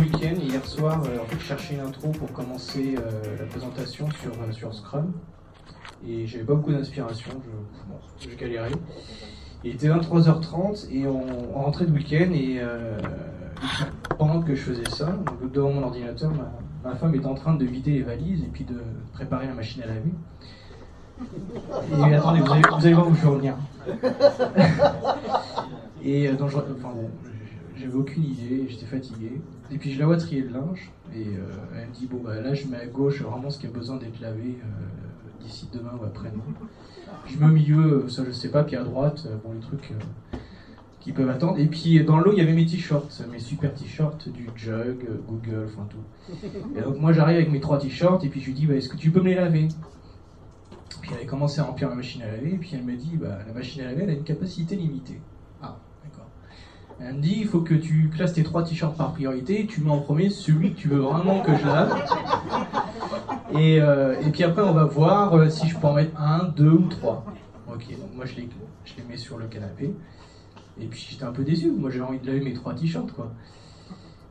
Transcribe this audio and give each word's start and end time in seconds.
week-end, 0.00 0.40
hier 0.40 0.64
soir, 0.64 1.02
euh, 1.04 1.18
je 1.38 1.44
cherchais 1.44 1.74
une 1.74 1.80
intro 1.80 2.10
pour 2.10 2.32
commencer 2.32 2.94
euh, 2.98 3.36
la 3.38 3.46
présentation 3.46 4.08
sur, 4.10 4.32
euh, 4.32 4.52
sur 4.52 4.74
Scrum. 4.74 5.12
Et 6.06 6.26
j'avais 6.26 6.44
pas 6.44 6.54
beaucoup 6.54 6.72
d'inspiration, 6.72 7.30
je, 8.18 8.34
galérais. 8.34 8.70
Il 9.64 9.74
était 9.74 9.88
23h30 9.88 10.88
et 10.90 11.06
on, 11.06 11.52
rentrait 11.52 11.84
de 11.84 11.92
week-end 11.92 12.32
et, 12.32 12.58
euh, 12.60 12.98
pendant 14.18 14.40
que 14.40 14.54
je 14.54 14.62
faisais 14.62 14.88
ça, 14.88 15.06
donc 15.06 15.52
devant 15.52 15.72
mon 15.72 15.82
ordinateur, 15.82 16.32
ma, 16.82 16.94
femme 16.96 17.14
était 17.14 17.26
en 17.26 17.34
train 17.34 17.54
de 17.54 17.64
vider 17.66 17.92
les 17.92 18.02
valises 18.02 18.42
et 18.42 18.48
puis 18.50 18.64
de 18.64 18.76
préparer 19.12 19.46
la 19.46 19.54
machine 19.54 19.82
à 19.82 19.86
laver. 19.86 20.12
Et 22.10 22.14
attendez, 22.14 22.40
vous 22.40 22.52
allez, 22.52 22.62
vous 22.62 22.86
allez 22.86 22.94
voir 22.94 23.08
où 23.08 23.14
je 23.14 23.20
vais 23.20 23.28
revenir. 23.28 23.56
Et 26.02 26.28
euh, 26.28 26.32
donc, 26.34 26.48
je- 26.48 26.56
enfin, 26.56 26.94
bon, 26.94 27.10
j'avais 27.76 27.94
aucune 27.94 28.24
idée, 28.24 28.66
j'étais 28.68 28.86
fatigué. 28.86 29.40
Et 29.70 29.76
puis 29.76 29.92
je 29.92 30.00
la 30.00 30.06
vois 30.06 30.16
trier 30.16 30.40
le 30.40 30.50
linge, 30.50 30.90
et 31.14 31.26
euh, 31.26 31.44
elle 31.76 31.88
me 31.88 31.92
dit 31.92 32.06
Bon, 32.06 32.20
bah 32.24 32.40
là, 32.40 32.54
je 32.54 32.66
mets 32.66 32.78
à 32.78 32.86
gauche 32.86 33.22
vraiment 33.22 33.50
ce 33.50 33.58
qui 33.58 33.66
a 33.66 33.70
besoin 33.70 33.96
d'être 33.96 34.18
lavé 34.20 34.56
d'ici 35.40 35.68
demain 35.72 35.92
ou 36.00 36.04
après-demain. 36.04 36.44
Je 37.26 37.38
mets 37.38 37.46
au 37.46 37.48
milieu, 37.48 38.04
euh, 38.04 38.08
ça 38.08 38.24
je 38.24 38.30
sais 38.30 38.50
pas, 38.50 38.62
puis 38.64 38.76
à 38.76 38.84
droite, 38.84 39.24
euh, 39.26 39.36
bon, 39.44 39.52
les 39.52 39.60
trucs 39.60 39.92
euh, 39.92 40.36
qui 41.00 41.12
peuvent 41.12 41.28
attendre. 41.30 41.58
Et 41.58 41.66
puis 41.66 42.02
dans 42.04 42.18
l'eau, 42.18 42.32
il 42.32 42.38
y 42.38 42.42
avait 42.42 42.52
mes 42.52 42.66
t-shirts, 42.66 43.22
mes 43.30 43.38
super 43.38 43.74
t-shirts 43.74 44.28
du 44.28 44.48
Jug, 44.54 45.06
euh, 45.08 45.20
Google, 45.26 45.66
enfin 45.66 45.86
tout. 45.88 46.34
Et 46.76 46.82
donc 46.82 46.98
moi, 46.98 47.12
j'arrive 47.12 47.36
avec 47.36 47.50
mes 47.50 47.60
trois 47.60 47.78
t-shirts, 47.78 48.22
et 48.24 48.28
puis 48.28 48.40
je 48.40 48.46
lui 48.46 48.54
dis 48.54 48.66
bah, 48.66 48.74
Est-ce 48.74 48.88
que 48.88 48.96
tu 48.96 49.10
peux 49.10 49.20
me 49.20 49.28
les 49.28 49.34
laver? 49.34 49.68
Puis 51.00 51.12
elle 51.14 51.26
a 51.26 51.28
commencé 51.28 51.60
à 51.60 51.64
remplir 51.64 51.88
la 51.88 51.94
machine 51.94 52.22
à 52.22 52.26
laver, 52.26 52.54
et 52.54 52.58
puis 52.58 52.70
elle 52.74 52.84
me 52.84 52.96
dit 52.96 53.16
bah, 53.16 53.38
La 53.46 53.52
machine 53.52 53.82
à 53.82 53.86
laver, 53.86 54.04
elle 54.04 54.10
a 54.10 54.14
une 54.14 54.24
capacité 54.24 54.76
limitée. 54.76 55.20
Elle 57.02 57.14
me 57.14 57.22
dit, 57.22 57.36
il 57.38 57.46
faut 57.46 57.60
que 57.60 57.72
tu 57.72 58.10
classes 58.14 58.34
tes 58.34 58.42
trois 58.42 58.62
t-shirts 58.62 58.94
par 58.94 59.12
priorité, 59.12 59.66
tu 59.66 59.80
mets 59.80 59.90
en 59.90 60.00
premier 60.00 60.28
celui 60.28 60.74
que 60.74 60.78
tu 60.78 60.88
veux 60.88 60.98
vraiment 60.98 61.40
que 61.40 61.56
je 61.56 61.64
lave. 61.64 62.04
Et, 63.58 63.80
euh, 63.80 64.14
puis 64.30 64.44
après, 64.44 64.62
on 64.62 64.72
va 64.72 64.84
voir 64.84 65.34
euh, 65.34 65.48
si 65.48 65.66
je 65.66 65.78
peux 65.78 65.86
en 65.86 65.94
mettre 65.94 66.20
un, 66.20 66.44
deux 66.44 66.70
ou 66.70 66.86
trois. 66.88 67.24
Ok, 67.72 67.88
donc 67.98 68.14
moi 68.14 68.26
je 68.26 68.36
les, 68.36 68.48
je 68.84 68.96
les 68.98 69.02
mets 69.08 69.16
sur 69.16 69.38
le 69.38 69.46
canapé. 69.46 69.94
Et 70.78 70.86
puis 70.86 71.06
j'étais 71.10 71.24
un 71.24 71.32
peu 71.32 71.42
déçu, 71.42 71.70
moi 71.70 71.90
j'avais 71.90 72.04
envie 72.04 72.18
de 72.18 72.26
laver 72.26 72.40
mes 72.40 72.52
trois 72.52 72.74
t-shirts 72.74 73.12
quoi. 73.12 73.32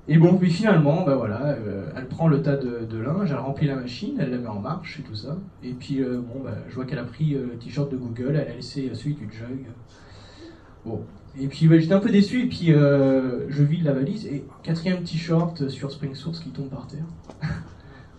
Et 0.07 0.17
bon, 0.17 0.37
puis 0.37 0.51
finalement, 0.51 1.03
bah 1.03 1.15
voilà, 1.15 1.47
euh, 1.47 1.91
elle 1.95 2.07
prend 2.07 2.27
le 2.27 2.41
tas 2.41 2.55
de, 2.55 2.97
linge, 2.97 3.29
elle 3.31 3.37
remplit 3.37 3.67
la 3.67 3.75
machine, 3.75 4.15
elle 4.19 4.31
la 4.31 4.37
met 4.37 4.47
en 4.47 4.59
marche 4.59 4.99
et 4.99 5.03
tout 5.03 5.15
ça. 5.15 5.37
Et 5.63 5.73
puis 5.73 6.01
bon, 6.01 6.41
bah, 6.43 6.51
je 6.67 6.75
vois 6.75 6.85
qu'elle 6.85 6.99
a 6.99 7.03
pris 7.03 7.31
le 7.31 7.57
t-shirt 7.57 7.91
de 7.91 7.97
Google, 7.97 8.35
elle 8.35 8.51
a 8.51 8.55
laissé 8.55 8.89
celui 8.93 9.15
du 9.15 9.29
Jug. 9.31 9.65
Bon, 10.85 11.03
et 11.38 11.47
puis 11.47 11.67
bah, 11.67 11.77
j'étais 11.80 11.94
un 11.94 11.99
peu 11.99 12.09
déçu, 12.09 12.44
et 12.44 12.47
puis 12.47 12.72
euh, 12.73 13.49
je 13.49 13.63
vide 13.63 13.83
la 13.83 13.94
valise, 13.94 14.25
et 14.25 14.45
quatrième 14.63 15.03
t-shirt 15.03 15.69
sur 15.69 15.91
Spring 15.91 16.16
Source 16.16 16.39
qui 16.39 16.49
tombe 16.49 16.69
par 16.69 16.88
terre. 16.88 17.05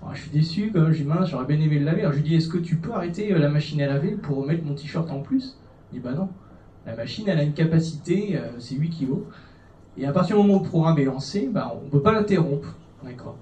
Alors, 0.02 0.14
je 0.14 0.22
suis 0.22 0.30
déçu, 0.30 0.72
dis 0.92 1.05
mince, 1.05 1.28
j'aurais 1.28 1.44
bien 1.44 1.61
aimé 1.61 1.78
le 1.78 1.84
laver. 1.84 2.00
Alors 2.00 2.12
je 2.12 2.19
lui 2.19 2.25
dis, 2.25 2.34
est-ce 2.34 2.48
que 2.48 2.58
tu 2.58 2.77
peux 2.77 2.92
arrêter 2.92 3.33
euh, 3.33 3.39
la 3.39 3.48
machine 3.48 3.80
à 3.83 3.86
laver 3.86 4.12
pour 4.12 4.47
mettre 4.47 4.64
mon 4.64 4.75
t-shirt 4.75 5.11
en 5.11 5.20
plus? 5.20 5.58
Il 5.92 5.97
dit, 5.97 6.05
bah 6.05 6.12
non. 6.12 6.28
La 6.86 6.97
machine, 6.97 7.28
elle 7.28 7.39
a 7.39 7.42
une 7.42 7.52
capacité, 7.52 8.39
euh, 8.39 8.48
c'est 8.58 8.77
8 8.77 8.89
kilos. 8.91 9.20
Et 9.98 10.06
à 10.06 10.12
partir 10.12 10.36
du 10.36 10.42
moment 10.42 10.58
où 10.58 10.62
le 10.62 10.69
programme 10.69 10.98
est 10.98 11.05
lancé, 11.05 11.51
bah, 11.52 11.77
on 11.79 11.84
ne 11.84 11.90
peut 11.90 12.01
pas 12.01 12.13
l'interrompre. 12.13 12.74
D'accord. 13.05 13.36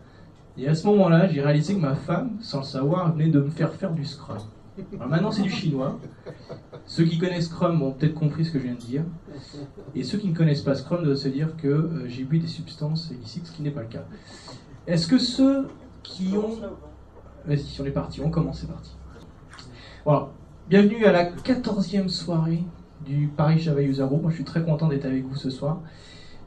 Et 0.57 0.67
à 0.67 0.75
ce 0.75 0.87
moment-là, 0.89 1.29
j'ai 1.29 1.41
réalisé 1.41 1.75
que 1.75 1.81
ma 1.81 1.95
femme, 1.95 2.33
sans 2.41 2.59
le 2.59 2.65
savoir, 2.65 3.13
venait 3.13 3.29
de 3.29 3.41
me 3.41 3.51
faire 3.51 3.73
faire 3.75 3.93
du 3.93 4.05
Scrum. 4.05 4.39
Alors 4.97 5.09
maintenant, 5.09 5.31
c'est 5.31 5.43
du 5.43 5.51
chinois. 5.51 6.01
Ceux 6.89 7.05
qui 7.05 7.19
connaissent 7.19 7.45
Scrum 7.45 7.83
ont 7.83 7.93
peut-être 7.93 8.15
compris 8.15 8.47
ce 8.47 8.51
que 8.51 8.59
je 8.59 8.65
viens 8.65 8.75
de 8.75 8.81
dire. 8.81 9.05
Et 9.95 10.03
ceux 10.03 10.17
qui 10.17 10.29
ne 10.29 10.35
connaissent 10.35 10.63
pas 10.63 10.75
Scrum 10.75 11.05
doivent 11.05 11.17
se 11.17 11.29
dire 11.29 11.55
que 11.59 11.69
euh, 11.69 12.09
j'ai 12.09 12.25
bu 12.25 12.39
des 12.39 12.47
substances 12.47 13.11
illicites, 13.11 13.47
ce 13.47 13.53
qui 13.53 13.61
n'est 13.61 13.71
pas 13.71 13.83
le 13.83 13.89
cas. 13.89 14.05
Est-ce 14.87 15.07
que 15.07 15.19
ceux 15.19 15.69
qui 16.03 16.35
ont... 16.35 16.57
Vas-y, 17.45 17.79
on 17.81 17.85
est 17.85 17.91
parti, 17.91 18.23
on 18.23 18.31
commence, 18.31 18.61
c'est 18.61 18.69
parti. 18.69 18.97
Voilà. 20.07 20.31
Bienvenue 20.71 21.05
à 21.05 21.13
la 21.13 21.31
14e 21.31 22.09
soirée 22.09 22.65
du 23.05 23.29
Paris 23.37 23.59
Java 23.59 23.83
User 23.83 24.05
Group. 24.07 24.23
Moi, 24.23 24.31
je 24.31 24.37
suis 24.37 24.45
très 24.45 24.63
content 24.63 24.89
d'être 24.89 25.05
avec 25.05 25.27
vous 25.27 25.37
ce 25.37 25.51
soir. 25.51 25.83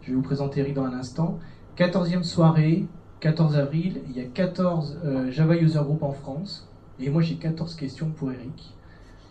Je 0.01 0.09
vais 0.09 0.15
vous 0.15 0.23
présenter 0.23 0.61
Eric 0.61 0.73
dans 0.73 0.85
un 0.85 0.93
instant. 0.93 1.37
14e 1.77 2.23
soirée, 2.23 2.87
14 3.19 3.57
avril. 3.57 4.01
Il 4.09 4.17
y 4.17 4.21
a 4.21 4.25
14 4.25 5.01
euh, 5.05 5.29
Java 5.29 5.55
User 5.55 5.81
Group 5.83 6.01
en 6.01 6.13
France. 6.13 6.67
Et 6.99 7.11
moi, 7.11 7.21
j'ai 7.21 7.35
14 7.35 7.75
questions 7.75 8.09
pour 8.09 8.31
Eric. 8.31 8.73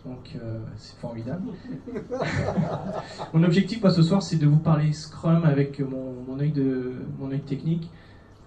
Donc, 0.04 0.34
euh, 0.34 0.58
c'est 0.76 0.96
formidable. 0.96 1.48
mon 3.34 3.42
objectif, 3.42 3.82
moi, 3.82 3.90
ce 3.90 4.02
soir, 4.02 4.22
c'est 4.22 4.36
de 4.36 4.46
vous 4.46 4.58
parler 4.58 4.92
Scrum 4.92 5.44
avec 5.44 5.78
mon, 5.80 6.14
mon, 6.26 6.40
œil, 6.40 6.52
de, 6.52 6.92
mon 7.18 7.30
œil 7.30 7.40
technique. 7.40 7.90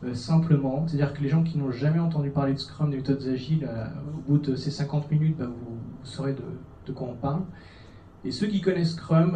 euh, 0.04 0.16
simplement, 0.16 0.86
c'est-à-dire 0.88 1.14
que 1.14 1.22
les 1.22 1.30
gens 1.30 1.44
qui 1.44 1.58
n'ont 1.58 1.72
jamais 1.72 2.00
entendu 2.00 2.32
parler 2.32 2.54
de 2.54 2.60
Scrum, 2.60 2.90
des 2.90 2.98
méthodes 2.98 3.24
agiles, 3.28 3.68
euh, 3.70 3.86
au 4.18 4.32
bout 4.32 4.38
de 4.40 4.56
ces 4.56 4.72
50 4.72 5.12
minutes, 5.12 5.38
bah, 5.38 5.46
vous, 5.46 5.78
saurez 6.04 6.34
de, 6.34 6.92
quoi 6.92 7.08
on 7.12 7.16
parle. 7.16 7.44
Et 8.26 8.32
ceux 8.32 8.48
qui 8.48 8.60
connaissent 8.60 8.94
Scrum, 8.94 9.34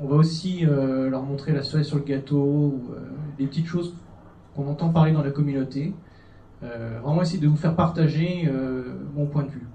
on 0.00 0.06
va 0.06 0.16
aussi 0.16 0.64
leur 0.64 1.22
montrer 1.22 1.52
la 1.52 1.62
cerise 1.62 1.86
sur 1.86 1.96
le 1.96 2.04
gâteau, 2.04 2.36
ou, 2.36 2.90
des 3.36 3.46
petites 3.46 3.66
choses 3.66 3.94
qu'on 4.54 4.68
entend 4.68 4.90
parler 4.90 5.12
dans 5.12 5.22
la 5.22 5.30
communauté. 5.30 5.94
Vraiment 6.62 7.22
essayer 7.22 7.40
de 7.40 7.48
vous 7.48 7.56
faire 7.56 7.74
partager 7.74 8.48
mon 9.16 9.26
point 9.26 9.42
de 9.42 9.50
vue. 9.50 9.66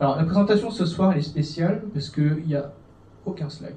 Alors 0.00 0.16
la 0.16 0.24
présentation 0.24 0.70
ce 0.70 0.86
soir 0.86 1.12
elle 1.12 1.18
est 1.18 1.22
spéciale 1.22 1.82
parce 1.92 2.08
qu'il 2.10 2.44
n'y 2.46 2.54
a 2.54 2.72
aucun 3.26 3.48
slide. 3.48 3.74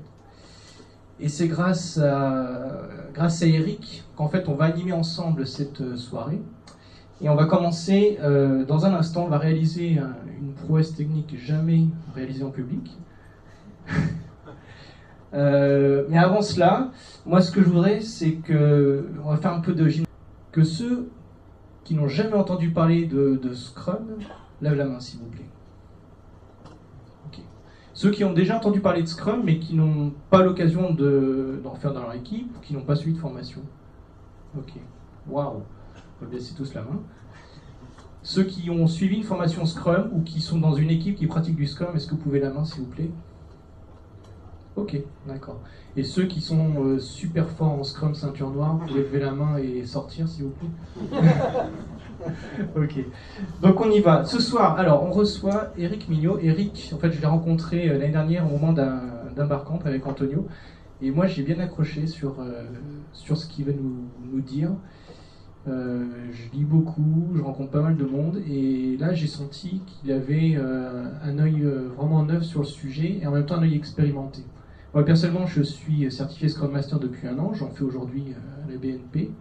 Et 1.20 1.28
c'est 1.30 1.48
grâce 1.48 1.98
à, 1.98 2.88
grâce 3.14 3.42
à 3.44 3.46
Eric 3.48 4.04
qu'en 4.16 4.28
fait 4.28 4.48
on 4.48 4.56
va 4.56 4.66
animer 4.66 4.92
ensemble 4.94 5.46
cette 5.48 5.82
euh, 5.82 5.96
soirée. 5.96 6.42
Et 7.22 7.30
on 7.30 7.36
va 7.36 7.46
commencer 7.46 8.18
euh, 8.22 8.66
dans 8.66 8.86
un 8.88 8.94
instant, 8.96 9.26
on 9.26 9.30
va 9.30 9.38
réaliser 9.38 10.00
un- 10.00 10.16
une 10.40 10.54
prouesse 10.54 10.96
technique 10.96 11.36
jamais 11.38 11.86
réalisée 12.16 12.44
en 12.44 12.52
public. 12.52 12.98
Euh, 15.34 16.04
mais 16.10 16.18
avant 16.18 16.42
cela, 16.42 16.92
moi 17.26 17.40
ce 17.42 17.52
que 17.52 17.62
je 17.64 17.70
voudrais, 17.70 18.02
c'est 18.02 18.34
que 18.34 19.08
on 19.24 19.30
va 19.30 19.38
faire 19.38 19.54
un 19.54 19.62
peu 19.62 19.72
de 19.74 19.88
gym- 19.88 20.06
que 20.52 20.62
ceux 20.62 21.10
qui 21.86 21.96
n'ont 21.96 22.10
jamais 22.10 22.34
entendu 22.34 22.72
parler 22.72 23.06
de, 23.06 23.40
de 23.42 23.54
Scrum 23.54 24.10
lèvent 24.62 24.76
la 24.76 24.84
main, 24.84 25.00
s'il 25.00 25.22
vous 25.22 25.28
plaît. 25.28 25.46
Ceux 28.02 28.10
qui 28.10 28.24
ont 28.24 28.34
déjà 28.34 28.58
entendu 28.58 28.80
parler 28.80 29.04
de 29.04 29.08
Scrum, 29.08 29.44
mais 29.46 29.60
qui 29.60 29.76
n'ont 29.76 30.12
pas 30.32 30.42
l'occasion 30.42 30.92
de- 30.92 31.62
d'en 31.64 31.76
faire 31.76 31.94
dans 31.94 32.02
leur 32.02 32.16
équipe, 32.16 32.52
ou 32.58 32.60
qui 32.60 32.74
n'ont 32.74 32.82
pas 32.82 32.96
suivi 32.96 33.14
de 33.14 33.20
formation. 33.22 33.62
Ok. 34.58 34.72
Waouh. 35.30 35.62
On 36.20 36.26
va 36.26 36.32
baisser 36.32 36.56
tous 36.56 36.74
la 36.74 36.82
main. 36.82 37.00
Ceux 38.24 38.44
qui 38.46 38.72
ont 38.72 38.88
suivi 38.88 39.18
une 39.18 39.24
formation 39.24 39.68
Scrum 39.68 40.10
ou 40.14 40.24
qui 40.24 40.42
sont 40.42 40.58
dans 40.58 40.74
une 40.74 40.90
équipe 40.90 41.16
qui 41.16 41.28
pratique 41.28 41.56
du 41.56 41.68
Scrum, 41.68 41.96
est-ce 41.96 42.08
que 42.08 42.16
vous 42.16 42.22
pouvez 42.22 42.40
la 42.40 42.50
main, 42.50 42.66
s'il 42.66 42.86
vous 42.86 42.90
plaît? 42.90 43.12
Ok, 44.76 44.98
d'accord. 45.28 45.60
Et 45.98 46.04
ceux 46.04 46.26
qui 46.26 46.40
sont 46.40 46.84
euh, 46.84 47.00
super 47.00 47.50
forts 47.50 47.74
en 47.74 47.84
Scrum 47.84 48.16
ceinture 48.16 48.52
noire, 48.52 48.78
vous 48.78 48.88
pouvez 48.88 49.02
lever 49.02 49.20
la 49.20 49.32
main 49.32 49.58
et 49.58 49.86
sortir, 49.86 50.28
s'il 50.30 50.46
vous 50.46 50.52
plaît 50.52 51.20
Ok. 52.78 53.06
Donc 53.62 53.82
on 53.82 53.90
y 53.90 54.00
va. 54.00 54.24
Ce 54.24 54.40
soir, 54.40 54.78
alors 54.80 55.04
on 55.04 55.12
reçoit 55.12 55.74
Eric 55.78 56.08
Mignot. 56.08 56.40
Eric, 56.40 56.92
en 56.94 56.98
fait, 56.98 57.12
je 57.12 57.20
l'ai 57.20 57.28
rencontré 57.28 57.90
euh, 57.90 57.94
l'année 57.98 58.14
dernière 58.14 58.46
au 58.46 58.58
moment 58.58 58.72
d'un 58.72 59.02
d'un 59.36 59.46
barcamp 59.46 59.80
avec 59.86 60.06
Antonio. 60.06 60.48
Et 61.02 61.12
moi, 61.12 61.26
j'ai 61.26 61.44
bien 61.44 61.60
accroché 61.60 62.06
sur, 62.08 62.40
euh, 62.40 62.64
sur 63.14 63.38
ce 63.38 63.48
qu'il 63.48 63.66
va 63.66 63.72
nous, 63.72 64.06
nous 64.32 64.42
dire. 64.42 64.72
Euh, 65.68 66.06
je 66.32 66.58
lis 66.58 66.64
beaucoup, 66.64 67.30
je 67.36 67.42
rencontre 67.42 67.72
pas 67.72 67.82
mal 67.82 67.98
de 67.98 68.06
monde. 68.06 68.42
Et 68.50 68.98
là, 68.98 69.14
j'ai 69.14 69.28
senti 69.28 69.82
qu'il 69.86 70.12
avait 70.12 70.54
euh, 70.56 71.06
un 71.24 71.40
œil 71.40 71.64
euh, 71.64 71.90
vraiment 71.96 72.24
neuf 72.24 72.44
sur 72.44 72.62
le 72.62 72.66
sujet 72.66 73.20
et 73.22 73.28
en 73.28 73.32
même 73.32 73.46
temps 73.46 73.56
un 73.56 73.64
œil 73.64 73.76
expérimenté. 73.76 74.42
Moi, 74.94 75.06
personnellement, 75.06 75.46
je 75.48 75.62
suis 75.62 76.12
certifié 76.12 76.50
Scrum 76.50 76.72
Master 76.72 77.00
depuis 77.00 77.26
un 77.28 77.40
an. 77.40 77.54
J'en 77.54 77.70
fais 77.70 77.84
aujourd'hui 77.84 78.26
euh, 78.30 78.68
à 78.68 78.72
la 78.72 78.78
BNP. 78.78 79.32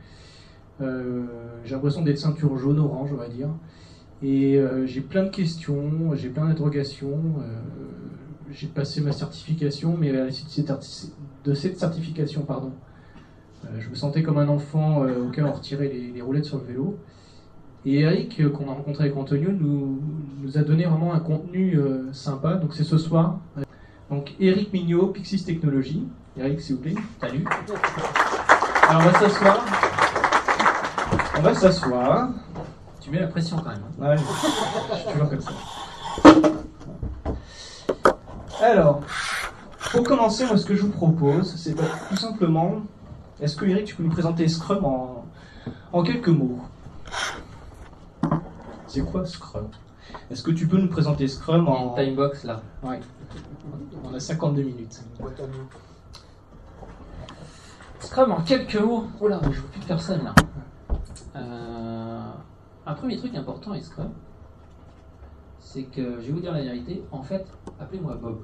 Euh, 0.81 1.25
j'ai 1.65 1.75
l'impression 1.75 2.03
d'être 2.03 2.19
ceinture 2.19 2.57
jaune-orange, 2.57 3.11
on 3.13 3.17
va 3.17 3.29
dire. 3.29 3.49
Et 4.23 4.59
euh, 4.59 4.87
j'ai 4.87 5.01
plein 5.01 5.25
de 5.25 5.31
questions, 5.31 6.15
j'ai 6.15 6.29
plein 6.29 6.47
d'interrogations. 6.47 7.19
j'ai 8.53 8.69
passé 8.69 9.01
ma 9.01 9.11
certification, 9.13 9.97
mais 9.99 10.17
à 10.17 10.31
cette, 10.31 10.71
arti- 10.71 11.13
de 11.45 11.55
cette 11.55 11.79
certification, 11.79 12.43
pardon, 12.43 12.73
je 13.79 13.89
me 13.89 13.95
sentais 13.95 14.23
comme 14.23 14.39
un 14.39 14.49
enfant 14.49 15.05
auquel 15.05 15.45
on 15.47 15.53
retirait 15.53 15.91
les, 16.15 16.21
roulettes 16.23 16.45
sur 16.45 16.59
le 16.59 16.65
vélo. 16.65 16.97
Et 17.87 18.01
Eric, 18.01 18.43
qu'on 18.53 18.69
a 18.69 18.75
rencontré 18.75 19.05
avec 19.05 19.17
Antonio, 19.17 19.51
nous, 19.51 20.01
a 20.55 20.63
donné 20.63 20.85
vraiment 20.85 21.13
un 21.15 21.21
contenu 21.21 21.79
sympa. 22.13 22.55
Donc 22.55 22.75
c'est 22.75 22.85
ce 22.85 22.99
soir. 22.99 23.41
Donc 24.11 24.35
Eric 24.41 24.73
Mignot, 24.73 25.07
Pixis 25.09 25.45
Technologies. 25.45 26.09
Eric, 26.37 26.61
s'il 26.61 26.77
vous 26.77 26.83
plaît. 26.83 26.95
Salut. 27.21 27.45
Alors 28.89 29.03
on 29.03 29.09
va 29.09 29.19
s'asseoir. 29.21 29.65
On 31.39 31.43
va 31.43 31.55
s'asseoir. 31.55 32.29
Tu 33.01 33.11
mets 33.11 33.21
la 33.21 33.29
pression 33.29 33.57
quand 33.59 33.71
même. 33.71 33.85
Ouais, 33.99 34.17
je 34.19 34.23
suis 34.97 35.13
toujours 35.13 35.31
comme 35.31 35.41
ça. 35.41 35.53
Alors, 38.61 39.01
pour 39.93 40.03
commencer, 40.03 40.45
moi 40.45 40.57
ce 40.59 40.67
que 40.67 40.75
je 40.75 40.83
vous 40.83 40.91
propose, 40.91 41.55
c'est 41.57 41.75
tout 41.75 42.17
simplement, 42.17 42.83
est-ce 43.41 43.57
que 43.57 43.65
Eric, 43.65 43.87
tu 43.87 43.95
peux 43.95 44.03
nous 44.03 44.11
présenter 44.11 44.47
Scrum 44.49 44.85
en, 44.85 45.25
en 45.93 46.03
quelques 46.03 46.29
mots? 46.29 46.59
C'est 48.87 49.03
quoi 49.03 49.25
Scrum? 49.25 49.69
Est-ce 50.31 50.43
que 50.43 50.51
tu 50.51 50.67
peux 50.67 50.79
nous 50.79 50.89
présenter 50.89 51.29
Scrum 51.29 51.69
en... 51.69 51.95
timebox 51.95 52.43
là. 52.45 52.61
Ouais. 52.83 53.01
On 54.05 54.15
a 54.15 54.21
52 54.21 54.63
minutes. 54.63 55.03
Scrum 58.01 58.33
en 58.33 58.41
quelques 58.43 58.77
mots. 58.81 59.05
Oh 59.21 59.29
là, 59.29 59.41
je 59.43 59.61
vois 59.61 59.71
plus 59.71 59.81
de 59.81 59.87
personne 59.87 60.25
là. 60.25 60.35
Euh, 61.37 62.31
un 62.87 62.95
premier 62.95 63.17
truc 63.17 63.35
important 63.35 63.73
avec 63.73 63.85
Scrum, 63.85 64.11
c'est 65.59 65.85
que 65.85 66.21
je 66.21 66.27
vais 66.27 66.33
vous 66.33 66.41
dire 66.41 66.53
la 66.53 66.63
vérité. 66.63 67.05
En 67.13 67.23
fait, 67.23 67.47
appelez-moi 67.79 68.15
Bob. 68.17 68.41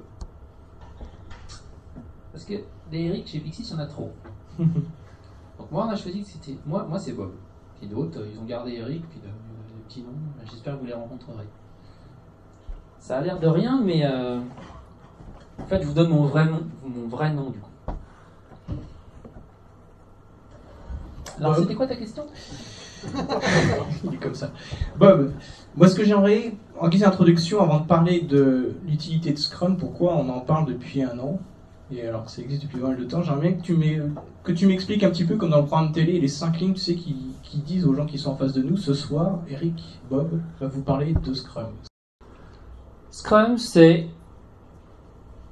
Parce 2.31 2.45
que 2.45 2.53
des 2.91 2.99
Eric 2.99 3.27
chez 3.27 3.39
Pixis, 3.39 3.63
il 3.63 3.71
y 3.71 3.75
en 3.75 3.79
a 3.79 3.87
trop. 3.87 4.13
Donc 4.59 5.71
moi, 5.71 5.85
on 5.87 5.89
a 5.89 5.95
choisi 5.95 6.21
que 6.21 6.27
c'était. 6.27 6.57
Moi, 6.65 6.85
moi 6.87 6.99
c'est 6.99 7.13
Bob. 7.13 7.33
Puis 7.79 7.87
d'autres, 7.87 8.19
ils 8.31 8.39
ont 8.39 8.45
gardé 8.45 8.73
Eric, 8.73 9.07
puis 9.09 9.19
de- 9.19 9.25
des 9.25 9.81
petits 9.87 10.01
noms. 10.03 10.09
J'espère 10.49 10.75
que 10.75 10.79
vous 10.81 10.85
les 10.85 10.93
rencontrerez. 10.93 11.47
Ça 12.99 13.17
a 13.17 13.21
l'air 13.21 13.39
de 13.39 13.47
rien, 13.47 13.81
mais 13.81 14.05
euh, 14.05 14.39
en 15.59 15.65
fait, 15.65 15.81
je 15.81 15.87
vous 15.87 15.93
donne 15.93 16.09
mon 16.09 16.23
vrai 16.25 16.45
nom, 16.45 16.61
mon 16.85 17.07
vrai 17.07 17.31
nom 17.33 17.49
du 17.49 17.59
coup. 17.59 17.93
Alors, 21.39 21.53
Bob. 21.53 21.61
c'était 21.63 21.75
quoi 21.75 21.87
ta 21.87 21.95
question? 21.95 22.23
Il 24.03 24.13
est 24.13 24.17
comme 24.17 24.33
ça. 24.35 24.51
Bob, 24.97 25.31
moi 25.75 25.87
ce 25.87 25.95
que 25.95 26.03
j'aimerais, 26.03 26.53
en 26.79 26.89
guise 26.89 27.01
d'introduction, 27.01 27.61
avant 27.61 27.79
de 27.81 27.85
parler 27.85 28.21
de 28.21 28.75
l'utilité 28.87 29.31
de 29.33 29.37
Scrum, 29.37 29.77
pourquoi 29.77 30.15
on 30.15 30.27
en 30.29 30.39
parle 30.39 30.65
depuis 30.65 31.03
un 31.03 31.17
an, 31.19 31.39
et 31.91 32.05
alors 32.07 32.27
ça 32.29 32.41
existe 32.41 32.63
depuis 32.63 32.79
pas 32.79 32.87
mal 32.87 32.97
de 32.97 33.03
temps, 33.03 33.21
j'aimerais 33.21 33.49
bien 33.49 33.57
que 33.57 33.61
tu 33.61 33.73
m'e- 33.75 34.09
que 34.43 34.51
tu 34.51 34.65
m'expliques 34.65 35.03
un 35.03 35.11
petit 35.11 35.25
peu 35.25 35.35
comme 35.35 35.51
dans 35.51 35.59
le 35.61 35.65
programme 35.67 35.91
télé, 35.91 36.19
les 36.19 36.27
cinq 36.27 36.59
lignes, 36.59 36.73
tu 36.73 36.79
sais, 36.81 36.95
qui, 36.95 37.15
qui 37.43 37.59
disent 37.59 37.85
aux 37.85 37.93
gens 37.93 38.07
qui 38.07 38.17
sont 38.17 38.31
en 38.31 38.35
face 38.35 38.53
de 38.53 38.63
nous, 38.63 38.77
ce 38.77 38.93
soir, 38.95 39.39
Eric, 39.47 39.99
Bob, 40.09 40.39
va 40.59 40.67
vous 40.67 40.81
parler 40.81 41.13
de 41.13 41.33
Scrum. 41.33 41.67
Scrum, 43.11 43.57
c'est. 43.59 44.07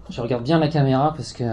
Je 0.09 0.21
regarde 0.21 0.43
bien 0.43 0.59
la 0.59 0.67
caméra 0.67 1.13
parce 1.15 1.33
que. 1.33 1.43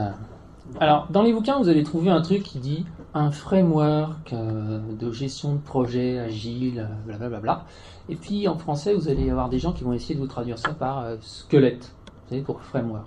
Alors, 0.81 1.07
dans 1.11 1.23
les 1.23 1.33
bouquins, 1.33 1.59
vous 1.59 1.69
allez 1.69 1.83
trouver 1.83 2.11
un 2.11 2.23
truc 2.23 2.43
qui 2.43 2.59
dit 2.59 2.87
un 3.15 3.31
framework 3.31 4.33
euh, 4.33 4.81
de 4.99 5.13
gestion 5.13 5.55
de 5.55 5.59
projet 5.59 6.19
agile, 6.19 6.89
euh, 6.89 7.17
blablabla. 7.19 7.65
Et 8.09 8.17
puis 8.17 8.49
en 8.49 8.57
français, 8.57 8.95
vous 8.95 9.09
allez 9.09 9.31
avoir 9.31 9.49
des 9.49 9.59
gens 9.59 9.73
qui 9.73 9.85
vont 9.85 9.93
essayer 9.93 10.15
de 10.15 10.21
vous 10.21 10.27
traduire 10.27 10.59
ça 10.59 10.71
par 10.71 11.01
euh, 11.01 11.17
squelette, 11.21 11.95
vous 12.07 12.29
savez, 12.31 12.43
pour 12.43 12.61
framework. 12.63 13.07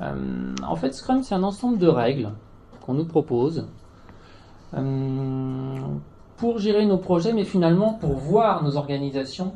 En 0.00 0.76
fait, 0.76 0.94
Scrum, 0.94 1.24
c'est 1.24 1.34
un 1.34 1.42
ensemble 1.42 1.78
de 1.78 1.88
règles 1.88 2.30
qu'on 2.86 2.94
nous 2.94 3.04
propose 3.04 3.66
pour 6.36 6.58
gérer 6.58 6.86
nos 6.86 6.98
projets, 6.98 7.32
mais 7.32 7.42
finalement 7.42 7.94
pour 7.94 8.12
voir 8.12 8.62
nos 8.62 8.76
organisations 8.76 9.54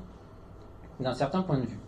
d'un 0.98 1.14
certain 1.14 1.42
point 1.42 1.58
de 1.58 1.66
vue. 1.66 1.78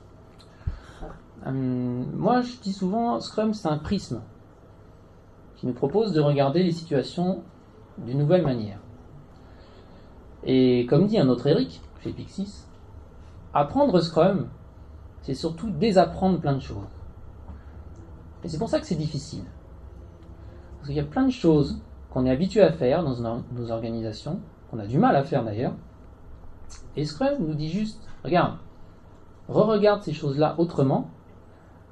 Euh, 1.47 1.51
moi, 1.51 2.41
je 2.41 2.57
dis 2.63 2.73
souvent, 2.73 3.21
Scrum, 3.21 3.53
c'est 3.53 3.69
un 3.69 3.79
prisme 3.79 4.23
qui 5.57 5.67
nous 5.67 5.75
propose 5.75 6.13
de 6.13 6.21
regarder 6.21 6.63
les 6.63 6.73
situations 6.73 7.43
d'une 7.99 8.19
nouvelle 8.19 8.43
manière. 8.43 8.79
Et 10.45 10.87
comme 10.87 11.07
dit 11.07 11.19
un 11.19 11.29
autre 11.29 11.47
Eric, 11.47 11.81
chez 12.03 12.13
Pixis, 12.13 12.67
apprendre 13.53 14.01
Scrum, 14.01 14.49
c'est 15.23 15.35
surtout 15.35 15.71
désapprendre 15.71 16.41
plein 16.41 16.55
de 16.55 16.61
choses. 16.61 16.77
Et 18.43 18.49
c'est 18.49 18.59
pour 18.59 18.69
ça 18.69 18.81
que 18.81 18.87
c'est 18.87 18.95
difficile. 18.95 19.45
Parce 20.77 20.89
qu'il 20.89 20.97
y 20.97 21.01
a 21.01 21.05
plein 21.05 21.25
de 21.25 21.33
choses 21.33 21.81
qu'on 22.11 22.27
est 22.27 22.31
habitué 22.31 22.61
à 22.63 22.73
faire 22.73 23.03
dans 23.03 23.17
nos 23.17 23.43
nos 23.53 23.71
organisations, 23.71 24.39
qu'on 24.71 24.79
a 24.79 24.87
du 24.87 24.99
mal 24.99 25.17
à 25.17 25.25
faire 25.25 25.45
d'ailleurs. 25.45 25.75
Et 26.97 27.05
Scrum 27.05 27.37
nous 27.41 27.55
dit 27.55 27.71
juste, 27.71 28.07
regarde, 28.23 28.57
re-regarde 29.49 30.03
ces 30.03 30.13
choses-là 30.13 30.55
autrement, 30.59 31.09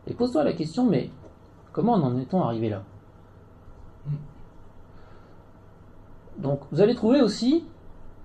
et 0.06 0.14
pose-toi 0.14 0.44
la 0.44 0.52
question, 0.52 0.88
mais 0.88 1.10
comment 1.72 1.94
en 1.94 2.19
est-on 2.19 2.43
arrivé 2.43 2.69
là? 2.69 2.82
Donc 6.38 6.60
vous 6.70 6.81
allez 6.81 6.94
trouver 6.94 7.22
aussi 7.22 7.64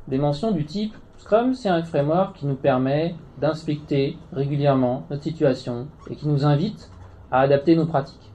des 0.08 0.18
mentions 0.18 0.52
du 0.52 0.66
type 0.66 0.96
Scrum, 1.18 1.56
c'est 1.56 1.70
un 1.70 1.84
framework 1.84 2.38
qui 2.38 2.46
nous 2.46 2.56
permet 2.56 3.16
d'inspecter 3.40 4.18
régulièrement 4.32 5.06
notre 5.10 5.24
situation 5.24 5.88
et 6.10 6.16
qui 6.16 6.28
nous 6.28 6.46
invite 6.46 6.92
à 7.32 7.40
adapter 7.40 7.76
nos 7.76 7.88
pratiques. 7.88 8.32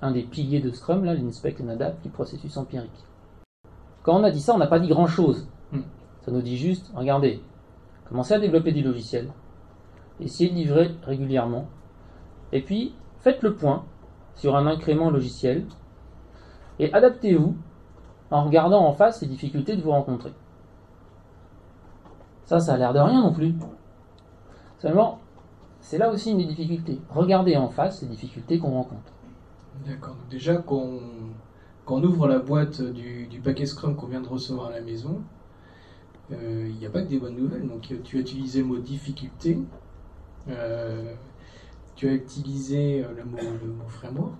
Un 0.00 0.12
des 0.12 0.22
piliers 0.22 0.60
de 0.60 0.70
Scrum, 0.70 1.04
là, 1.04 1.14
l'inspect 1.14 1.56
and 1.60 1.68
adapt, 1.68 2.02
du 2.02 2.10
processus 2.10 2.56
empirique. 2.56 3.04
Quand 4.04 4.20
on 4.20 4.22
a 4.22 4.30
dit 4.30 4.40
ça, 4.40 4.54
on 4.54 4.58
n'a 4.58 4.66
pas 4.66 4.78
dit 4.78 4.88
grand-chose. 4.88 5.48
Hmm. 5.72 5.82
Ça 6.24 6.30
nous 6.30 6.42
dit 6.42 6.56
juste, 6.56 6.92
regardez, 6.94 7.42
commencez 8.08 8.34
à 8.34 8.38
développer 8.38 8.72
du 8.72 8.82
logiciel, 8.82 9.32
essayez 10.20 10.50
de 10.50 10.54
livrer 10.54 10.90
régulièrement, 11.02 11.66
et 12.54 12.62
puis 12.62 12.94
faites 13.18 13.42
le 13.42 13.54
point 13.54 13.84
sur 14.36 14.56
un 14.56 14.66
incrément 14.66 15.10
logiciel, 15.10 15.66
et 16.78 16.92
adaptez-vous 16.92 17.54
en 18.30 18.44
regardant 18.44 18.84
en 18.86 18.92
face 18.92 19.20
les 19.20 19.28
difficultés 19.28 19.76
que 19.76 19.82
vous 19.82 19.90
rencontrez. 19.90 20.32
Ça, 22.44 22.60
ça 22.60 22.74
a 22.74 22.76
l'air 22.76 22.92
de 22.92 22.98
rien 22.98 23.22
non 23.22 23.32
plus. 23.32 23.54
Seulement, 24.78 25.20
c'est 25.80 25.98
là 25.98 26.10
aussi 26.10 26.30
une 26.32 26.38
des 26.38 26.46
difficultés. 26.46 27.00
Regardez 27.10 27.56
en 27.56 27.68
face 27.68 28.02
les 28.02 28.08
difficultés 28.08 28.58
qu'on 28.58 28.72
rencontre. 28.72 29.12
D'accord, 29.86 30.16
déjà 30.30 30.56
quand 30.56 31.00
on 31.86 32.02
ouvre 32.02 32.28
la 32.28 32.38
boîte 32.38 32.80
du, 32.82 33.40
paquet 33.42 33.66
Scrum 33.66 33.96
qu'on 33.96 34.06
vient 34.06 34.20
de 34.20 34.28
recevoir 34.28 34.68
à 34.68 34.72
la 34.72 34.80
maison, 34.80 35.22
euh, 36.32 36.66
il 36.68 36.76
n'y 36.76 36.86
a 36.86 36.90
pas 36.90 37.02
que 37.02 37.08
des 37.08 37.18
bonnes 37.18 37.36
nouvelles. 37.36 37.66
Donc 37.66 37.92
tu 38.02 38.16
as 38.16 38.20
utilisé 38.20 38.60
le 38.60 38.66
mot 38.66 38.78
difficulté, 38.78 39.58
euh, 40.48 41.14
tu 41.96 42.08
as 42.08 42.12
utilisé 42.12 43.04
euh, 43.04 43.08
le 43.16 43.24
mot, 43.24 43.38
le 43.38 43.72
mot 43.72 43.88
framework. 43.88 44.32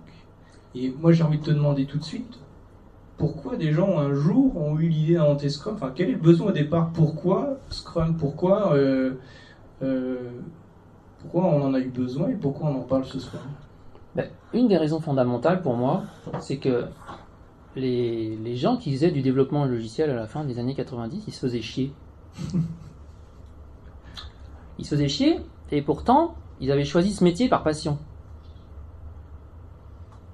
Et 0.75 0.93
moi 0.99 1.11
j'ai 1.11 1.23
envie 1.23 1.39
de 1.39 1.43
te 1.43 1.51
demander 1.51 1.85
tout 1.85 1.97
de 1.97 2.03
suite, 2.03 2.39
pourquoi 3.17 3.55
des 3.55 3.71
gens 3.71 3.97
un 3.97 4.13
jour 4.13 4.57
ont 4.57 4.77
eu 4.77 4.89
l'idée 4.89 5.13
d'inventer 5.15 5.49
Scrum? 5.49 5.75
Enfin, 5.75 5.91
quel 5.95 6.09
est 6.09 6.13
le 6.13 6.17
besoin 6.17 6.47
au 6.49 6.51
départ? 6.51 6.91
Pourquoi 6.91 7.59
Scrum? 7.69 8.17
Pourquoi, 8.17 8.73
euh, 8.73 9.13
euh, 9.81 10.31
pourquoi 11.19 11.45
on 11.45 11.63
en 11.63 11.73
a 11.73 11.79
eu 11.79 11.89
besoin 11.89 12.29
et 12.29 12.35
pourquoi 12.35 12.69
on 12.69 12.79
en 12.79 12.83
parle 12.83 13.05
ce 13.05 13.19
soir? 13.19 13.43
Ben, 14.15 14.29
une 14.53 14.67
des 14.67 14.77
raisons 14.77 14.99
fondamentales 14.99 15.61
pour 15.61 15.75
moi, 15.75 16.03
c'est 16.39 16.57
que 16.57 16.85
les, 17.75 18.35
les 18.37 18.55
gens 18.57 18.77
qui 18.77 18.91
faisaient 18.91 19.11
du 19.11 19.21
développement 19.21 19.65
logiciel 19.65 20.09
à 20.09 20.15
la 20.15 20.27
fin 20.27 20.43
des 20.43 20.59
années 20.59 20.75
90, 20.75 21.23
ils 21.27 21.33
se 21.33 21.39
faisaient 21.39 21.61
chier. 21.61 21.93
Ils 24.77 24.83
se 24.83 24.89
faisaient 24.89 25.07
chier, 25.07 25.39
et 25.71 25.81
pourtant, 25.81 26.35
ils 26.59 26.71
avaient 26.71 26.85
choisi 26.85 27.13
ce 27.13 27.23
métier 27.23 27.49
par 27.49 27.63
passion. 27.63 27.97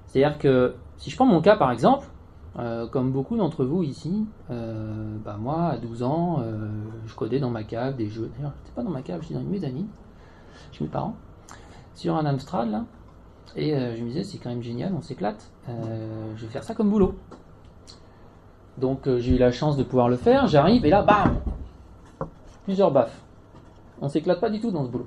C'est-à-dire 0.06 0.38
que, 0.38 0.74
si 0.98 1.10
je 1.10 1.16
prends 1.16 1.26
mon 1.26 1.40
cas 1.40 1.56
par 1.56 1.70
exemple, 1.70 2.06
euh, 2.58 2.86
comme 2.86 3.12
beaucoup 3.12 3.36
d'entre 3.36 3.64
vous 3.64 3.82
ici, 3.82 4.26
euh, 4.50 5.16
bah 5.24 5.38
moi, 5.40 5.68
à 5.68 5.76
12 5.78 6.02
ans, 6.02 6.40
euh, 6.40 6.68
je 7.06 7.14
codais 7.14 7.40
dans 7.40 7.48
ma 7.48 7.64
cave 7.64 7.96
des 7.96 8.08
jeux. 8.08 8.30
D'ailleurs, 8.36 8.52
j'étais 8.58 8.74
pas 8.74 8.82
dans 8.82 8.90
ma 8.90 9.00
cave, 9.00 9.22
j'étais 9.22 9.34
dans 9.34 9.40
une 9.40 9.48
mezzanine, 9.48 9.86
chez 10.70 10.84
mes 10.84 10.90
parents, 10.90 11.16
sur 11.94 12.14
un 12.14 12.26
Amstrad, 12.26 12.70
là. 12.70 12.84
Et 13.56 13.74
je 13.74 14.02
me 14.02 14.08
disais, 14.08 14.24
c'est 14.24 14.38
quand 14.38 14.48
même 14.48 14.62
génial, 14.62 14.94
on 14.94 15.02
s'éclate. 15.02 15.50
Je 15.68 16.40
vais 16.40 16.50
faire 16.50 16.64
ça 16.64 16.74
comme 16.74 16.88
boulot. 16.88 17.14
Donc 18.78 19.06
j'ai 19.18 19.34
eu 19.34 19.38
la 19.38 19.52
chance 19.52 19.76
de 19.76 19.82
pouvoir 19.82 20.08
le 20.08 20.16
faire. 20.16 20.46
J'arrive 20.46 20.86
et 20.86 20.88
là, 20.88 21.02
bam 21.02 21.36
Plusieurs 22.64 22.90
baffes. 22.90 23.20
On 24.00 24.08
s'éclate 24.08 24.40
pas 24.40 24.48
du 24.48 24.58
tout 24.58 24.70
dans 24.70 24.86
ce 24.86 24.88
boulot. 24.88 25.06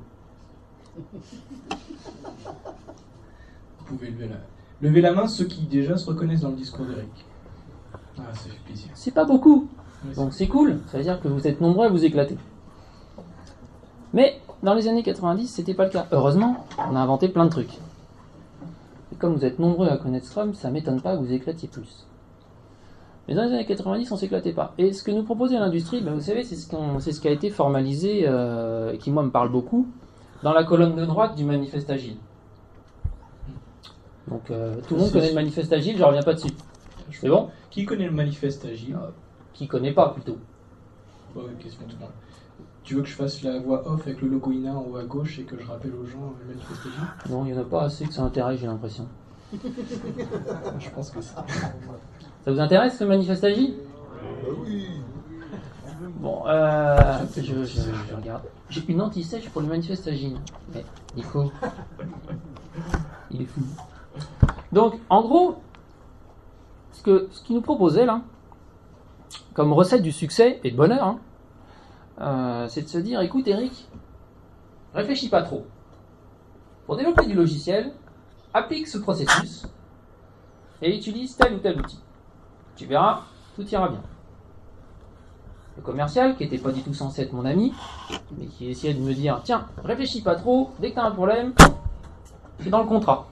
Vous 3.80 3.86
pouvez 3.98 4.10
lever 4.12 4.28
la, 4.28 4.36
lever 4.88 5.02
la 5.02 5.14
main 5.14 5.28
ceux 5.28 5.46
qui 5.46 5.64
déjà 5.64 5.98
se 5.98 6.06
reconnaissent 6.08 6.42
dans 6.42 6.50
le 6.50 6.56
discours 6.56 6.86
d'Eric. 6.86 7.26
Ah, 8.18 8.22
ça 8.34 8.50
fait 8.50 8.60
plaisir. 8.66 8.90
C'est 8.94 9.14
pas 9.14 9.26
beaucoup. 9.26 9.68
Donc 10.16 10.34
c'est 10.34 10.48
cool. 10.48 10.80
Ça 10.88 10.98
veut 10.98 11.04
dire 11.04 11.20
que 11.22 11.28
vous 11.28 11.48
êtes 11.48 11.62
nombreux 11.62 11.86
à 11.88 11.90
vous 11.90 12.04
éclater. 12.06 12.38
Mais 14.14 14.40
dans 14.64 14.74
les 14.74 14.88
années 14.88 15.04
90, 15.04 15.48
c'était 15.48 15.74
pas 15.74 15.86
le 15.86 15.90
cas. 15.92 16.08
Heureusement, 16.12 16.66
on 16.78 16.96
a 16.96 17.00
inventé 17.00 17.28
plein 17.30 17.46
de 17.46 17.50
trucs. 17.50 17.74
Et 19.12 19.16
comme 19.18 19.36
vous 19.36 19.46
êtes 19.46 19.60
nombreux 19.60 19.88
à 19.88 19.98
connaître 19.98 20.26
Scrum, 20.28 20.54
ça 20.54 20.70
m'étonne 20.72 21.02
pas 21.02 21.16
que 21.16 21.22
vous 21.22 21.32
éclatiez 21.34 21.68
plus. 21.68 22.06
Mais 23.28 23.34
dans 23.34 23.44
les 23.44 23.54
années 23.54 23.66
90, 23.66 24.12
on 24.12 24.18
s'éclatait 24.18 24.54
pas. 24.54 24.74
Et 24.78 24.94
ce 24.94 25.04
que 25.04 25.12
nous 25.12 25.24
proposait 25.24 25.58
l'industrie, 25.58 26.02
ben, 26.02 26.14
vous 26.14 26.22
savez, 26.22 26.44
c'est 26.44 26.56
ce, 26.56 26.70
qu'on- 26.70 27.00
c'est 27.00 27.12
ce 27.12 27.20
qui 27.20 27.28
a 27.28 27.32
été 27.32 27.50
formalisé, 27.50 28.26
euh, 28.28 28.94
et 28.94 28.98
qui 29.00 29.10
moi 29.12 29.24
me 29.24 29.32
parle 29.32 29.50
beaucoup, 29.52 29.88
dans 30.46 30.54
la 30.54 30.64
colonne 30.64 30.96
de 30.96 31.04
droite 31.06 31.36
du 31.36 31.44
manifeste 31.44 31.90
agile. 31.90 32.18
Donc 34.28 34.52
euh, 34.52 34.76
tout 34.88 34.94
le 34.94 35.02
monde 35.02 35.12
connaît 35.12 35.30
le 35.30 35.34
manifeste 35.34 35.74
agile, 35.74 35.98
je 35.98 36.04
reviens 36.04 36.22
pas 36.22 36.36
dessus. 36.36 36.54
C'est 37.12 37.30
bon 37.30 37.50
Qui 37.72 37.84
connaît 37.84 38.06
le 38.06 38.12
manifeste 38.12 38.64
agile 38.64 38.96
Qui 39.54 39.68
connaît 39.68 39.92
pas 39.92 40.10
plutôt 40.10 40.38
Ouais, 41.36 41.46
question 41.60 41.86
tout 41.88 41.96
le 41.96 42.00
monde. 42.00 42.12
Tu 42.84 42.94
veux 42.94 43.02
que 43.02 43.08
je 43.08 43.16
fasse 43.16 43.42
la 43.42 43.58
voix 43.58 43.90
off 43.92 44.02
avec 44.06 44.22
le 44.22 44.28
logo 44.28 44.52
INA 44.52 44.76
en 44.76 44.86
haut 44.88 44.98
à 44.98 45.04
gauche 45.04 45.40
et 45.40 45.46
que 45.46 45.58
je 45.60 45.66
rappelle 45.66 45.96
aux 45.96 46.06
gens 46.06 46.36
le 46.40 46.54
manifeste 46.54 46.82
agile 46.82 47.32
Non, 47.32 47.44
il 47.46 47.52
n'y 47.52 47.58
en 47.58 47.62
a 47.62 47.66
pas 47.66 47.86
assez 47.86 48.06
que 48.06 48.14
ça 48.14 48.22
intéresse, 48.22 48.60
j'ai 48.60 48.68
l'impression. 48.68 49.08
Je 49.54 50.90
pense 50.92 51.10
que 51.10 51.22
c'est. 51.22 51.34
Ça 51.34 52.52
vous 52.52 52.60
intéresse 52.60 53.00
le 53.02 53.08
manifeste 53.08 53.44
agile? 53.44 53.74
Oui. 54.64 54.90
Bon, 56.16 56.44
euh, 56.48 57.20
je, 57.36 58.16
regarde. 58.16 58.44
J'ai 58.70 58.84
une 58.88 59.02
anti-sèche 59.02 59.50
pour 59.50 59.62
le 59.62 59.68
manifeste 59.68 60.08
agile. 60.08 60.38
Mais 60.74 60.86
Nico, 61.16 61.52
il 63.32 63.42
est 63.42 63.46
fou. 63.46 63.62
Donc, 64.72 64.96
en 65.10 65.22
gros, 65.22 65.62
ce 66.94 67.04
que 67.04 67.28
ce 67.32 67.44
qu'il 67.44 67.56
nous 67.56 67.62
proposait 67.62 68.06
là, 68.06 68.22
comme 69.54 69.74
recette 69.74 70.02
du 70.02 70.14
succès 70.14 70.62
et 70.64 70.72
de 70.72 70.78
bonheur, 70.78 71.04
hein, 71.04 71.20
euh, 72.22 72.68
c'est 72.70 72.84
de 72.84 72.88
se 72.88 72.98
dire, 72.98 73.20
écoute 73.20 73.48
Eric, 73.48 73.90
réfléchis 74.94 75.30
pas 75.30 75.44
trop. 75.44 75.66
Pour 76.86 76.96
développer 76.96 77.26
du 77.26 77.34
logiciel, 77.34 77.92
applique 78.54 78.88
ce 78.88 78.98
processus 78.98 79.68
et 80.82 80.96
utilise 80.96 81.36
tel 81.36 81.56
ou 81.56 81.60
tel 81.60 81.78
outil. 81.78 82.00
Tu 82.78 82.86
verras, 82.86 83.24
tout 83.56 83.68
ira 83.68 83.90
bien. 83.90 84.02
Le 85.78 85.82
commercial, 85.82 86.36
qui 86.38 86.44
était 86.44 86.58
pas 86.58 86.72
du 86.72 86.82
tout 86.82 86.94
censé 86.94 87.24
être 87.24 87.34
mon 87.34 87.46
ami, 87.46 87.74
mais 88.38 88.46
qui 88.46 88.70
essayait 88.70 88.94
de 88.94 89.02
me 89.02 89.14
dire 89.14 89.42
Tiens, 89.44 89.68
réfléchis 89.84 90.22
pas 90.22 90.36
trop, 90.36 90.72
dès 90.80 90.90
que 90.90 90.96
tu 90.96 91.00
as 91.00 91.06
un 91.06 91.12
problème, 91.12 91.54
c'est 92.60 92.70
dans 92.70 92.82
le 92.82 92.88
contrat. 92.88 93.28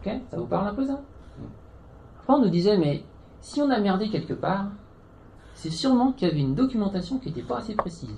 Ok 0.00 0.12
Ça 0.30 0.36
vous 0.36 0.46
parle 0.46 0.68
un 0.68 0.74
peu 0.74 0.86
ça? 0.86 1.00
Après, 2.20 2.34
on 2.34 2.40
nous 2.40 2.50
disait 2.50 2.76
Mais 2.76 3.02
si 3.40 3.60
on 3.60 3.70
a 3.70 3.80
merdé 3.80 4.08
quelque 4.08 4.34
part, 4.34 4.66
c'est 5.54 5.70
sûrement 5.70 6.12
qu'il 6.12 6.28
y 6.28 6.30
avait 6.30 6.40
une 6.40 6.54
documentation 6.54 7.18
qui 7.18 7.28
n'était 7.28 7.42
pas 7.42 7.58
assez 7.58 7.74
précise. 7.74 8.10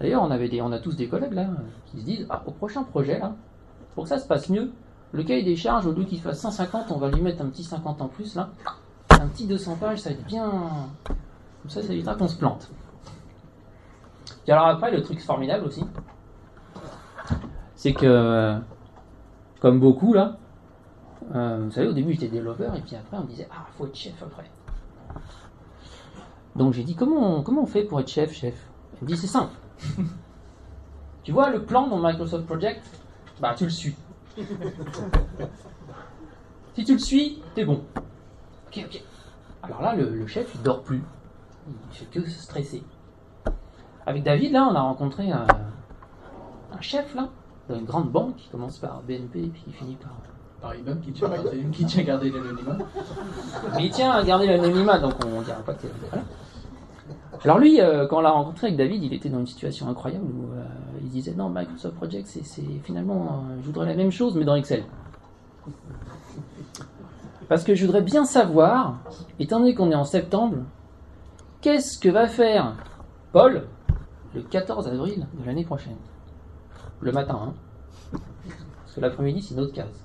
D'ailleurs, 0.00 0.22
on, 0.22 0.30
on 0.30 0.72
a 0.72 0.78
tous 0.78 0.96
des 0.96 1.08
collègues 1.08 1.34
là 1.34 1.46
qui 1.86 2.00
se 2.00 2.04
disent 2.04 2.26
Ah, 2.30 2.42
au 2.46 2.52
prochain 2.52 2.84
projet, 2.84 3.18
là, 3.18 3.34
pour 3.94 4.04
que 4.04 4.08
ça 4.08 4.18
se 4.18 4.26
passe 4.26 4.48
mieux, 4.48 4.72
le 5.12 5.22
cahier 5.24 5.42
des 5.42 5.56
charges, 5.56 5.86
au 5.86 5.92
lieu 5.92 6.04
qu'il 6.04 6.20
fasse 6.20 6.40
150, 6.40 6.90
on 6.90 6.98
va 6.98 7.10
lui 7.10 7.20
mettre 7.20 7.42
un 7.42 7.48
petit 7.48 7.64
50 7.64 8.00
en 8.00 8.08
plus 8.08 8.34
là 8.34 8.48
un 9.20 9.28
petit 9.28 9.46
200 9.46 9.76
pages, 9.76 9.98
ça 9.98 10.10
va 10.10 10.16
être 10.16 10.26
bien. 10.26 10.50
Comme 11.62 11.70
ça, 11.70 11.82
ça 11.82 11.92
évitera 11.92 12.14
qu'on 12.14 12.28
se 12.28 12.36
plante. 12.36 12.70
Puis 14.44 14.52
alors 14.52 14.66
après, 14.66 14.90
le 14.90 15.02
truc 15.02 15.20
formidable 15.20 15.66
aussi, 15.66 15.84
c'est 17.74 17.92
que, 17.92 18.58
comme 19.60 19.78
beaucoup 19.78 20.14
là, 20.14 20.38
euh, 21.34 21.64
vous 21.64 21.70
savez, 21.70 21.86
au 21.86 21.92
début 21.92 22.14
j'étais 22.14 22.28
développeur 22.28 22.74
et 22.74 22.80
puis 22.80 22.96
après 22.96 23.16
on 23.18 23.22
me 23.22 23.28
disait 23.28 23.46
ah 23.52 23.66
faut 23.76 23.86
être 23.86 23.94
chef 23.94 24.20
après. 24.22 24.50
Donc 26.56 26.72
j'ai 26.72 26.82
dit 26.82 26.96
comment 26.96 27.36
on, 27.36 27.42
comment 27.42 27.62
on 27.62 27.66
fait 27.66 27.84
pour 27.84 28.00
être 28.00 28.08
chef 28.08 28.32
chef? 28.32 28.54
Il 29.00 29.04
me 29.04 29.08
dit 29.08 29.16
c'est 29.16 29.26
simple. 29.26 29.54
tu 31.22 31.32
vois 31.32 31.50
le 31.50 31.62
plan 31.64 31.86
dans 31.86 31.98
Microsoft 32.02 32.46
Project, 32.46 32.82
bah 33.40 33.54
tu 33.56 33.64
le 33.64 33.70
suis. 33.70 33.94
si 36.74 36.84
tu 36.84 36.92
le 36.94 36.98
suis, 36.98 37.40
t'es 37.54 37.64
bon. 37.64 37.84
Ok, 38.66 38.84
ok. 38.86 39.02
Alors 39.62 39.82
là, 39.82 39.94
le, 39.94 40.08
le 40.10 40.26
chef, 40.26 40.50
il 40.54 40.62
dort 40.62 40.82
plus. 40.82 41.02
Il 41.68 41.96
fait 41.96 42.06
que 42.06 42.22
se 42.28 42.40
stresser. 42.42 42.82
Avec 44.06 44.22
David, 44.22 44.52
là, 44.52 44.68
on 44.70 44.74
a 44.74 44.80
rencontré 44.80 45.30
un, 45.30 45.46
un 46.72 46.80
chef, 46.80 47.14
là, 47.14 47.28
dans 47.68 47.76
une 47.76 47.84
grande 47.84 48.10
banque 48.10 48.36
qui 48.36 48.48
commence 48.48 48.78
par 48.78 49.02
BNP 49.02 49.38
et 49.44 49.48
puis 49.48 49.62
qui 49.62 49.72
finit 49.72 49.96
par. 49.96 50.12
Par 50.60 50.74
IBM 50.74 51.00
qui 51.00 51.12
tient 51.12 51.28
à 51.30 51.36
garder, 51.38 51.64
qui 51.72 51.84
tient 51.86 52.02
à 52.02 52.04
garder 52.04 52.30
l'anonymat. 52.30 52.76
Mais 53.76 53.84
il 53.86 53.90
tient 53.90 54.10
à 54.10 54.22
garder 54.22 54.46
l'anonymat, 54.46 54.98
donc 54.98 55.14
on 55.24 55.40
dira 55.42 55.56
pas 55.60 55.72
que. 55.74 55.86
Voilà. 56.10 56.24
Alors 57.44 57.58
lui, 57.58 57.80
euh, 57.80 58.06
quand 58.06 58.18
on 58.18 58.20
l'a 58.20 58.30
rencontré 58.30 58.66
avec 58.66 58.76
David, 58.76 59.02
il 59.02 59.14
était 59.14 59.30
dans 59.30 59.38
une 59.38 59.46
situation 59.46 59.88
incroyable 59.88 60.26
où 60.26 60.52
euh, 60.52 60.62
il 61.00 61.08
disait 61.08 61.32
non, 61.34 61.48
Microsoft 61.48 61.96
Project, 61.96 62.26
c'est 62.26 62.44
c'est- 62.44 62.62
finalement, 62.84 63.46
euh, 63.50 63.56
je 63.60 63.66
voudrais 63.66 63.86
la 63.86 63.94
même 63.94 64.10
chose, 64.10 64.34
mais 64.36 64.44
dans 64.44 64.54
Excel. 64.54 64.84
Parce 67.50 67.64
que 67.64 67.74
je 67.74 67.84
voudrais 67.84 68.00
bien 68.02 68.24
savoir, 68.24 69.00
étant 69.40 69.58
donné 69.58 69.74
qu'on 69.74 69.90
est 69.90 69.96
en 69.96 70.04
septembre, 70.04 70.58
qu'est-ce 71.60 71.98
que 71.98 72.08
va 72.08 72.28
faire 72.28 72.76
Paul 73.32 73.66
le 74.36 74.42
14 74.42 74.86
avril 74.86 75.26
de 75.34 75.44
l'année 75.44 75.64
prochaine 75.64 75.96
Le 77.00 77.10
matin, 77.10 77.40
hein 77.42 77.54
Parce 78.84 78.94
que 78.94 79.00
l'après-midi, 79.00 79.42
c'est 79.42 79.54
une 79.54 79.60
autre 79.62 79.72
case. 79.72 80.00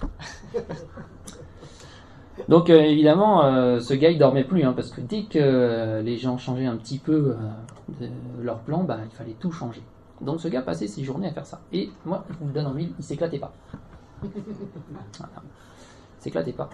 Donc 2.50 2.72
euh, 2.72 2.82
évidemment, 2.82 3.46
euh, 3.46 3.80
ce 3.80 3.94
gars 3.94 4.10
il 4.10 4.18
dormait 4.18 4.44
plus, 4.44 4.64
hein, 4.64 4.74
parce 4.74 4.90
que 4.90 5.02
dès 5.02 5.26
que 5.26 6.02
les 6.04 6.18
gens 6.18 6.40
changeaient 6.40 6.66
un 6.66 6.78
petit 6.78 6.98
peu 6.98 7.38
euh, 7.38 8.08
de 8.08 8.10
leur 8.42 8.58
plan, 8.62 8.84
bah, 8.84 8.98
il 9.06 9.16
fallait 9.16 9.36
tout 9.40 9.52
changer. 9.52 9.84
Donc 10.20 10.42
ce 10.42 10.48
gars 10.48 10.64
passait 10.64 10.88
ses 10.88 11.04
journées 11.04 11.28
à 11.28 11.32
faire 11.32 11.46
ça. 11.46 11.62
Et 11.72 11.92
moi, 12.06 12.26
je 12.28 12.36
vous 12.40 12.48
le 12.48 12.54
donne 12.54 12.66
en 12.66 12.74
mille, 12.74 12.94
il 12.98 13.04
s'éclatait 13.06 13.38
pas. 13.38 13.54
Voilà. 14.24 15.34
Il 16.20 16.24
s'éclatait 16.24 16.54
pas. 16.54 16.72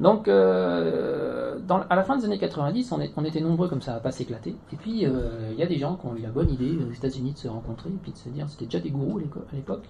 Donc 0.00 0.26
euh, 0.28 1.58
dans- 1.60 1.82
à 1.88 1.94
la 1.94 2.02
fin 2.02 2.16
des 2.16 2.24
années 2.24 2.38
90, 2.38 2.90
on, 2.92 2.98
on 3.16 3.24
était 3.24 3.40
nombreux 3.40 3.68
comme 3.68 3.80
ça 3.82 3.94
à 3.94 4.00
pas 4.00 4.10
s'éclater. 4.10 4.56
Et 4.72 4.76
puis 4.76 5.06
euh, 5.06 5.50
il 5.52 5.58
y 5.58 5.62
a 5.62 5.66
des 5.66 5.78
gens 5.78 5.96
qui 5.96 6.06
ont 6.06 6.16
eu 6.16 6.20
la 6.20 6.30
bonne 6.30 6.50
idée 6.50 6.76
aux 6.84 6.92
États-Unis 6.92 7.32
de 7.32 7.38
se 7.38 7.48
rencontrer 7.48 7.90
et 7.90 7.98
puis 8.02 8.12
de 8.12 8.16
se 8.16 8.28
dire, 8.28 8.48
c'était 8.48 8.64
déjà 8.66 8.80
des 8.80 8.90
gourous 8.90 9.20
à 9.20 9.54
l'époque 9.56 9.84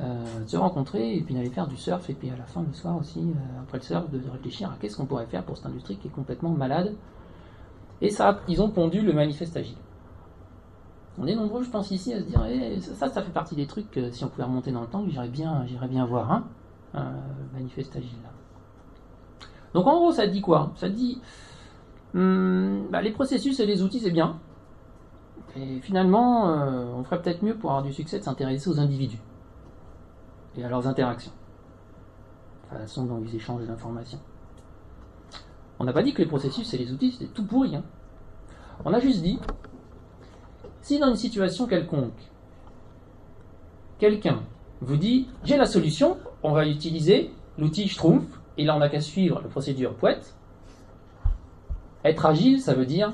euh, 0.00 0.40
de 0.42 0.48
se 0.48 0.56
rencontrer 0.56 1.16
et 1.16 1.20
puis 1.22 1.34
d'aller 1.34 1.50
faire 1.50 1.68
du 1.68 1.76
surf 1.76 2.10
et 2.10 2.14
puis 2.14 2.28
à 2.30 2.36
la 2.36 2.44
fin 2.44 2.64
le 2.66 2.72
soir 2.74 2.96
aussi 2.96 3.20
euh, 3.20 3.62
après 3.62 3.78
le 3.78 3.84
surf 3.84 4.10
de 4.10 4.20
réfléchir 4.28 4.68
à 4.70 4.74
qu'est-ce 4.80 4.96
qu'on 4.96 5.06
pourrait 5.06 5.26
faire 5.26 5.44
pour 5.44 5.56
cette 5.56 5.66
industrie 5.66 5.96
qui 5.96 6.08
est 6.08 6.12
complètement 6.12 6.50
malade. 6.50 6.94
Et 8.00 8.10
ça 8.10 8.40
ils 8.48 8.60
ont 8.60 8.70
pondu 8.70 9.00
le 9.02 9.12
manifeste 9.12 9.56
agile. 9.56 9.76
On 11.16 11.28
est 11.28 11.36
nombreux 11.36 11.62
je 11.62 11.70
pense 11.70 11.92
ici 11.92 12.12
à 12.12 12.18
se 12.18 12.24
dire 12.24 12.44
Eh, 12.50 12.80
ça, 12.80 13.08
ça 13.08 13.22
fait 13.22 13.30
partie 13.30 13.54
des 13.54 13.68
trucs 13.68 14.00
si 14.10 14.24
on 14.24 14.28
pouvait 14.28 14.42
remonter 14.42 14.72
dans 14.72 14.80
le 14.80 14.88
temps 14.88 15.04
j'irais 15.08 15.28
bien 15.28 15.64
bien 15.88 16.04
voir 16.06 16.32
hein, 16.32 16.44
euh, 16.96 16.98
le 17.52 17.56
manifeste 17.58 17.94
agile 17.94 18.18
là 18.24 18.30
donc 19.74 19.86
en 19.86 19.96
gros 19.96 20.12
ça 20.12 20.26
dit 20.26 20.40
quoi? 20.40 20.72
Ça 20.76 20.88
dit 20.88 21.20
hum, 22.14 22.86
bah, 22.90 23.02
les 23.02 23.10
processus 23.10 23.60
et 23.60 23.66
les 23.66 23.82
outils 23.82 24.00
c'est 24.00 24.10
bien 24.10 24.38
et 25.56 25.80
finalement 25.80 26.48
euh, 26.50 26.84
on 26.96 27.04
ferait 27.04 27.20
peut-être 27.20 27.42
mieux 27.42 27.56
pour 27.56 27.70
avoir 27.70 27.84
du 27.84 27.92
succès 27.92 28.18
de 28.18 28.24
s'intéresser 28.24 28.70
aux 28.70 28.80
individus 28.80 29.20
et 30.56 30.64
à 30.64 30.68
leurs 30.68 30.86
interactions, 30.86 31.32
la 32.72 32.78
façon 32.80 33.04
dont 33.04 33.20
ils 33.24 33.34
échangent 33.34 33.66
l'information. 33.66 34.20
On 35.80 35.84
n'a 35.84 35.92
pas 35.92 36.04
dit 36.04 36.14
que 36.14 36.22
les 36.22 36.28
processus 36.28 36.72
et 36.74 36.78
les 36.78 36.92
outils 36.92 37.12
c'était 37.12 37.32
tout 37.32 37.44
pourri. 37.44 37.74
hein. 37.74 37.82
On 38.84 38.92
a 38.92 39.00
juste 39.00 39.22
dit, 39.22 39.38
si 40.82 40.98
dans 40.98 41.08
une 41.08 41.16
situation 41.16 41.66
quelconque, 41.66 42.12
quelqu'un 43.98 44.42
vous 44.80 44.96
dit 44.96 45.28
j'ai 45.44 45.56
la 45.56 45.66
solution, 45.66 46.18
on 46.42 46.52
va 46.52 46.66
utiliser 46.66 47.32
l'outil 47.58 47.88
Schtroumpf, 47.88 48.40
et 48.58 48.64
là 48.64 48.76
on 48.76 48.78
n'a 48.78 48.88
qu'à 48.88 49.00
suivre 49.00 49.40
la 49.42 49.48
procédure 49.48 49.94
Pouette. 49.94 50.36
Être 52.04 52.26
agile, 52.26 52.60
ça 52.60 52.74
veut 52.74 52.86
dire 52.86 53.12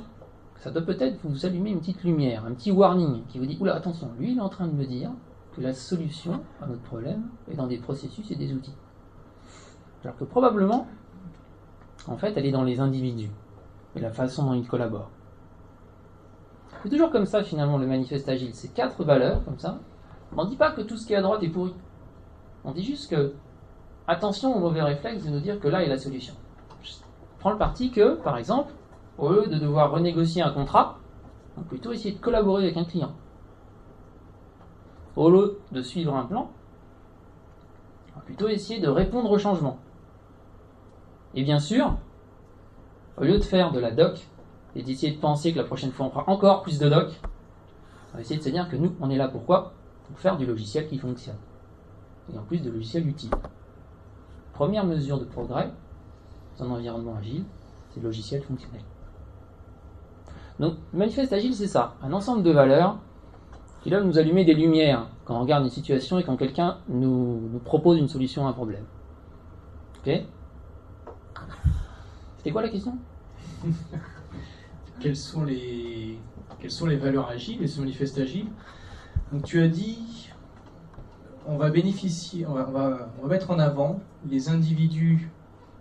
que 0.55 0.61
ça 0.61 0.71
doit 0.71 0.83
peut-être 0.83 1.19
vous 1.25 1.47
allumer 1.47 1.71
une 1.71 1.79
petite 1.79 2.03
lumière, 2.03 2.45
un 2.45 2.53
petit 2.53 2.73
warning 2.73 3.25
qui 3.29 3.39
vous 3.39 3.47
dit 3.47 3.57
oula 3.61 3.75
attention, 3.75 4.11
lui 4.19 4.33
il 4.33 4.39
est 4.39 4.43
en 4.43 4.49
train 4.49 4.67
de 4.67 4.73
me 4.73 4.85
dire 4.85 5.13
que 5.55 5.61
la 5.61 5.73
solution 5.73 6.43
à 6.61 6.67
notre 6.67 6.83
problème 6.83 7.29
est 7.51 7.57
dans 7.57 7.67
des 7.67 7.79
processus 7.79 8.31
et 8.31 8.37
des 8.37 8.53
outils. 8.53 8.75
Alors 10.05 10.17
que 10.17 10.25
probablement, 10.25 10.87
en 12.07 12.17
fait, 12.17 12.33
elle 12.37 12.47
est 12.47 12.53
dans 12.53 12.65
les 12.65 12.81
individus 12.81 13.31
et 13.97 14.01
la 14.01 14.11
façon 14.11 14.47
dont 14.47 14.55
ils 14.55 14.67
collaborent. 14.67 15.11
C'est 16.83 16.89
toujours 16.89 17.11
comme 17.11 17.27
ça 17.27 17.43
finalement 17.43 17.77
le 17.77 17.87
manifeste 17.87 18.29
agile. 18.29 18.55
C'est 18.55 18.73
quatre 18.73 19.05
valeurs 19.05 19.45
comme 19.45 19.59
ça. 19.59 19.81
On 20.35 20.45
ne 20.45 20.49
dit 20.49 20.57
pas 20.57 20.71
que 20.71 20.81
tout 20.81 20.97
ce 20.97 21.07
qui 21.07 21.13
est 21.13 21.17
à 21.17 21.23
droite 21.23 21.43
est 21.43 21.49
pourri. 21.49 21.75
On 22.65 22.73
dit 22.73 22.83
juste 22.83 23.11
que 23.11 23.35
attention 24.11 24.55
au 24.55 24.59
mauvais 24.61 24.83
réflexe 24.83 25.25
de 25.25 25.31
nous 25.31 25.41
dire 25.41 25.59
que 25.61 25.69
là 25.69 25.83
est 25.83 25.89
la 25.89 25.99
solution. 25.99 26.35
Je 26.83 26.93
prends 27.39 27.53
le 27.53 27.59
parti 27.59 27.91
que, 27.91 28.15
par 28.17 28.37
exemple, 28.37 28.73
au 29.19 29.33
lieu 29.33 29.47
de 29.47 29.59
devoir 29.59 29.91
renégocier 29.91 30.43
un 30.43 30.51
contrat, 30.51 30.99
on 31.57 31.63
peut 31.63 31.69
plutôt 31.69 31.93
essayer 31.93 32.15
de 32.15 32.21
collaborer 32.21 32.65
avec 32.65 32.77
un 32.77 32.85
client 32.85 33.13
au 35.17 35.31
lieu 35.31 35.61
de 35.73 35.83
suivre 35.83 36.15
un 36.15 36.25
plan, 36.25 36.51
on 38.13 38.19
va 38.19 38.25
plutôt 38.25 38.49
essayer 38.49 38.81
de 38.81 38.89
répondre 38.89 39.31
au 39.31 39.39
changement. 39.39 39.79
Et 41.35 41.43
bien 41.43 41.59
sûr, 41.59 41.97
au 43.17 43.25
lieu 43.25 43.39
de 43.39 43.45
faire 43.45 43.73
de 43.73 43.79
la 43.79 43.91
doc 43.91 44.19
et 44.75 44.83
d'essayer 44.83 45.13
de 45.13 45.21
penser 45.21 45.53
que 45.53 45.59
la 45.59 45.65
prochaine 45.65 45.93
fois 45.93 46.07
on 46.07 46.11
fera 46.11 46.25
encore 46.29 46.63
plus 46.63 46.79
de 46.79 46.89
doc, 46.89 47.21
on 48.13 48.17
va 48.17 48.21
essayer 48.23 48.39
de 48.39 48.45
se 48.45 48.49
dire 48.49 48.69
que 48.69 48.77
nous, 48.77 48.95
on 49.01 49.11
est 49.11 49.17
là 49.17 49.29
pourquoi? 49.29 49.73
Pour 50.09 50.19
faire 50.19 50.37
du 50.37 50.47
logiciel 50.47 50.89
qui 50.89 50.99
fonctionne. 50.99 51.39
Et 52.33 52.39
en 52.39 52.43
plus 52.43 52.63
de 52.63 52.71
logiciels 52.71 53.07
utiles. 53.07 53.31
Première 54.61 54.85
mesure 54.85 55.19
de 55.19 55.25
progrès 55.25 55.71
dans 56.59 56.67
un 56.67 56.73
environnement 56.73 57.17
agile, 57.17 57.45
c'est 57.89 58.01
le 58.01 58.05
logiciel 58.09 58.43
fonctionnel. 58.43 58.83
Donc, 60.59 60.75
le 60.93 60.99
manifeste 60.99 61.33
agile, 61.33 61.55
c'est 61.55 61.67
ça, 61.67 61.97
un 62.03 62.13
ensemble 62.13 62.43
de 62.43 62.51
valeurs 62.51 62.99
qui 63.83 63.89
doivent 63.89 64.05
nous 64.05 64.19
allumer 64.19 64.45
des 64.45 64.53
lumières 64.53 65.09
quand 65.25 65.35
on 65.35 65.41
regarde 65.41 65.65
une 65.65 65.71
situation 65.71 66.19
et 66.19 66.25
quand 66.25 66.37
quelqu'un 66.37 66.77
nous, 66.91 67.59
propose 67.65 67.99
une 67.99 68.09
solution 68.09 68.47
à 68.47 68.51
un 68.51 68.53
problème. 68.53 68.85
Ok? 70.01 70.25
C'était 72.37 72.51
quoi 72.51 72.61
la 72.61 72.69
question? 72.69 72.99
Quelles 75.01 75.17
sont 75.17 75.45
les, 75.45 76.19
quelles 76.59 76.71
sont 76.71 76.85
les 76.85 76.97
valeurs 76.97 77.31
agiles, 77.31 77.63
les 77.63 77.81
manifestes 77.81 78.19
agiles 78.19 78.49
Donc 79.33 79.45
tu 79.45 79.63
as 79.63 79.69
dit, 79.69 80.30
on 81.47 81.57
va 81.57 81.71
bénéficier, 81.71 82.47
on 82.47 82.55
va, 82.55 82.67
on 82.69 82.73
va, 82.73 83.09
on 83.19 83.23
va 83.23 83.29
mettre 83.29 83.51
en 83.51 83.59
avant 83.59 84.01
les 84.29 84.49
individus 84.49 85.31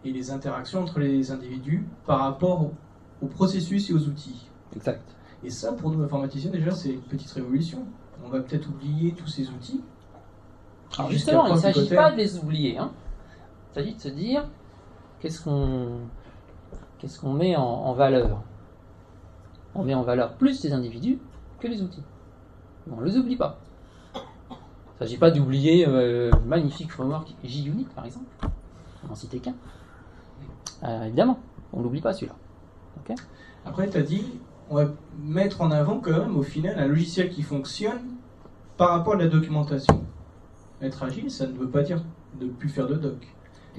et 0.05 0.11
les 0.11 0.31
interactions 0.31 0.81
entre 0.81 0.99
les 0.99 1.31
individus 1.31 1.85
par 2.05 2.19
rapport 2.19 2.61
au, 2.61 2.73
au 3.21 3.27
processus 3.27 3.89
et 3.89 3.93
aux 3.93 4.07
outils. 4.07 4.49
Exact. 4.75 5.03
Et 5.43 5.49
ça, 5.49 5.73
pour 5.73 5.91
nous 5.91 6.03
informaticiens, 6.03 6.51
déjà, 6.51 6.71
c'est 6.71 6.93
une 6.93 7.01
petite 7.01 7.31
révolution. 7.31 7.85
On 8.25 8.29
va 8.29 8.39
peut-être 8.41 8.69
oublier 8.69 9.13
tous 9.13 9.27
ces 9.27 9.49
outils. 9.49 9.81
Alors 10.97 11.11
justement, 11.11 11.47
il 11.47 11.53
ne 11.53 11.59
s'agit 11.59 11.89
pas 11.89 12.11
de 12.11 12.17
les 12.17 12.37
oublier. 12.37 12.77
Hein. 12.77 12.91
Il 13.71 13.75
s'agit 13.75 13.95
de 13.95 14.01
se 14.01 14.09
dire 14.09 14.47
qu'est-ce 15.19 15.43
qu'on 15.43 15.99
qu'est-ce 16.97 17.19
qu'on 17.19 17.33
met 17.33 17.55
en, 17.55 17.63
en 17.63 17.93
valeur? 17.93 18.41
On 19.75 19.83
met 19.83 19.93
en 19.93 20.01
valeur 20.01 20.33
plus 20.33 20.63
les 20.63 20.73
individus 20.73 21.19
que 21.59 21.67
les 21.67 21.81
outils. 21.81 22.03
On 22.91 22.97
ne 22.97 23.05
les 23.05 23.17
oublie 23.17 23.37
pas. 23.37 23.59
Il 24.99 25.03
ne 25.03 25.07
s'agit 25.07 25.17
pas 25.17 25.31
d'oublier 25.31 25.87
euh, 25.87 26.29
le 26.29 26.45
magnifique 26.45 26.91
framework 26.91 27.33
JUnit 27.43 27.87
par 27.95 28.05
exemple. 28.05 28.25
On 29.05 29.07
n'en 29.07 29.15
citait 29.15 29.39
qu'un. 29.39 29.53
Euh, 30.83 31.05
évidemment, 31.05 31.39
on 31.71 31.81
n'oublie 31.81 32.01
pas 32.01 32.11
celui-là. 32.13 32.35
Après, 33.65 33.89
tu 33.89 33.97
as 33.97 34.01
dit, 34.01 34.25
on 34.69 34.75
va 34.75 34.85
mettre 35.23 35.61
en 35.61 35.71
avant 35.71 35.99
quand 35.99 36.11
même, 36.11 36.35
au 36.35 36.43
final, 36.43 36.77
un 36.77 36.87
logiciel 36.87 37.29
qui 37.29 37.43
fonctionne 37.43 38.17
par 38.77 38.89
rapport 38.89 39.13
à 39.13 39.17
la 39.17 39.27
documentation. 39.27 40.03
Être 40.81 41.03
agile, 41.03 41.31
ça 41.31 41.47
ne 41.47 41.53
veut 41.53 41.69
pas 41.69 41.81
dire 41.81 42.01
de 42.39 42.47
plus 42.47 42.69
faire 42.69 42.87
de 42.87 42.95
doc. 42.95 43.25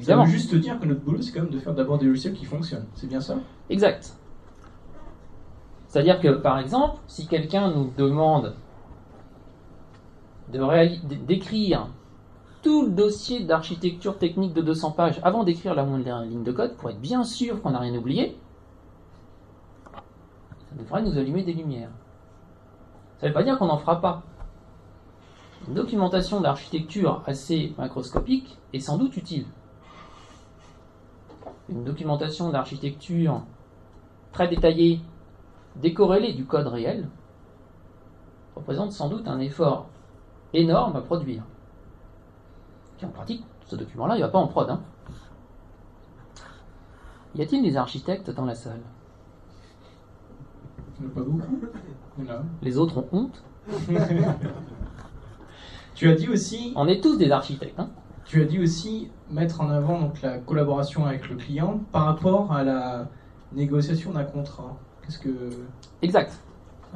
Ça 0.03 0.17
veut 0.17 0.27
juste 0.27 0.55
dire 0.55 0.81
que 0.81 0.87
notre 0.87 1.01
boulot, 1.01 1.21
c'est 1.21 1.33
quand 1.33 1.43
même 1.43 1.51
de 1.51 1.59
faire 1.59 1.75
d'abord 1.75 1.99
des 1.99 2.07
logiciels 2.07 2.33
qui 2.33 2.47
fonctionnent. 2.47 2.87
C'est 2.95 3.07
bien 3.07 3.21
ça? 3.21 3.37
Exact. 3.69 4.15
C'est-à-dire 5.89 6.21
que, 6.21 6.29
par 6.29 6.59
exemple, 6.59 6.99
si 7.07 7.27
quelqu'un 7.27 7.71
nous 7.71 7.93
demande 7.97 8.55
d'écrire 10.51 11.89
tout 12.63 12.85
le 12.85 12.91
dossier 12.91 13.45
d'architecture 13.45 14.19
technique 14.19 14.53
de 14.53 14.61
200 14.61 14.93
pages 14.93 15.21
avant 15.23 15.45
d'écrire 15.45 15.75
la 15.75 15.85
moindre 15.85 16.25
ligne 16.25 16.43
de 16.43 16.53
code, 16.53 16.77
pour 16.77 16.91
être 16.91 17.01
bien 17.01 17.25
sûr 17.25 17.63
qu'on 17.63 17.71
n'a 17.71 17.79
rien 17.79 17.95
oublié, 17.95 18.39
ça 20.69 20.77
devrait 20.77 21.03
nous 21.03 21.19
allumer 21.19 21.43
des 21.43 21.53
lumières. 21.53 21.91
Ça 23.19 23.27
ne 23.27 23.29
veut 23.29 23.35
pas 23.35 23.43
dire 23.43 23.59
qu'on 23.59 23.67
n'en 23.67 23.79
fera 23.79 24.01
pas. 24.01 24.23
Une 25.69 25.75
documentation 25.75 26.41
d'architecture 26.41 27.23
assez 27.27 27.75
macroscopique 27.77 28.59
est 28.73 28.81
sans 28.81 28.97
doute 28.97 29.17
utile. 29.17 29.47
Une 31.69 31.85
documentation 31.85 32.51
d'architecture 32.51 33.43
très 34.33 34.49
détaillée, 34.49 35.01
décorrélée 35.77 36.33
du 36.33 36.47
code 36.47 36.67
réel, 36.67 37.09
représente 38.57 38.93
sans 38.93 39.09
doute 39.09 39.29
un 39.29 39.39
effort 39.39 39.90
énorme 40.55 40.97
à 40.97 41.01
produire. 41.01 41.43
En 43.03 43.09
pratique, 43.09 43.45
ce 43.67 43.77
document-là, 43.77 44.17
il 44.17 44.21
ne 44.21 44.25
va 44.27 44.31
pas 44.31 44.39
en 44.39 44.47
prod. 44.47 44.69
hein. 44.69 44.81
Y 47.35 47.43
a-t-il 47.43 47.63
des 47.63 47.77
architectes 47.77 48.31
dans 48.31 48.45
la 48.45 48.55
salle? 48.55 48.81
Il 51.01 51.07
n'y 51.07 52.29
en 52.31 52.33
a 52.35 52.37
pas. 52.37 52.43
Les 52.63 52.77
autres 52.77 52.99
ont 52.99 53.07
honte 53.13 53.43
Tu 55.95 56.09
as 56.09 56.15
dit 56.15 56.29
aussi, 56.29 56.73
On 56.77 56.87
est 56.89 57.03
tous 57.03 57.17
des 57.17 57.31
architectes. 57.31 57.79
hein. 57.79 57.89
tu 58.25 58.41
as 58.43 58.45
dit 58.45 58.59
aussi 58.61 59.11
mettre 59.31 59.61
en 59.61 59.71
avant 59.71 60.01
donc 60.01 60.21
la 60.23 60.39
collaboration 60.39 61.05
avec 61.07 61.29
le 61.29 61.37
client 61.37 61.81
par 61.93 62.05
rapport 62.07 62.53
à 62.53 62.65
la 62.65 63.09
négociation 63.53 64.13
d'un 64.13 64.25
contrat. 64.25 64.77
Qu'est-ce 65.03 65.19
que 65.19 65.51
Exact. 66.03 66.39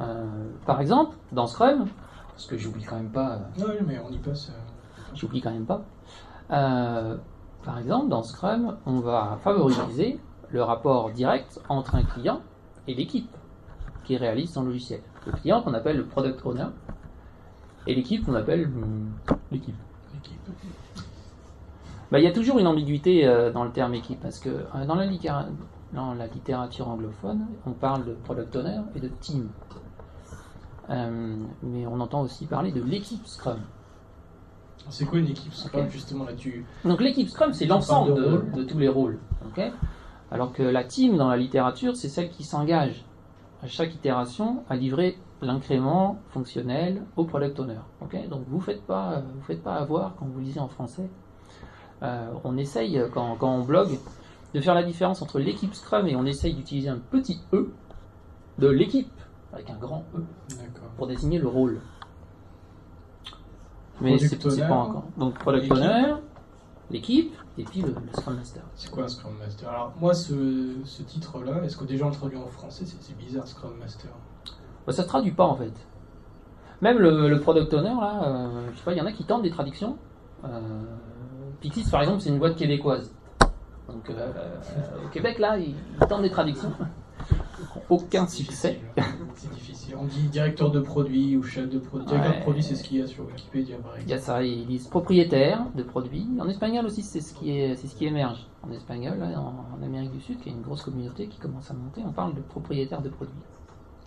Euh, 0.01 0.25
par 0.65 0.81
exemple, 0.81 1.15
dans 1.31 1.47
Scrum, 1.47 1.87
parce 2.35 2.47
que 2.47 2.57
j'oublie 2.57 2.83
quand 2.83 2.97
même 2.97 3.09
pas 3.11 3.33
euh, 3.33 3.37
Non, 3.59 3.65
oui, 3.69 3.85
mais 3.87 3.99
on 3.99 4.09
y 4.11 4.17
passe. 4.17 4.49
euh, 4.49 5.01
j'oublie 5.15 5.41
quand 5.41 5.51
même 5.51 5.65
pas. 5.65 5.81
Euh, 6.51 7.17
par 7.63 7.79
exemple, 7.79 8.09
dans 8.09 8.21
Scrum, 8.23 8.77
on 8.85 8.99
va 8.99 9.39
favoriser 9.43 10.19
le 10.49 10.61
rapport 10.61 11.11
direct 11.11 11.59
entre 11.69 11.95
un 11.95 12.03
client 12.03 12.41
et 12.87 12.93
l'équipe 12.93 13.29
qui 14.03 14.17
réalise 14.17 14.51
son 14.53 14.63
logiciel. 14.63 15.01
Le 15.25 15.31
client 15.31 15.61
qu'on 15.61 15.73
appelle 15.73 15.97
le 15.97 16.05
product 16.05 16.45
owner 16.45 16.67
et 17.87 17.95
l'équipe 17.95 18.23
qu'on 18.25 18.35
appelle 18.35 18.65
hum, 18.65 19.11
l'équipe. 19.51 19.75
l'équipe. 20.13 20.39
Bah, 22.11 22.19
Il 22.19 22.23
y 22.23 22.27
a 22.27 22.31
toujours 22.31 22.59
une 22.59 22.67
ambiguïté 22.67 23.25
euh, 23.27 23.51
dans 23.51 23.63
le 23.63 23.71
terme 23.71 23.95
équipe 23.95 24.19
parce 24.21 24.39
que 24.39 24.49
euh, 24.49 24.85
dans, 24.85 24.95
la 24.95 25.07
littéra- 25.07 25.47
dans 25.93 26.13
la 26.13 26.27
littérature 26.27 26.87
anglophone, 26.87 27.47
on 27.65 27.71
parle 27.71 28.05
de 28.05 28.13
product 28.13 28.55
owner 28.55 28.81
et 28.95 28.99
de 28.99 29.07
team. 29.07 29.49
Euh, 30.89 31.35
mais 31.63 31.87
on 31.87 31.99
entend 31.99 32.21
aussi 32.21 32.45
parler 32.45 32.71
de 32.71 32.81
l'équipe 32.81 33.25
Scrum. 33.25 33.59
C'est 34.89 35.05
quoi 35.05 35.17
une 35.19 35.27
équipe 35.29 35.53
Scrum 35.53 35.89
justement 35.89 36.25
là-dessus 36.25 36.63
Donc 36.83 37.01
l'équipe 37.01 37.27
Scrum, 37.29 37.53
c'est 37.53 37.65
Tu 37.65 37.69
l'ensemble 37.69 38.51
de 38.53 38.63
tous 38.63 38.77
les 38.77 38.87
rôles. 38.87 39.17
ok? 39.47 39.71
Alors 40.31 40.51
que 40.53 40.61
la 40.63 40.83
team 40.83 41.17
dans 41.17 41.29
la 41.29 41.37
littérature, 41.37 41.95
c'est 41.95 42.09
celle 42.09 42.29
qui 42.29 42.43
s'engage 42.43 43.03
à 43.63 43.67
chaque 43.67 43.95
itération 43.95 44.63
à 44.69 44.75
livrer 44.75 45.17
l'incrément 45.41 46.19
fonctionnel 46.29 47.03
au 47.15 47.25
product 47.25 47.59
owner. 47.59 47.79
ok? 48.01 48.29
Donc 48.29 48.43
vous 48.47 48.59
faites 48.59 48.83
pas, 48.85 49.23
vous 49.33 49.41
faites 49.41 49.63
pas 49.63 49.75
avoir 49.75 50.15
quand 50.17 50.27
vous 50.27 50.39
lisez 50.39 50.59
en 50.59 50.67
français. 50.67 51.09
Euh, 52.03 52.29
on 52.43 52.57
essaye 52.57 53.01
quand, 53.13 53.37
quand 53.37 53.55
on 53.55 53.63
blogue 53.63 53.97
de 54.53 54.61
faire 54.61 54.75
la 54.75 54.83
différence 54.83 55.21
entre 55.21 55.39
l'équipe 55.39 55.73
Scrum 55.73 56.07
et 56.07 56.15
on 56.15 56.25
essaye 56.25 56.53
d'utiliser 56.53 56.89
un 56.89 56.99
petit 56.99 57.39
e 57.53 57.71
de 58.59 58.67
l'équipe 58.67 59.11
avec 59.51 59.69
un 59.69 59.77
grand 59.77 60.03
e 60.15 60.19
D'accord. 60.49 60.64
Pour 60.97 61.07
désigner 61.07 61.39
le 61.39 61.47
rôle. 61.47 61.79
Mais 64.01 64.17
c'est 64.17 64.37
pas 64.67 64.73
encore. 64.73 65.05
Donc 65.17 65.39
product 65.39 65.71
owner, 65.71 66.15
l'équipe 66.91 67.33
et 67.57 67.63
puis 67.63 67.81
le, 67.81 67.89
le 67.89 68.13
Scrum 68.13 68.35
Master. 68.35 68.63
C'est 68.75 68.91
quoi 68.91 69.03
un 69.05 69.07
Scrum 69.07 69.37
Master? 69.37 69.69
Alors 69.69 69.93
moi 69.99 70.13
ce, 70.13 70.75
ce 70.83 71.03
titre-là, 71.03 71.63
est-ce 71.63 71.77
que 71.77 71.85
déjà 71.85 72.05
on 72.05 72.09
le 72.09 72.15
traduit 72.15 72.37
en 72.37 72.47
français? 72.47 72.85
C'est 72.85 73.01
c'est 73.01 73.17
bizarre 73.17 73.47
Scrum 73.47 73.77
Master. 73.79 74.11
Bah, 74.85 74.91
ça 74.91 75.03
se 75.03 75.07
traduit 75.07 75.31
pas 75.31 75.45
en 75.45 75.55
fait. 75.55 75.73
Même 76.81 76.99
le, 76.99 77.29
le 77.29 77.39
product 77.39 77.73
owner 77.73 77.95
là, 77.99 78.23
euh, 78.25 78.69
je 78.73 78.77
sais 78.77 78.83
pas, 78.83 78.91
il 78.91 78.97
y 78.97 79.01
en 79.01 79.05
a 79.05 79.13
qui 79.13 79.23
tentent 79.23 79.43
des 79.43 79.49
traductions. 79.49 79.97
Euh, 80.43 80.83
Pixis 81.61 81.89
par 81.89 82.01
exemple, 82.01 82.19
c'est 82.19 82.29
une 82.29 82.39
boîte 82.39 82.57
québécoise. 82.57 83.13
Donc 83.87 84.09
euh, 84.09 84.13
euh, 84.35 85.05
au 85.05 85.09
Québec 85.09 85.39
là, 85.39 85.57
ils, 85.57 85.69
ils 85.69 86.07
tentent 86.07 86.23
des 86.23 86.29
traductions. 86.29 86.73
Aucun 87.89 88.27
succès. 88.27 88.79
C'est 89.35 89.51
difficile. 89.53 89.95
On 89.99 90.05
dit 90.05 90.23
directeur 90.29 90.71
de 90.71 90.79
produit 90.79 91.35
ou 91.37 91.43
chef 91.43 91.69
de 91.69 91.79
produit. 91.79 92.07
Directeur 92.07 92.31
Ouais. 92.31 92.37
de 92.39 92.43
produit, 92.43 92.63
c'est 92.63 92.75
ce 92.75 92.83
qu'il 92.83 92.97
y 92.97 93.01
a 93.01 93.07
sur 93.07 93.25
Wikipédia 93.27 93.77
Il 94.01 94.09
y 94.09 94.13
a 94.13 94.17
ça, 94.17 94.43
ils 94.43 94.65
disent 94.65 94.87
propriétaire 94.87 95.65
de 95.75 95.83
produits. 95.83 96.27
En 96.39 96.47
espagnol 96.47 96.85
aussi, 96.85 97.01
c'est 97.03 97.21
ce 97.21 97.33
qui 97.33 97.51
est, 97.57 97.75
c'est 97.75 97.87
ce 97.87 97.95
qui 97.95 98.05
émerge. 98.05 98.47
En 98.63 98.71
espagnol, 98.71 99.21
en, 99.23 99.77
en 99.79 99.83
Amérique 99.83 100.11
du 100.11 100.21
Sud, 100.21 100.39
qui 100.39 100.49
est 100.49 100.51
une 100.53 100.61
grosse 100.61 100.81
communauté 100.83 101.27
qui 101.27 101.39
commence 101.39 101.69
à 101.69 101.73
monter, 101.73 102.01
on 102.05 102.11
parle 102.11 102.33
de 102.33 102.41
propriétaire 102.41 103.01
de 103.01 103.09
produits. 103.09 103.33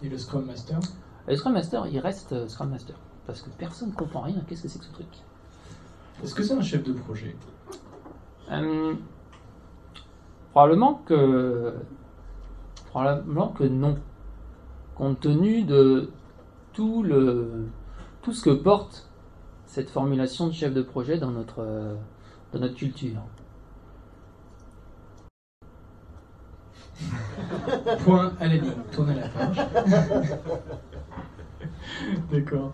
Et 0.02 0.09
le 0.09 0.18
Scrum 0.18 0.44
Master? 0.46 0.78
Le 1.26 1.37
Scrum 1.37 1.52
Master, 1.52 1.87
il 1.87 1.98
reste 1.98 2.33
euh, 2.33 2.48
Scrum 2.48 2.70
Master. 2.70 2.96
Parce 3.26 3.42
que 3.42 3.50
personne 3.50 3.90
ne 3.90 3.94
comprend 3.94 4.22
rien. 4.22 4.37
Qu'est-ce 4.48 4.62
que 4.62 4.68
c'est 4.68 4.78
que 4.78 4.85
ce 4.87 4.92
truc? 4.92 5.07
Est-ce 6.24 6.35
que 6.35 6.42
c'est 6.42 6.54
un 6.54 6.62
chef 6.62 6.83
de 6.83 6.92
projet? 6.92 7.37
Euh, 8.50 8.94
Probablement 10.52 10.94
que. 11.07 11.74
Probablement 12.88 13.48
que 13.48 13.64
non. 13.64 13.98
Compte 14.94 15.20
tenu 15.20 15.62
de 15.62 16.11
tout, 16.72 17.03
le, 17.03 17.68
tout 18.22 18.33
ce 18.33 18.42
que 18.42 18.51
porte 18.51 19.09
cette 19.66 19.90
formulation 19.90 20.46
de 20.46 20.53
chef 20.53 20.72
de 20.72 20.83
projet 20.83 21.18
dans 21.18 21.31
notre, 21.31 21.61
euh, 21.61 21.94
dans 22.53 22.61
notre 22.61 22.74
culture. 22.74 23.20
Point 28.05 28.33
à 28.40 28.48
la 28.48 28.55
ligne. 28.55 28.72
Tournez 28.90 29.14
la 29.14 29.29
page. 29.29 29.57
D'accord. 32.33 32.72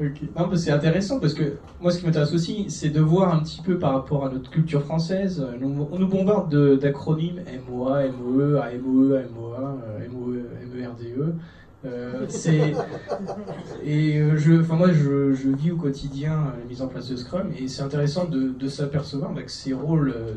Ok. 0.00 0.22
Non, 0.36 0.48
mais 0.48 0.56
c'est 0.56 0.72
intéressant 0.72 1.20
parce 1.20 1.34
que 1.34 1.60
moi, 1.78 1.92
ce 1.92 2.00
qui 2.00 2.06
m'intéresse 2.06 2.32
aussi, 2.34 2.68
c'est 2.68 2.90
de 2.90 3.00
voir 3.00 3.32
un 3.32 3.40
petit 3.44 3.62
peu 3.62 3.78
par 3.78 3.92
rapport 3.94 4.26
à 4.26 4.28
notre 4.30 4.50
culture 4.50 4.82
française. 4.82 5.46
Nous- 5.60 5.88
on 5.90 5.98
nous 5.98 6.08
bombarde 6.08 6.50
de- 6.50 6.74
d'acronymes 6.74 7.44
MOA, 7.68 8.08
MOE, 8.08 8.56
AMOE, 8.60 9.14
AMOA, 9.14 9.80
euh, 9.86 10.08
MOE, 10.08 10.42
MERDE. 10.74 11.38
Euh, 11.84 12.26
c'est 12.28 12.72
et 13.84 14.18
euh, 14.18 14.36
je, 14.36 14.60
enfin 14.60 14.76
moi, 14.76 14.92
je, 14.92 15.32
je 15.32 15.50
vis 15.50 15.70
au 15.70 15.76
quotidien 15.76 16.46
euh, 16.54 16.58
la 16.58 16.64
mise 16.64 16.82
en 16.82 16.88
place 16.88 17.08
de 17.08 17.16
Scrum 17.16 17.52
et 17.56 17.68
c'est 17.68 17.82
intéressant 17.82 18.24
de, 18.24 18.48
de 18.50 18.68
s'apercevoir 18.68 19.32
bah, 19.32 19.42
que 19.42 19.50
ces 19.50 19.74
rôles, 19.74 20.12
euh, 20.16 20.34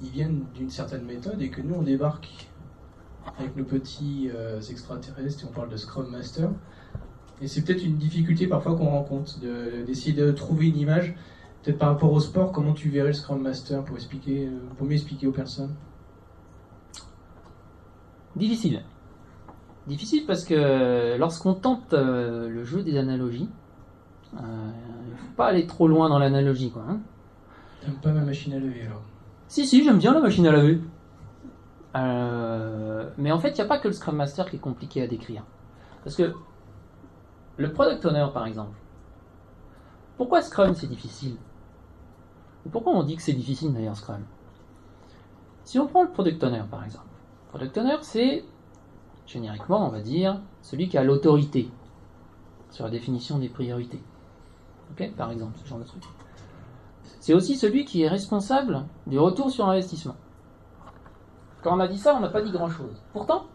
ils 0.00 0.10
viennent 0.10 0.46
d'une 0.52 0.70
certaine 0.70 1.04
méthode 1.04 1.40
et 1.40 1.50
que 1.50 1.60
nous, 1.62 1.74
on 1.76 1.82
débarque 1.82 2.28
avec 3.38 3.56
nos 3.56 3.64
petits 3.64 4.30
euh, 4.34 4.60
extraterrestres 4.60 5.44
et 5.44 5.46
on 5.48 5.52
parle 5.52 5.70
de 5.70 5.76
Scrum 5.76 6.10
Master. 6.10 6.50
Et 7.40 7.48
c'est 7.48 7.62
peut-être 7.62 7.82
une 7.84 7.96
difficulté 7.96 8.46
parfois 8.46 8.76
qu'on 8.76 8.90
rencontre, 8.90 9.38
de- 9.40 9.84
d'essayer 9.86 10.12
de, 10.12 10.30
trouver 10.32 10.68
une 10.68 10.76
image, 10.76 11.14
peut-être 11.62 11.78
par 11.78 11.88
rapport 11.90 12.12
au 12.12 12.20
sport, 12.20 12.52
comment 12.52 12.74
tu 12.74 12.88
verrais 12.90 13.08
le 13.08 13.14
Scrum 13.14 13.40
Master 13.40 13.82
pour, 13.84 13.96
expliquer, 13.96 14.46
euh, 14.46 14.58
pour 14.76 14.86
mieux 14.86 14.94
expliquer 14.94 15.26
aux 15.26 15.32
personnes? 15.32 15.74
Difficile. 18.36 18.82
Difficile 19.86 20.24
parce 20.26 20.44
que 20.44 21.16
lorsqu'on 21.18 21.54
tente 21.54 21.94
euh, 21.94 22.48
le 22.48 22.64
jeu 22.64 22.82
des 22.82 22.96
analogies, 22.96 23.48
euh, 24.34 24.38
il 25.06 25.12
ne 25.12 25.16
faut 25.16 25.34
pas 25.36 25.46
aller 25.46 25.66
trop 25.66 25.88
loin 25.88 26.08
dans 26.08 26.18
l'analogie. 26.18 26.70
quoi. 26.70 26.84
hein. 26.88 27.00
T'aimes 27.80 27.94
pas 28.02 28.12
ma 28.12 28.20
machine 28.20 28.52
à 28.52 28.58
lever 28.58 28.82
alors? 28.82 29.02
Si, 29.48 29.66
si, 29.66 29.82
j'aime 29.82 29.98
bien 29.98 30.12
la 30.12 30.20
machine 30.20 30.46
à 30.46 30.52
laver. 30.52 30.80
Euh, 31.96 33.08
mais 33.18 33.32
en 33.32 33.38
fait, 33.38 33.50
il 33.50 33.54
n'y 33.54 33.60
a 33.62 33.64
pas 33.64 33.78
que 33.78 33.88
le 33.88 33.94
Scrum 33.94 34.14
Master 34.14 34.48
qui 34.48 34.56
est 34.56 34.60
compliqué 34.60 35.02
à 35.02 35.08
décrire. 35.08 35.42
Parce 36.04 36.14
que 36.14 36.34
le 37.56 37.72
Product 37.72 38.04
Owner, 38.06 38.26
par 38.32 38.46
exemple, 38.46 38.76
pourquoi 40.16 40.42
Scrum 40.42 40.74
c'est 40.74 40.86
difficile? 40.86 41.36
Ou 42.66 42.68
Pourquoi 42.68 42.92
on 42.92 43.02
dit 43.02 43.16
que 43.16 43.22
c'est 43.22 43.32
difficile 43.32 43.72
d'ailleurs 43.72 43.96
Scrum? 43.96 44.22
Si 45.64 45.78
on 45.78 45.86
prend 45.86 46.02
le 46.02 46.10
Product 46.10 46.42
Owner, 46.44 46.64
par 46.70 46.84
exemple, 46.84 47.06
Product 47.48 47.78
Owner, 47.78 47.96
c'est 48.02 48.44
génériquement, 49.26 49.86
on 49.86 49.90
va 49.90 50.00
dire, 50.00 50.40
celui 50.62 50.88
qui 50.88 50.98
a 50.98 51.04
l'autorité 51.04 51.70
sur 52.70 52.84
la 52.84 52.90
définition 52.90 53.38
des 53.38 53.48
priorités. 53.48 54.02
Ok? 54.90 55.12
Par 55.16 55.30
exemple, 55.30 55.58
ce 55.62 55.68
genre 55.68 55.78
de 55.78 55.84
truc. 55.84 56.02
C'est 57.20 57.34
aussi 57.34 57.56
celui 57.56 57.84
qui 57.84 58.02
est 58.02 58.08
responsable 58.08 58.84
du 59.06 59.18
retour 59.18 59.50
sur 59.50 59.68
investissement. 59.68 60.16
Quand 61.62 61.76
on 61.76 61.80
a 61.80 61.88
dit 61.88 61.98
ça, 61.98 62.14
on 62.14 62.20
n'a 62.20 62.28
pas 62.28 62.42
dit 62.42 62.50
grand-chose. 62.50 63.02
Pourtant, 63.12 63.46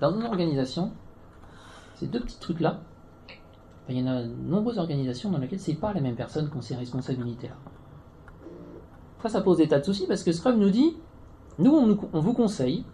dans 0.00 0.14
une 0.14 0.24
organisation, 0.24 0.92
ces 1.96 2.06
deux 2.06 2.20
petits 2.20 2.38
trucs-là, 2.38 2.80
il 3.88 3.98
y 3.98 4.02
en 4.02 4.06
a 4.06 4.22
de 4.22 4.28
nombreuses 4.28 4.78
organisations 4.78 5.30
dans 5.30 5.38
lesquelles 5.38 5.60
c'est 5.60 5.74
pas 5.74 5.92
les 5.92 6.00
mêmes 6.00 6.16
personnes 6.16 6.50
qui 6.50 6.56
ont 6.56 6.62
ces 6.62 6.74
responsabilités-là. 6.76 7.54
Ça, 9.28 9.40
pose 9.40 9.56
des 9.56 9.68
tas 9.68 9.80
de 9.80 9.84
soucis 9.84 10.06
parce 10.06 10.22
que 10.22 10.32
Scrum 10.32 10.58
nous 10.58 10.68
dit, 10.70 10.96
nous, 11.58 11.72
on, 11.72 11.86
nous- 11.86 12.00
on 12.12 12.20
vous 12.20 12.34
conseille, 12.34 12.84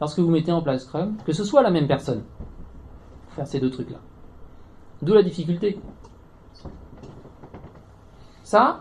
lorsque 0.00 0.18
vous 0.18 0.30
mettez 0.30 0.50
en 0.50 0.60
place 0.60 0.82
Scrum, 0.84 1.16
que 1.24 1.32
ce 1.32 1.44
soit 1.44 1.62
la 1.62 1.70
même 1.70 1.86
personne 1.86 2.22
pour 3.24 3.34
faire 3.34 3.46
ces 3.46 3.60
deux 3.60 3.70
trucs-là. 3.70 3.98
D'où 5.02 5.14
la 5.14 5.22
difficulté. 5.22 5.78
Ça, 8.42 8.80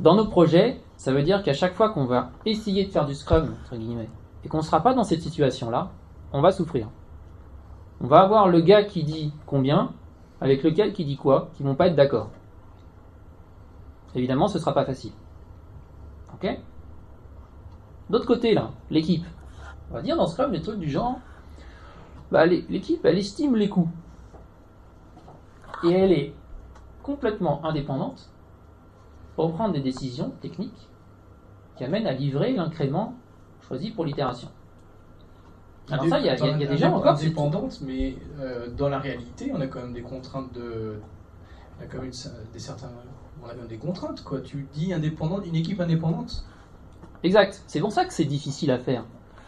dans 0.00 0.14
nos 0.14 0.26
projets, 0.26 0.80
ça 0.96 1.12
veut 1.12 1.22
dire 1.22 1.42
qu'à 1.42 1.52
chaque 1.52 1.74
fois 1.74 1.90
qu'on 1.90 2.06
va 2.06 2.30
essayer 2.44 2.84
de 2.86 2.90
faire 2.90 3.06
du 3.06 3.14
Scrum, 3.14 3.54
entre 3.64 3.76
guillemets, 3.76 4.10
et 4.44 4.48
qu'on 4.48 4.58
ne 4.58 4.62
sera 4.62 4.80
pas 4.82 4.94
dans 4.94 5.04
cette 5.04 5.22
situation-là, 5.22 5.90
on 6.32 6.40
va 6.40 6.50
souffrir. 6.50 6.88
On 8.00 8.06
va 8.06 8.20
avoir 8.20 8.48
le 8.48 8.60
gars 8.60 8.82
qui 8.84 9.04
dit 9.04 9.32
combien, 9.46 9.92
avec 10.44 10.62
lequel 10.62 10.92
qui 10.92 11.06
dit 11.06 11.16
quoi, 11.16 11.48
qui 11.56 11.62
vont 11.62 11.74
pas 11.74 11.86
être 11.86 11.96
d'accord. 11.96 12.28
Évidemment, 14.14 14.46
ce 14.46 14.58
sera 14.58 14.74
pas 14.74 14.84
facile. 14.84 15.12
Ok? 16.34 16.46
D'autre 18.10 18.26
côté, 18.26 18.52
là, 18.52 18.70
l'équipe. 18.90 19.24
On 19.90 19.94
va 19.94 20.02
dire 20.02 20.18
dans 20.18 20.26
Scrum 20.26 20.52
des 20.52 20.60
trucs 20.60 20.78
du 20.78 20.90
genre, 20.90 21.18
bah, 22.30 22.44
l'é- 22.44 22.66
l'équipe, 22.68 23.02
elle 23.06 23.16
estime 23.16 23.56
les 23.56 23.70
coûts. 23.70 23.88
Et 25.82 25.90
elle 25.90 26.12
est 26.12 26.34
complètement 27.02 27.64
indépendante 27.64 28.28
pour 29.36 29.50
prendre 29.54 29.72
des 29.72 29.80
décisions 29.80 30.30
techniques 30.42 30.88
qui 31.78 31.84
amènent 31.84 32.06
à 32.06 32.12
livrer 32.12 32.52
l'incrément 32.52 33.14
choisi 33.66 33.90
pour 33.90 34.04
l'itération. 34.04 34.48
Alors 35.90 36.06
ça, 36.08 36.18
il 36.18 36.26
y 36.26 36.28
a, 36.30 36.34
y 36.36 36.42
a- 36.42 36.46
il 36.56 36.60
y 36.60 36.64
a 36.64 36.66
des 36.66 36.76
gens 36.78 36.94
encore... 36.94 37.12
indépendantes, 37.16 37.80
mais 37.82 38.16
euh, 38.40 38.68
dans 38.70 38.88
la 38.88 38.98
réalité, 38.98 39.50
on 39.54 39.60
a 39.60 39.66
quand 39.66 39.80
même 39.80 39.92
des 39.92 40.02
contraintes 40.02 40.52
de. 40.54 40.94
On 41.78 41.82
a 41.84 41.86
quand 41.86 41.98
même 41.98 42.06
une- 42.06 42.52
des 42.52 42.58
certains. 42.58 42.90
On 43.42 43.46
a 43.46 43.50
quand 43.50 43.56
même 43.58 43.66
des 43.66 43.76
contraintes, 43.76 44.22
quoi. 44.24 44.40
Tu 44.40 44.66
dis 44.72 44.92
indépendante, 44.94 45.46
une 45.46 45.56
équipe 45.56 45.80
indépendante 45.80 46.44
Exact. 47.22 47.62
C'est 47.66 47.80
pour 47.80 47.92
ça 47.92 48.04
que 48.04 48.12
c'est 48.14 48.24
difficile 48.24 48.70
à 48.70 48.78
faire. 48.78 49.04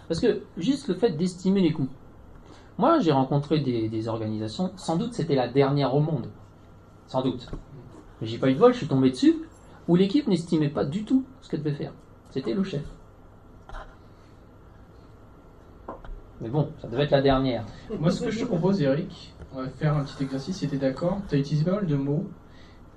Parce 0.08 0.20
que 0.20 0.42
juste 0.56 0.88
le 0.88 0.94
fait 0.94 1.10
d'estimer 1.10 1.60
les 1.62 1.72
coûts. 1.72 1.88
Moi, 2.78 2.98
j'ai 3.00 3.12
rencontré 3.12 3.60
des, 3.60 3.88
des 3.88 4.08
organisations, 4.08 4.72
sans 4.76 4.96
doute 4.96 5.14
c'était 5.14 5.34
la 5.34 5.48
dernière 5.48 5.94
au 5.94 6.00
monde. 6.00 6.28
Sans 7.06 7.22
doute. 7.22 7.48
Mais 8.20 8.26
j'ai 8.26 8.38
pas 8.38 8.50
eu 8.50 8.54
de 8.54 8.58
vol, 8.58 8.72
je 8.72 8.78
suis 8.78 8.88
tombé 8.88 9.10
dessus, 9.10 9.36
où 9.88 9.96
l'équipe 9.96 10.26
n'estimait 10.26 10.68
pas 10.68 10.84
du 10.84 11.04
tout 11.04 11.24
ce 11.40 11.48
qu'elle 11.50 11.62
devait 11.62 11.74
faire. 11.76 11.92
C'était 12.30 12.52
le 12.54 12.62
chef. 12.64 12.82
Mais 16.40 16.48
bon, 16.48 16.68
ça 16.80 16.88
devait 16.88 17.04
être 17.04 17.12
la 17.12 17.22
dernière. 17.22 17.64
Moi, 17.98 18.10
ce 18.10 18.22
que 18.22 18.30
je 18.30 18.40
te 18.40 18.44
propose, 18.44 18.82
Eric, 18.82 19.34
on 19.54 19.62
va 19.62 19.68
faire 19.68 19.96
un 19.96 20.04
petit 20.04 20.24
exercice, 20.24 20.56
si 20.56 20.68
t'es 20.68 20.76
d'accord. 20.76 21.20
Tu 21.28 21.36
as 21.36 21.38
utilisé 21.38 21.64
pas 21.64 21.76
mal 21.76 21.86
de 21.86 21.96
mots. 21.96 22.26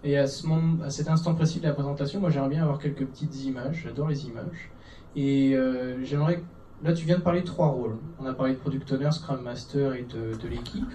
Et 0.04 0.17
à, 0.17 0.28
ce 0.28 0.47
moment, 0.47 0.84
à 0.84 0.89
cet 0.89 1.10
instant 1.10 1.36
précis 1.36 1.60
de 1.60 1.65
la 1.65 1.73
présentation, 1.73 2.19
moi, 2.19 2.30
j'aimerais 2.30 2.49
bien 2.49 2.63
avoir 2.63 2.80
quelques 2.80 3.06
petites 3.06 3.43
images. 3.43 3.82
J'adore 3.84 4.08
les 4.08 4.25
images. 4.28 4.71
Et 5.15 5.56
euh, 5.56 6.04
j'aimerais. 6.04 6.43
Là, 6.84 6.93
tu 6.93 7.06
viens 7.06 7.17
de 7.17 7.23
parler 7.23 7.41
de 7.41 7.45
trois 7.45 7.67
rôles. 7.67 7.97
On 8.19 8.25
a 8.25 8.34
parlé 8.34 8.54
de 8.54 8.60
Product 8.60 8.91
Owner, 8.93 9.12
Scrum 9.12 9.41
Master 9.41 9.93
et 9.93 10.04
de, 10.04 10.47
l'équipe. 10.47 10.93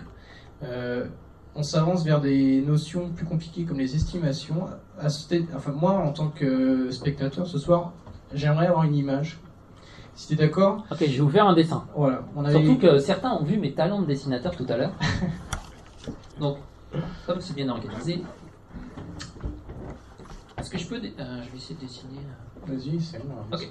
Euh, 0.63 1.07
on 1.55 1.63
s'avance 1.63 2.05
vers 2.05 2.21
des 2.21 2.63
notions 2.63 3.11
plus 3.11 3.27
compliquées 3.27 3.65
comme 3.65 3.79
les 3.79 3.95
estimations. 3.95 4.67
Enfin, 4.99 5.73
moi, 5.73 5.93
en 5.93 6.13
tant 6.13 6.29
que 6.29 6.91
spectateur, 6.91 7.47
ce 7.47 7.59
soir, 7.59 7.93
j'aimerais 8.33 8.67
avoir 8.67 8.85
une 8.85 8.95
image. 8.95 9.39
Si 10.15 10.29
t'es 10.29 10.37
d'accord, 10.37 10.85
Ok, 10.91 10.99
je 11.01 11.05
vais 11.07 11.19
vous 11.19 11.29
faire 11.31 11.47
un 11.47 11.55
dessin. 11.55 11.87
voilà. 11.97 12.23
On 12.37 12.45
a 12.45 12.51
Surtout 12.53 12.79
que 12.79 12.99
certains 12.99 13.33
ont 13.33 13.43
vu 13.43 13.59
mes 13.59 13.75
talents 13.75 14.01
de 14.01 14.07
dessinateur 14.07 14.55
tout 14.57 14.67
à 14.69 14.77
l'heure. 14.77 14.93
Donc, 16.41 16.59
comme 17.27 17.41
c'est 17.41 17.55
bien 17.55 17.69
organisé, 17.69 18.23
est-ce 20.59 20.71
que 20.71 20.79
je 20.79 20.87
peux. 20.87 21.01
dé- 21.01 21.15
euh, 21.19 21.43
je 21.45 21.51
vais 21.51 21.57
essayer 21.57 21.75
de 21.75 21.81
dessiner. 21.81 22.21
Vas-y, 22.67 23.01
c'est 23.01 23.19
bon. 23.27 23.35
Ok. 23.53 23.69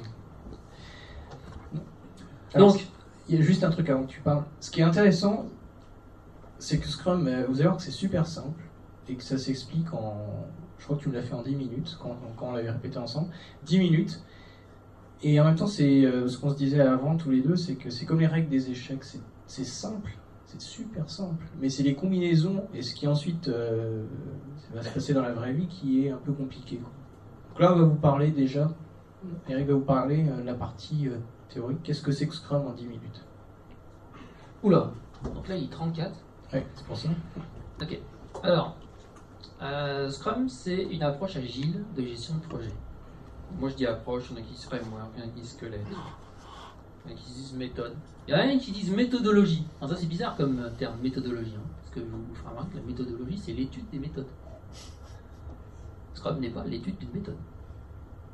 Alors, 2.53 2.73
Donc, 2.73 2.86
il 3.29 3.36
y 3.36 3.39
a 3.39 3.41
juste 3.41 3.63
un 3.63 3.69
truc 3.69 3.89
avant 3.89 4.03
que 4.03 4.12
tu 4.12 4.21
parles. 4.21 4.43
Ce 4.60 4.69
qui 4.69 4.82
est 4.82 4.84
intéressant, 4.84 5.45
c'est 6.60 6.77
que 6.79 6.88
Scrum, 6.88 7.27
euh, 7.27 7.45
vous 7.47 7.56
allez 7.56 7.63
voir 7.63 7.77
que 7.77 7.84
c'est 7.84 7.91
super 7.91 8.27
simple 8.27 8.62
et 9.08 9.15
que 9.15 9.23
ça 9.23 9.38
s'explique 9.38 9.91
en. 9.93 10.17
Je 10.77 10.86
crois 10.86 10.97
que 10.97 11.03
tu 11.03 11.10
me 11.10 11.13
l'as 11.15 11.23
fait 11.23 11.34
en 11.34 11.41
10 11.41 11.56
minutes 11.56 11.97
quand, 12.01 12.17
quand 12.38 12.47
on 12.47 12.51
l'avait 12.51 12.69
répété 12.71 12.97
ensemble. 12.97 13.29
10 13.63 13.79
minutes. 13.79 14.21
Et 15.23 15.39
en 15.39 15.45
même 15.45 15.55
temps, 15.55 15.67
c'est 15.67 16.03
euh, 16.05 16.27
ce 16.27 16.38
qu'on 16.38 16.49
se 16.49 16.57
disait 16.57 16.81
avant 16.81 17.15
tous 17.15 17.31
les 17.31 17.41
deux, 17.41 17.55
c'est 17.55 17.75
que 17.75 17.89
c'est 17.89 18.05
comme 18.05 18.19
les 18.19 18.27
règles 18.27 18.49
des 18.49 18.69
échecs. 18.69 19.03
c'est- 19.03 19.21
simple, 19.63 20.17
c'est 20.45 20.59
super 20.62 21.09
simple. 21.09 21.45
Mais 21.59 21.69
c'est 21.69 21.83
les 21.83 21.95
combinaisons 21.95 22.67
et 22.73 22.81
ce 22.81 22.93
qui 22.95 23.07
ensuite 23.07 23.47
euh, 23.47 24.05
va 24.73 24.81
se 24.83 24.89
passer 24.89 25.13
dans 25.13 25.21
la 25.21 25.31
vraie 25.33 25.53
vie 25.53 25.67
qui 25.67 26.05
est 26.05 26.09
un 26.12 26.17
peu 26.17 26.33
compliqué. 26.33 26.77
quoi. 26.77 26.91
Donc 27.49 27.59
là, 27.59 27.73
on 27.73 27.77
va 27.77 27.83
vous 27.86 27.95
parler 27.95 28.31
déjà. 28.31 28.75
Eric 29.47 29.67
va 29.67 29.73
vous 29.75 29.81
parler 29.81 30.25
euh, 30.27 30.41
de 30.41 30.45
la 30.45 30.55
partie 30.55 31.07
euh, 31.07 31.17
théorique. 31.49 31.83
Qu'est-ce 31.83 32.01
que 32.01 32.12
c'est 32.12 32.27
que 32.27 32.33
Scrum 32.36 32.65
en 32.67 32.73
10 32.73 32.88
minutes? 32.88 33.23
Oula. 34.63 34.91
Donc 35.36 35.47
là, 35.47 35.55
il 35.55 35.65
est 35.65 35.71
34. 35.71 36.12
Ouais, 36.51 36.65
c'est 36.75 36.86
pour 36.86 36.97
ça. 36.97 37.09
Ok. 37.81 37.99
Alors, 38.41 38.77
euh, 39.62 40.09
Scrum, 40.09 40.49
c'est 40.49 40.83
une 40.83 41.03
approche 41.03 41.38
agile 41.38 41.86
de 41.95 42.01
gestion 42.01 42.36
de 42.36 42.41
projet. 42.41 42.71
Moi, 43.59 43.69
je 43.69 43.75
dis 43.75 43.85
approche, 43.85 44.25
il 44.31 44.37
y 44.37 44.39
en 44.39 44.43
a 44.43 44.45
qui 44.45 44.53
disent 44.53 44.65
framework, 44.65 45.11
il 45.15 45.19
y 45.21 45.23
en 45.23 45.27
a 45.27 45.29
qui 45.29 45.39
disent 45.41 45.51
squelette, 45.51 45.85
il 45.89 47.11
y 47.11 47.13
en 47.13 47.15
a 47.15 47.19
qui 47.19 47.31
disent 47.31 47.53
méthode. 47.53 47.95
Il 48.27 48.31
y 48.31 48.35
en 48.35 48.39
a 48.39 48.57
qui 48.57 48.71
disent 48.71 48.91
méthodologie. 48.91 49.65
Alors 49.79 49.89
ça, 49.91 49.95
c'est 49.95 50.07
bizarre 50.07 50.35
comme 50.35 50.69
terme, 50.77 50.99
méthodologie. 51.01 51.55
hein, 51.57 51.67
parce 51.81 51.95
que 51.95 51.99
vous 51.99 52.35
ferez 52.35 52.49
remarquer 52.49 52.71
que 52.73 52.77
la 52.77 52.83
méthodologie, 52.83 53.37
c'est 53.37 53.53
l'étude 53.53 53.89
des 53.89 53.99
méthodes. 53.99 54.27
Scrum 56.13 56.39
n'est 56.39 56.49
pas 56.49 56.63
l'étude 56.63 56.97
d'une 56.97 57.11
méthode. 57.13 57.37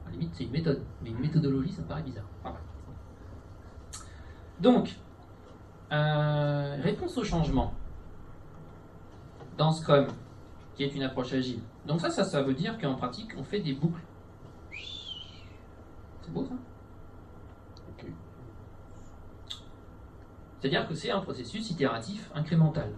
À 0.06 0.10
la 0.10 0.12
limite, 0.14 0.32
c'est 0.34 0.44
une 0.44 0.52
méthode. 0.52 0.82
Mais 1.04 1.10
une 1.10 1.20
méthodologie, 1.20 1.72
ça 1.72 1.82
me 1.82 1.88
paraît 1.88 2.04
bizarre. 2.04 2.26
Bref. 2.44 2.56
Donc, 4.60 4.96
euh, 5.92 6.78
réponse 6.82 7.18
au 7.18 7.24
changement 7.24 7.74
dans 9.58 9.72
Scrum, 9.72 10.08
qui 10.76 10.84
est 10.84 10.94
une 10.96 11.04
approche 11.04 11.34
agile. 11.34 11.62
Donc 11.86 12.00
ça, 12.02 12.10
ça, 12.10 12.24
ça 12.24 12.44
veut 12.44 12.54
dire 12.54 12.78
qu'en 12.78 12.96
pratique, 12.96 13.32
on 13.38 13.44
fait 13.44 13.60
des 13.60 13.74
boucles. 13.74 14.02
C'est 16.30 16.34
beau 16.34 16.46
ça 16.46 16.54
Ok. 17.90 18.06
C'est-à-dire 20.60 20.88
que 20.88 20.94
c'est 20.94 21.10
un 21.10 21.22
processus 21.22 21.72
itératif 21.72 22.30
incrémental. 22.36 22.92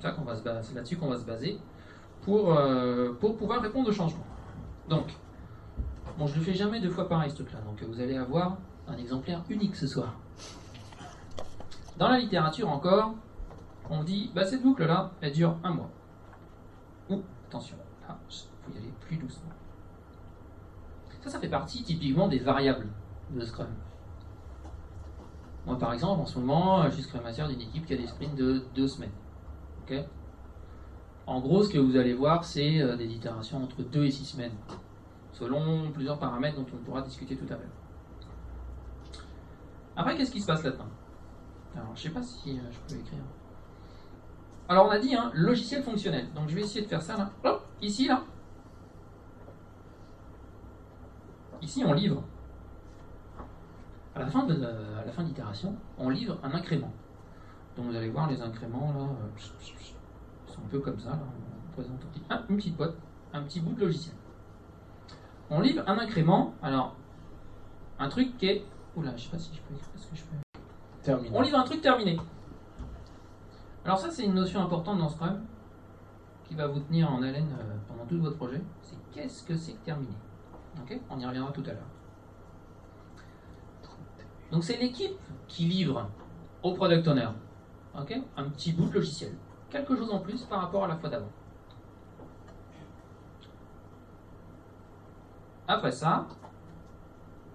C'est 0.00 0.74
là-dessus 0.74 0.96
qu'on 0.96 1.08
va 1.08 1.18
se 1.18 1.24
baser 1.24 1.58
pour, 2.22 2.56
euh, 2.56 3.12
pour 3.20 3.36
pouvoir 3.36 3.60
répondre 3.60 3.88
au 3.88 3.92
changement. 3.92 4.24
Donc, 4.88 5.14
bon, 6.18 6.26
je 6.26 6.38
ne 6.38 6.44
fais 6.44 6.54
jamais 6.54 6.80
deux 6.80 6.90
fois 6.90 7.08
pareil 7.08 7.30
ce 7.30 7.36
truc-là, 7.36 7.60
donc 7.60 7.82
vous 7.82 8.00
allez 8.00 8.16
avoir 8.16 8.58
un 8.86 8.96
exemplaire 8.96 9.42
unique 9.48 9.76
ce 9.76 9.86
soir. 9.86 10.14
Dans 11.96 12.08
la 12.08 12.18
littérature 12.18 12.68
encore, 12.68 13.14
on 13.88 14.02
dit, 14.02 14.30
bah, 14.34 14.44
cette 14.44 14.62
boucle-là, 14.62 15.12
elle 15.20 15.32
dure 15.32 15.56
un 15.62 15.70
mois. 15.70 15.90
Ou, 17.08 17.22
attention, 17.48 17.76
là, 18.08 18.18
il 18.28 18.36
faut 18.62 18.72
y 18.74 18.78
aller 18.78 18.92
plus 19.00 19.16
doucement. 19.16 19.50
Ça, 21.24 21.30
ça 21.30 21.40
fait 21.40 21.48
partie 21.48 21.82
typiquement 21.82 22.28
des 22.28 22.38
variables 22.38 22.86
de 23.30 23.42
Scrum. 23.46 23.66
Moi, 25.64 25.78
par 25.78 25.94
exemple, 25.94 26.20
en 26.20 26.26
ce 26.26 26.38
moment, 26.38 26.84
je 26.84 26.90
suis 26.90 27.02
Scrum 27.02 27.22
Master 27.22 27.48
d'une 27.48 27.62
équipe 27.62 27.86
qui 27.86 27.94
a 27.94 27.96
des 27.96 28.06
sprints 28.06 28.36
de 28.36 28.62
deux 28.74 28.88
semaines. 28.88 29.10
En 31.26 31.40
gros, 31.40 31.62
ce 31.62 31.72
que 31.72 31.78
vous 31.78 31.96
allez 31.96 32.12
voir, 32.12 32.44
c'est 32.44 32.82
euh, 32.82 32.96
des 32.96 33.06
itérations 33.06 33.64
entre 33.64 33.82
2 33.82 34.04
et 34.04 34.10
6 34.10 34.24
semaines, 34.26 34.52
selon 35.32 35.90
plusieurs 35.92 36.18
paramètres 36.18 36.56
dont 36.56 36.66
on 36.74 36.84
pourra 36.84 37.00
discuter 37.00 37.36
tout 37.36 37.46
à 37.46 37.56
l'heure. 37.56 39.22
Après, 39.96 40.14
qu'est-ce 40.16 40.30
qui 40.30 40.42
se 40.42 40.46
passe 40.46 40.62
là-dedans? 40.62 40.88
Alors, 41.74 41.96
je 41.96 42.02
sais 42.02 42.10
pas 42.10 42.22
si 42.22 42.58
euh, 42.58 42.62
je 42.70 42.94
peux 42.94 43.00
écrire. 43.00 43.22
Alors, 44.68 44.88
on 44.88 44.90
a 44.90 44.98
dit, 44.98 45.14
hein, 45.14 45.30
logiciel 45.32 45.82
fonctionnel. 45.82 46.26
Donc, 46.34 46.50
je 46.50 46.54
vais 46.54 46.60
essayer 46.60 46.82
de 46.82 46.88
faire 46.88 47.00
ça 47.00 47.16
là. 47.16 47.30
Hop, 47.44 47.66
ici, 47.80 48.08
là. 48.08 48.22
Ici, 51.62 51.84
on 51.84 51.92
livre. 51.92 52.22
À 54.14 54.20
la 54.20 54.26
fin 54.26 54.44
de 54.44 54.54
la 54.54 55.12
fin 55.12 55.24
d'itération, 55.24 55.74
on 55.98 56.08
livre 56.08 56.38
un 56.42 56.52
incrément. 56.52 56.92
Donc, 57.76 57.86
vous 57.86 57.96
allez 57.96 58.10
voir 58.10 58.28
les 58.28 58.40
incréments 58.40 58.92
là. 58.92 59.00
Euh, 59.00 60.60
un 60.64 60.68
peu 60.68 60.78
comme 60.78 60.98
ça, 61.00 61.18
on 61.68 61.72
présente 61.72 62.00
une 62.48 62.56
petite 62.56 62.76
boîte, 62.76 62.94
un 63.32 63.42
petit 63.42 63.60
bout 63.60 63.72
de 63.74 63.80
logiciel. 63.80 64.14
On 65.50 65.60
livre 65.60 65.82
un 65.86 65.98
incrément, 65.98 66.54
alors 66.62 66.94
un 67.98 68.08
truc 68.08 68.36
qui 68.38 68.46
est. 68.46 68.64
Oula, 68.96 69.16
je 69.16 69.24
sais 69.24 69.30
pas 69.30 69.38
si 69.38 69.52
je 69.52 69.60
peux 69.62 69.74
écrire 69.74 69.90
ce 69.96 70.06
que 70.06 70.16
je 70.16 70.22
peux. 70.22 70.60
Terminé. 71.02 71.36
On 71.36 71.42
livre 71.42 71.58
un 71.58 71.64
truc 71.64 71.80
terminé. 71.80 72.16
Alors, 73.84 73.98
ça, 73.98 74.10
c'est 74.10 74.24
une 74.24 74.34
notion 74.34 74.62
importante 74.62 74.98
dans 74.98 75.08
Scrum 75.08 75.42
qui 76.44 76.54
va 76.54 76.68
vous 76.68 76.80
tenir 76.80 77.10
en 77.10 77.22
haleine 77.22 77.52
euh, 77.58 77.76
pendant 77.88 78.06
tout 78.06 78.20
votre 78.20 78.36
projet. 78.36 78.62
C'est 78.82 78.96
qu'est-ce 79.12 79.42
que 79.42 79.56
c'est 79.56 79.72
que 79.72 79.84
terminé? 79.84 80.14
On 81.10 81.18
y 81.18 81.26
reviendra 81.26 81.52
tout 81.52 81.62
à 81.66 81.72
l'heure. 81.72 81.90
Donc, 84.50 84.64
c'est 84.64 84.76
l'équipe 84.76 85.18
qui 85.48 85.64
livre 85.64 86.08
au 86.62 86.74
product 86.74 87.08
owner 87.08 87.28
ok 87.98 88.14
un 88.36 88.44
petit 88.48 88.72
bout 88.72 88.88
de 88.88 88.94
logiciel 88.94 89.34
quelque 89.74 89.96
chose 89.96 90.10
en 90.12 90.20
plus 90.20 90.44
par 90.44 90.60
rapport 90.60 90.84
à 90.84 90.88
la 90.88 90.96
fois 90.96 91.10
d'avant. 91.10 91.30
Après 95.66 95.90
ça, 95.90 96.28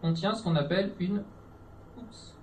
on 0.04 0.12
tient 0.14 0.34
ce 0.34 0.44
qu'on 0.44 0.56
appelle 0.56 0.94
une. 1.00 1.24
Oups. 1.98 2.36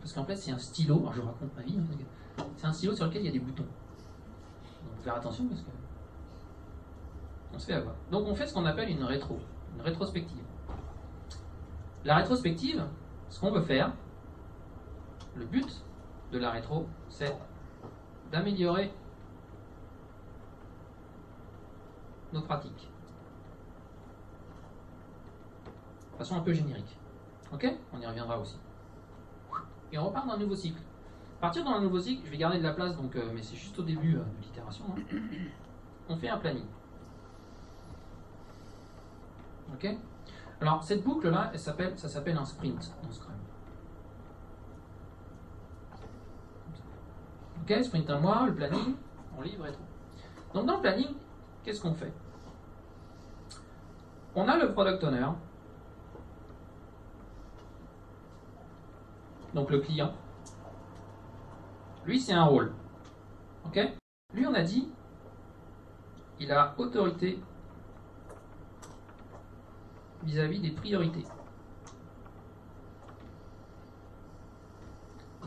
Parce 0.00 0.12
qu'en 0.12 0.24
fait, 0.24 0.36
c'est 0.36 0.50
un 0.50 0.58
stylo. 0.58 0.98
Alors, 0.98 1.14
je 1.14 1.22
raconte 1.22 1.56
ma 1.56 1.62
vie. 1.62 1.78
Hein, 1.78 2.44
c'est 2.56 2.66
un 2.66 2.72
stylo 2.72 2.94
sur 2.94 3.06
lequel 3.06 3.22
il 3.22 3.26
y 3.26 3.28
a 3.28 3.32
des 3.32 3.38
boutons. 3.38 3.62
Donc, 3.62 5.02
faire 5.02 5.14
attention 5.14 5.46
parce 5.46 5.62
que. 5.62 5.70
On 7.54 7.58
se 7.58 7.66
fait 7.66 7.74
avoir. 7.74 7.94
Donc, 8.10 8.26
on 8.26 8.34
fait 8.34 8.46
ce 8.46 8.52
qu'on 8.52 8.66
appelle 8.66 8.90
une 8.90 9.04
rétro, 9.04 9.38
rétrospective. 9.82 10.42
La 12.04 12.16
rétrospective, 12.16 12.84
ce 13.28 13.40
qu'on 13.40 13.50
veut 13.50 13.62
faire, 13.62 13.92
le 15.34 15.44
but 15.44 15.82
de 16.32 16.38
la 16.38 16.50
rétro, 16.50 16.86
c'est 17.08 17.36
d'améliorer 18.30 18.92
nos 22.32 22.42
pratiques. 22.42 22.90
De 26.12 26.18
façon 26.18 26.36
un 26.36 26.40
peu 26.40 26.52
générique. 26.52 26.96
Ok? 27.52 27.66
On 27.92 28.00
y 28.00 28.06
reviendra 28.06 28.38
aussi. 28.38 28.58
Et 29.92 29.98
on 29.98 30.06
repart 30.06 30.26
dans 30.26 30.34
un 30.34 30.38
nouveau 30.38 30.56
cycle. 30.56 30.80
partir 31.40 31.64
dans 31.64 31.72
un 31.72 31.80
nouveau 31.80 32.00
cycle, 32.00 32.24
je 32.24 32.30
vais 32.30 32.38
garder 32.38 32.58
de 32.58 32.62
la 32.62 32.72
place, 32.72 32.96
donc, 32.96 33.14
euh, 33.16 33.30
mais 33.34 33.42
c'est 33.42 33.56
juste 33.56 33.78
au 33.78 33.82
début 33.82 34.16
euh, 34.16 34.20
de 34.20 34.42
l'itération. 34.42 34.84
Hein. 34.90 35.16
On 36.08 36.16
fait 36.16 36.28
un 36.28 36.38
planning. 36.38 36.66
Alors, 40.60 40.82
cette 40.82 41.04
boucle-là, 41.04 41.52
ça 41.56 41.74
s'appelle 42.08 42.36
un 42.36 42.44
sprint 42.44 42.92
dans 43.02 43.12
Scrum. 43.12 43.34
Sprint 47.82 48.10
un 48.10 48.20
mois, 48.20 48.46
le 48.46 48.54
planning, 48.54 48.94
on 49.36 49.42
livre 49.42 49.66
et 49.66 49.72
tout. 49.72 49.78
Donc, 50.54 50.66
dans 50.66 50.76
le 50.76 50.80
planning, 50.80 51.14
qu'est-ce 51.62 51.80
qu'on 51.80 51.94
fait? 51.94 52.12
On 54.34 54.48
a 54.48 54.56
le 54.56 54.72
product 54.72 55.02
owner, 55.04 55.26
donc 59.54 59.70
le 59.70 59.80
client. 59.80 60.12
Lui, 62.04 62.20
c'est 62.20 62.34
un 62.34 62.44
rôle. 62.44 62.72
Ok? 63.64 63.80
Lui, 64.34 64.46
on 64.46 64.54
a 64.54 64.62
dit, 64.62 64.92
il 66.38 66.52
a 66.52 66.74
autorité 66.78 67.42
vis-à-vis 70.24 70.60
des 70.60 70.70
priorités. 70.70 71.24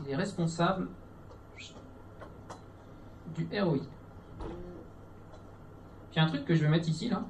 Il 0.02 0.10
est 0.10 0.16
responsable 0.16 0.88
du 3.34 3.48
ROI. 3.60 3.78
Puis 6.10 6.20
un 6.20 6.26
truc 6.26 6.44
que 6.44 6.54
je 6.54 6.62
vais 6.62 6.68
mettre 6.68 6.88
ici, 6.88 7.08
là. 7.08 7.24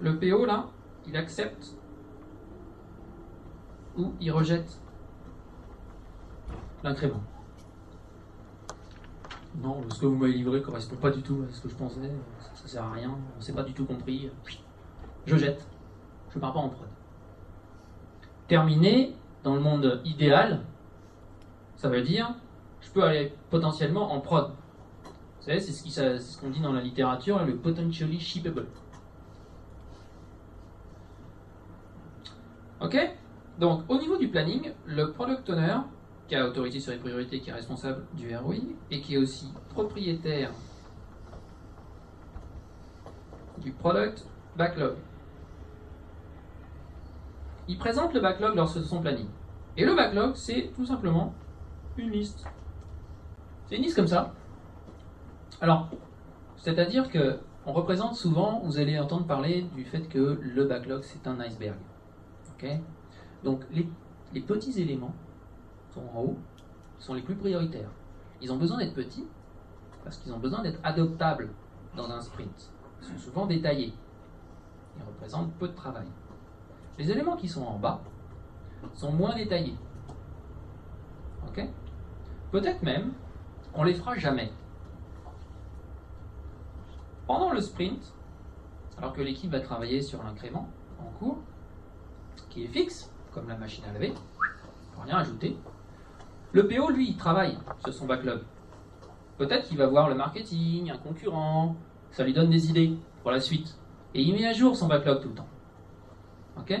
Le 0.00 0.18
PO, 0.18 0.46
là, 0.46 0.70
il 1.06 1.16
accepte 1.16 1.76
ou 3.96 4.14
il 4.20 4.32
rejette 4.32 4.80
l'incrément. 6.82 7.22
Non, 9.56 9.82
ce 9.90 10.00
que 10.00 10.06
vous 10.06 10.16
m'avez 10.16 10.32
livré 10.32 10.60
ne 10.60 10.64
correspond 10.64 10.96
pas 10.96 11.10
du 11.10 11.22
tout 11.22 11.44
à 11.48 11.52
ce 11.52 11.60
que 11.60 11.68
je 11.68 11.74
pensais, 11.74 12.00
ça, 12.54 12.62
ne 12.62 12.68
sert 12.68 12.84
à 12.84 12.92
rien, 12.92 13.16
on 13.36 13.40
s'est 13.40 13.52
pas 13.52 13.64
du 13.64 13.72
tout 13.72 13.84
compris. 13.84 14.30
Je 15.26 15.36
jette, 15.36 15.66
je 16.32 16.38
pars 16.38 16.52
pas 16.52 16.60
en 16.60 16.68
prod. 16.68 16.88
Terminé, 18.46 19.14
dans 19.42 19.54
le 19.54 19.60
monde 19.60 20.00
idéal, 20.04 20.62
ça 21.76 21.88
veut 21.88 22.02
dire 22.02 22.34
je 22.80 22.90
peux 22.90 23.02
aller 23.02 23.32
potentiellement 23.50 24.12
en 24.12 24.20
prod. 24.20 24.52
Vous 25.40 25.46
savez, 25.46 25.60
c'est 25.60 25.72
ce 25.72 26.38
qu'on 26.38 26.50
dit 26.50 26.60
dans 26.60 26.72
la 26.72 26.80
littérature, 26.80 27.44
le 27.44 27.56
potentially 27.56 28.18
shippable. 28.18 28.66
Ok? 32.80 32.96
Donc, 33.58 33.82
au 33.88 33.98
niveau 33.98 34.16
du 34.16 34.28
planning, 34.28 34.72
le 34.86 35.12
product 35.12 35.48
owner, 35.50 35.76
qui 36.30 36.36
a 36.36 36.46
autorité 36.46 36.78
sur 36.78 36.92
les 36.92 36.98
priorités, 36.98 37.40
qui 37.40 37.50
est 37.50 37.52
responsable 37.52 38.06
du 38.14 38.34
ROI, 38.34 38.54
et 38.90 39.00
qui 39.00 39.14
est 39.14 39.18
aussi 39.18 39.52
propriétaire 39.70 40.52
du 43.58 43.72
product 43.72 44.24
backlog. 44.56 44.94
Il 47.66 47.76
présente 47.78 48.14
le 48.14 48.20
backlog 48.20 48.54
lors 48.54 48.72
de 48.72 48.80
son 48.80 49.00
planning. 49.00 49.26
Et 49.76 49.84
le 49.84 49.94
backlog, 49.94 50.36
c'est 50.36 50.70
tout 50.76 50.86
simplement 50.86 51.34
une 51.96 52.10
liste. 52.10 52.44
C'est 53.68 53.76
une 53.76 53.82
liste 53.82 53.96
comme 53.96 54.06
ça, 54.06 54.32
alors, 55.60 55.90
c'est-à-dire 56.56 57.10
que 57.10 57.38
on 57.66 57.72
représente 57.72 58.14
souvent, 58.14 58.60
vous 58.64 58.78
allez 58.78 58.98
entendre 58.98 59.26
parler 59.26 59.66
du 59.74 59.84
fait 59.84 60.08
que 60.08 60.38
le 60.40 60.64
backlog 60.64 61.02
c'est 61.02 61.26
un 61.26 61.38
iceberg. 61.40 61.76
Donc 63.42 63.62
les, 63.72 64.40
petits 64.40 64.80
éléments 64.80 65.14
sont 65.94 66.02
en 66.14 66.20
haut, 66.20 66.38
sont 66.98 67.14
les 67.14 67.22
plus 67.22 67.36
prioritaires. 67.36 67.90
Ils 68.40 68.52
ont 68.52 68.56
besoin 68.56 68.78
d'être 68.78 68.94
petits 68.94 69.26
parce 70.04 70.18
qu'ils 70.18 70.32
ont 70.32 70.38
besoin 70.38 70.62
d'être 70.62 70.80
adoptables 70.82 71.50
dans 71.96 72.10
un 72.10 72.20
sprint. 72.20 72.70
Ils 73.02 73.08
sont 73.08 73.18
souvent 73.18 73.46
détaillés. 73.46 73.92
Ils 74.96 75.04
représentent 75.04 75.52
peu 75.54 75.68
de 75.68 75.74
travail. 75.74 76.06
Les 76.98 77.10
éléments 77.10 77.36
qui 77.36 77.48
sont 77.48 77.62
en 77.62 77.78
bas 77.78 78.00
sont 78.94 79.12
moins 79.12 79.34
détaillés. 79.34 79.76
Peut-être 82.50 82.82
même, 82.82 83.12
on 83.74 83.84
les 83.84 83.94
fera 83.94 84.16
jamais. 84.16 84.50
Pendant 87.26 87.52
le 87.52 87.60
sprint, 87.60 88.12
alors 88.98 89.12
que 89.12 89.20
l'équipe 89.20 89.50
va 89.50 89.60
travailler 89.60 90.02
sur 90.02 90.22
l'incrément 90.22 90.68
en 90.98 91.10
cours, 91.18 91.38
qui 92.48 92.64
est 92.64 92.68
fixe, 92.68 93.12
comme 93.32 93.48
la 93.48 93.56
machine 93.56 93.84
à 93.84 93.92
laver, 93.92 94.12
pour 94.92 95.04
rien 95.04 95.18
ajouter, 95.18 95.56
le 96.52 96.66
PO, 96.66 96.90
lui, 96.90 97.10
il 97.10 97.16
travaille 97.16 97.56
sur 97.84 97.94
son 97.94 98.06
backlog. 98.06 98.40
Peut-être 99.38 99.68
qu'il 99.68 99.78
va 99.78 99.86
voir 99.86 100.08
le 100.08 100.14
marketing, 100.14 100.90
un 100.90 100.98
concurrent, 100.98 101.76
ça 102.10 102.24
lui 102.24 102.32
donne 102.32 102.50
des 102.50 102.68
idées 102.68 102.92
pour 103.22 103.30
la 103.30 103.40
suite. 103.40 103.78
Et 104.14 104.22
il 104.22 104.34
met 104.34 104.46
à 104.46 104.52
jour 104.52 104.76
son 104.76 104.88
backlog 104.88 105.22
tout 105.22 105.28
le 105.28 105.34
temps. 105.34 105.48
Ok? 106.58 106.74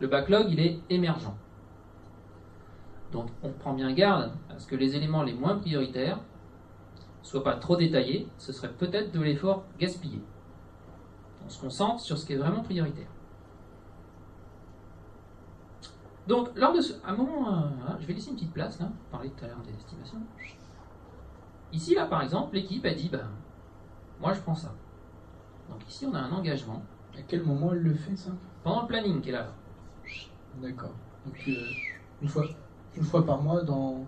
Le 0.00 0.08
backlog, 0.08 0.46
il 0.50 0.60
est 0.60 0.80
émergent. 0.90 1.34
Donc 3.12 3.28
on 3.42 3.50
prend 3.50 3.74
bien 3.74 3.92
garde 3.92 4.32
à 4.50 4.58
ce 4.58 4.66
que 4.66 4.74
les 4.74 4.96
éléments 4.96 5.22
les 5.22 5.34
moins 5.34 5.56
prioritaires 5.56 6.18
soit 7.22 7.44
pas 7.44 7.56
trop 7.56 7.76
détaillé, 7.76 8.28
ce 8.38 8.52
serait 8.52 8.72
peut-être 8.72 9.12
de 9.12 9.20
l'effort 9.20 9.64
gaspillé. 9.78 10.20
On 11.46 11.48
se 11.48 11.60
concentre 11.60 12.00
sur 12.00 12.18
ce 12.18 12.26
qui 12.26 12.32
est 12.32 12.36
vraiment 12.36 12.62
prioritaire. 12.62 13.08
Donc, 16.26 16.48
lors 16.56 16.72
de 16.72 16.80
ce. 16.80 16.94
un 17.04 17.14
moment, 17.14 17.48
euh, 17.48 17.60
hein, 17.86 17.96
je 18.00 18.06
vais 18.06 18.14
laisser 18.14 18.30
une 18.30 18.36
petite 18.36 18.52
place, 18.52 18.80
là, 18.80 18.88
parler 19.10 19.30
tout 19.30 19.44
à 19.44 19.48
l'heure 19.48 19.62
des 19.66 19.74
estimations. 19.74 20.20
Ici, 21.72 21.94
là, 21.94 22.06
par 22.06 22.22
exemple, 22.22 22.54
l'équipe 22.54 22.84
a 22.86 22.94
dit 22.94 23.08
ben, 23.08 23.28
moi, 24.20 24.32
je 24.32 24.40
prends 24.40 24.54
ça. 24.54 24.72
Donc, 25.68 25.86
ici, 25.88 26.06
on 26.06 26.14
a 26.14 26.20
un 26.20 26.32
engagement. 26.32 26.82
À 27.16 27.22
quel 27.22 27.44
moment 27.44 27.72
elle 27.72 27.82
le 27.82 27.94
fait, 27.94 28.16
ça? 28.16 28.30
Pendant 28.62 28.82
le 28.82 28.88
planning 28.88 29.20
qu'elle 29.20 29.36
a 29.36 29.48
D'accord. 30.60 30.94
Donc, 31.26 31.36
euh, 31.48 31.52
une, 32.22 32.28
fois, 32.28 32.44
une 32.96 33.02
fois 33.02 33.24
par 33.24 33.42
mois, 33.42 33.62
dans 33.62 34.04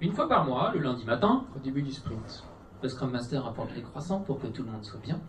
une 0.00 0.12
fois 0.12 0.28
par 0.28 0.46
mois, 0.46 0.72
le 0.72 0.80
lundi 0.80 1.04
matin, 1.04 1.44
Au 1.54 1.58
début 1.58 1.82
du 1.82 1.92
sprint. 1.92 2.44
le 2.82 2.88
Scrum 2.88 3.10
Master 3.10 3.46
apporte 3.46 3.74
les 3.74 3.82
croissants 3.82 4.20
pour 4.20 4.40
que 4.40 4.46
tout 4.46 4.62
le 4.62 4.70
monde 4.70 4.84
soit 4.84 5.00
bien. 5.00 5.20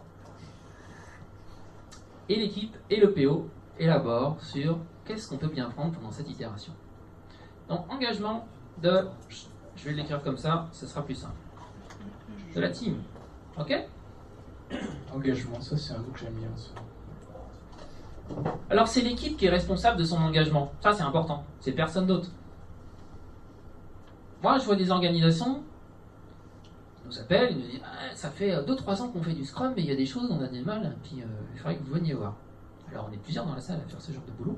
Et 2.30 2.36
l'équipe 2.36 2.78
et 2.90 3.00
le 3.00 3.12
PO 3.12 3.50
élaborent 3.78 4.42
sur 4.42 4.78
qu'est-ce 5.06 5.30
qu'on 5.30 5.38
peut 5.38 5.48
bien 5.48 5.70
prendre 5.70 5.94
pendant 5.94 6.12
cette 6.12 6.30
itération? 6.30 6.74
Donc, 7.70 7.92
engagement 7.92 8.48
de. 8.82 9.08
Je 9.76 9.86
vais 9.86 9.94
l'écrire 9.94 10.22
comme 10.24 10.38
ça, 10.38 10.68
ce 10.72 10.86
sera 10.86 11.04
plus 11.04 11.16
simple. 11.16 11.36
De 12.56 12.62
la 12.62 12.70
team. 12.70 13.02
Ok? 13.58 13.74
Engagement, 15.14 15.60
ça 15.62 15.78
c'est 15.78 15.94
un 15.94 16.00
mot 16.00 16.12
que 16.12 16.20
j'aime 16.20 16.34
bien. 16.34 16.50
ça. 16.56 16.72
Alors, 18.70 18.88
c'est 18.88 19.02
l'équipe 19.02 19.38
qui 19.38 19.46
est 19.46 19.50
responsable 19.50 19.98
de 19.98 20.04
son 20.06 20.18
engagement. 20.18 20.72
Ça, 20.82 20.94
c'est 20.94 21.04
important. 21.04 21.44
C'est 21.60 21.74
personne 21.74 22.08
d'autre. 22.08 22.30
Moi, 24.42 24.58
je 24.58 24.66
vois 24.66 24.76
des 24.76 24.90
organisations 24.90 25.64
ils 27.04 27.08
nous 27.08 27.20
appellent, 27.20 27.52
ils 27.52 27.58
nous 27.58 27.68
disent 27.68 27.82
Ah, 27.84 28.16
Ça 28.16 28.30
fait 28.30 28.56
2-3 28.56 29.02
ans 29.02 29.10
qu'on 29.10 29.22
fait 29.22 29.34
du 29.34 29.44
Scrum, 29.44 29.74
mais 29.76 29.82
il 29.82 29.90
y 29.90 29.92
a 29.92 29.96
des 29.96 30.06
choses, 30.06 30.30
on 30.32 30.42
a 30.42 30.48
des 30.48 30.62
mal, 30.62 30.96
puis 31.04 31.22
euh, 31.22 31.26
il 31.54 31.60
faudrait 31.60 31.78
que 31.78 31.84
vous 31.84 31.94
veniez 31.94 32.14
voir. 32.14 32.36
Alors, 32.90 33.08
on 33.10 33.14
est 33.14 33.18
plusieurs 33.18 33.46
dans 33.46 33.56
la 33.56 33.62
salle 33.62 33.82
à 33.86 33.90
faire 33.90 34.02
ce 34.02 34.12
genre 34.12 34.24
de 34.26 34.32
boulot. 34.32 34.58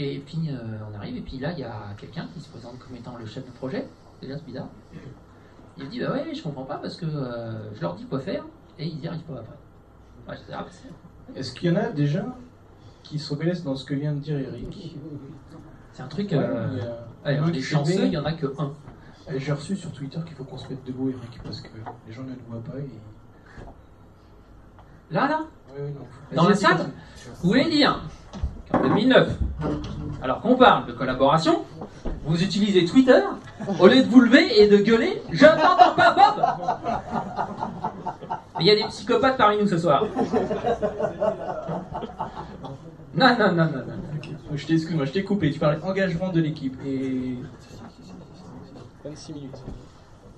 Et 0.00 0.20
puis, 0.24 0.48
euh, 0.48 0.54
on 0.88 0.96
arrive, 0.96 1.16
et 1.16 1.20
puis 1.20 1.38
là, 1.40 1.50
il 1.52 1.58
y 1.58 1.64
a 1.64 1.74
quelqu'un 1.98 2.28
qui 2.32 2.40
se 2.40 2.48
présente 2.48 2.78
comme 2.78 2.94
étant 2.94 3.16
le 3.16 3.26
chef 3.26 3.44
de 3.44 3.50
projet. 3.50 3.88
Déjà, 4.22 4.36
c'est 4.38 4.46
bizarre. 4.46 4.68
Il 5.76 5.88
dit 5.88 5.98
Bah 5.98 6.12
ouais, 6.12 6.32
je 6.32 6.40
comprends 6.42 6.64
pas 6.64 6.76
parce 6.78 6.96
que 6.96 7.04
euh, 7.06 7.74
je 7.74 7.80
leur 7.80 7.94
dis 7.96 8.04
quoi 8.04 8.20
faire, 8.20 8.44
et 8.78 8.86
ils 8.86 8.96
n'y 8.98 9.08
arrivent 9.08 9.22
pas 9.22 9.40
après. 9.40 9.56
Ouais, 10.28 10.36
je 10.36 10.46
dis, 10.46 10.52
Ah, 10.52 10.64
c'est- 10.70 11.38
Est-ce 11.38 11.52
qu'il 11.52 11.68
y 11.72 11.72
en 11.72 11.80
a 11.80 11.88
déjà 11.90 12.24
qui 13.02 13.18
se 13.18 13.28
reconnaissent 13.32 13.64
dans 13.64 13.74
ce 13.74 13.84
que 13.84 13.94
vient 13.94 14.12
de 14.12 14.20
dire 14.20 14.38
Eric? 14.38 14.96
C'est 15.92 16.02
un 16.02 16.08
truc. 16.08 16.30
Ouais, 16.30 16.38
euh, 16.38 16.68
il 17.24 17.32
y 17.32 17.32
a- 17.32 17.32
Eric 17.40 17.54
les 17.56 17.60
chanceux, 17.60 18.04
il 18.04 18.10
n'y 18.10 18.16
en 18.16 18.24
a 18.24 18.34
que 18.34 18.46
un. 18.58 18.72
Et 19.32 19.40
J'ai 19.40 19.52
reçu 19.52 19.76
sur 19.76 19.90
Twitter 19.92 20.20
qu'il 20.24 20.36
faut 20.36 20.44
qu'on 20.44 20.56
se 20.58 20.68
mette 20.68 20.84
debout, 20.84 21.10
Eric, 21.10 21.40
parce 21.42 21.60
que 21.60 21.68
les 22.06 22.12
gens 22.12 22.22
ne 22.22 22.34
te 22.34 22.48
voient 22.48 22.62
pas. 22.62 22.78
Et... 22.78 22.88
Là, 25.10 25.26
là? 25.28 25.40
Ouais, 25.74 25.90
non. 25.90 26.06
Dans 26.36 26.44
la 26.44 26.54
vas-y, 26.54 26.60
salle. 26.60 26.86
Vous 27.40 27.48
pouvez 27.48 27.68
dire 27.68 28.00
qu'en 28.70 28.80
2009, 28.82 29.28
alors 30.22 30.40
qu'on 30.40 30.56
parle 30.56 30.86
de 30.86 30.92
collaboration, 30.92 31.64
vous 32.24 32.42
utilisez 32.42 32.84
Twitter 32.84 33.20
au 33.80 33.86
lieu 33.86 34.02
de 34.02 34.08
vous 34.08 34.20
lever 34.20 34.60
et 34.60 34.68
de 34.68 34.76
gueuler 34.78 35.22
Je 35.30 35.46
t'entends 35.46 35.94
pas, 35.94 36.14
Bob 36.14 36.44
Il 38.60 38.66
y 38.66 38.70
a 38.70 38.74
des 38.76 38.84
psychopathes 38.88 39.36
parmi 39.36 39.58
nous 39.58 39.66
ce 39.66 39.78
soir. 39.78 40.04
Non, 43.14 43.36
non, 43.38 43.52
non, 43.52 43.64
non, 43.64 43.72
non. 43.72 43.94
Je 44.54 44.66
t'ai- 44.66 44.74
Excuse-moi, 44.74 45.04
je 45.06 45.12
t'ai 45.12 45.24
coupé. 45.24 45.50
Tu 45.50 45.58
parlais 45.58 45.78
engagement 45.82 46.28
de 46.30 46.40
l'équipe. 46.40 46.76
Et 46.86 47.38
26 49.04 49.32
minutes. 49.32 49.62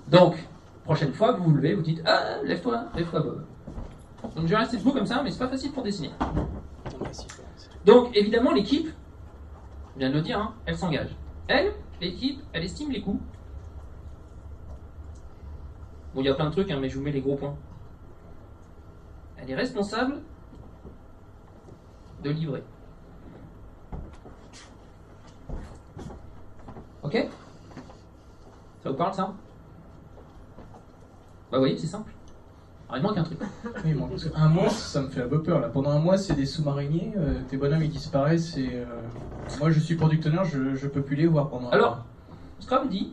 Donc, 0.08 0.36
prochaine 0.84 1.12
fois, 1.12 1.32
vous 1.32 1.44
vous 1.44 1.54
levez, 1.54 1.74
vous 1.74 1.82
dites 1.82 2.02
Ah, 2.06 2.36
lève-toi, 2.44 2.84
lève-toi, 2.94 3.20
Bob. 3.20 3.44
Donc, 4.36 4.44
je 4.44 4.50
vais 4.50 4.56
rester 4.56 4.76
debout 4.76 4.92
comme 4.92 5.06
ça, 5.06 5.20
mais 5.22 5.30
c'est 5.30 5.38
pas 5.38 5.48
facile 5.48 5.72
pour 5.72 5.82
dessiner. 5.82 6.10
Donc, 7.84 8.14
évidemment, 8.14 8.52
l'équipe, 8.52 8.88
je 9.94 9.98
viens 9.98 10.10
de 10.10 10.14
le 10.14 10.22
dire, 10.22 10.38
hein, 10.38 10.54
elle 10.66 10.76
s'engage. 10.76 11.16
Elle, 11.48 11.72
l'équipe, 12.00 12.42
elle 12.52 12.64
estime 12.64 12.90
les 12.90 13.00
coûts. 13.00 13.20
Bon, 16.14 16.20
il 16.20 16.26
y 16.26 16.28
a 16.28 16.34
plein 16.34 16.46
de 16.46 16.50
trucs, 16.50 16.70
hein, 16.70 16.78
mais 16.80 16.88
je 16.88 16.98
vous 16.98 17.04
mets 17.04 17.12
les 17.12 17.20
gros 17.20 17.36
points. 17.36 17.56
Elle 19.36 19.50
est 19.50 19.54
responsable 19.54 20.20
de 22.22 22.30
livrer. 22.30 22.62
Ok? 27.02 27.28
Ça 28.82 28.90
vous 28.90 28.96
parle, 28.96 29.14
ça? 29.14 29.34
Bah 31.50 31.58
oui, 31.60 31.76
c'est 31.78 31.86
simple. 31.86 32.12
Alors, 32.90 32.96
il 32.96 33.03
manque 33.03 33.18
un 33.18 33.22
truc. 33.22 33.38
Oui, 33.85 33.94
moi, 33.94 34.09
parce 34.09 34.29
qu'un 34.29 34.48
mois, 34.48 34.68
ça 34.68 35.00
me 35.03 35.09
fait 35.09 35.22
un 35.22 35.29
peu 35.29 35.42
peur. 35.42 35.61
Là. 35.61 35.68
Pendant 35.68 35.90
un 35.90 36.00
mois, 36.00 36.16
c'est 36.18 36.35
des 36.35 36.46
sous-mariniers, 36.46 37.12
euh, 37.16 37.40
tes 37.48 37.57
bonhommes 37.57 37.83
ils 37.83 37.90
disparaissent. 37.90 38.57
Et, 38.57 38.70
euh, 38.74 38.85
moi, 39.61 39.70
je 39.70 39.79
suis 39.79 39.94
product 39.94 40.26
owner, 40.26 40.42
je, 40.44 40.74
je 40.74 40.88
peux 40.88 41.03
plus 41.03 41.16
les 41.16 41.26
voir 41.26 41.48
pendant 41.50 41.68
un 41.68 41.72
Alors, 41.72 41.96
mois. 41.96 42.07
Scrum 42.59 42.88
dit, 42.88 43.12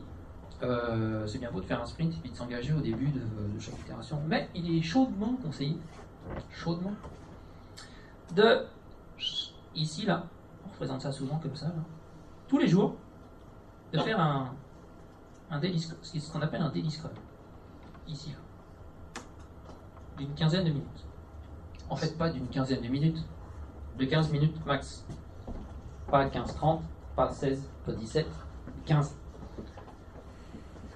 euh, 0.64 1.28
c'est 1.28 1.38
bien 1.38 1.52
beau 1.52 1.62
de 1.62 1.66
faire 1.66 1.82
un 1.82 1.86
sprint 1.86 2.14
et 2.16 2.18
puis 2.18 2.32
de 2.32 2.36
s'engager 2.36 2.74
au 2.74 2.80
début 2.80 3.08
de, 3.08 3.20
de 3.20 3.60
chaque 3.60 3.80
itération, 3.80 4.20
mais 4.28 4.50
il 4.56 4.78
est 4.78 4.82
chaudement 4.82 5.36
conseillé, 5.44 5.78
chaudement, 6.50 6.94
de, 8.36 8.66
ici 9.76 10.06
là, 10.06 10.26
on 10.66 10.72
représente 10.72 11.02
ça 11.02 11.12
souvent 11.12 11.38
comme 11.38 11.56
ça, 11.56 11.68
là, 11.68 11.84
tous 12.48 12.58
les 12.58 12.68
jours, 12.68 12.96
de 13.94 14.00
faire 14.00 14.20
un, 14.20 14.52
un 15.52 15.60
daily 15.60 15.80
scrum, 15.80 16.00
ce 16.02 16.32
qu'on 16.32 16.42
appelle 16.42 16.62
un 16.62 16.72
daily 16.72 16.90
scrum, 16.90 17.12
ici, 18.08 18.32
là, 18.32 18.38
d'une 20.18 20.34
quinzaine 20.34 20.66
de 20.66 20.70
minutes. 20.70 21.06
En 21.90 21.96
fait, 21.96 22.18
pas 22.18 22.30
d'une 22.30 22.48
quinzaine 22.48 22.82
de 22.82 22.88
minutes, 22.88 23.24
de 23.98 24.06
15 24.06 24.32
minutes 24.32 24.66
max. 24.66 25.06
Pas 26.10 26.28
15-30, 26.28 26.82
pas 27.16 27.32
16, 27.32 27.70
pas 27.86 27.92
17, 27.94 28.28
15. 28.86 29.16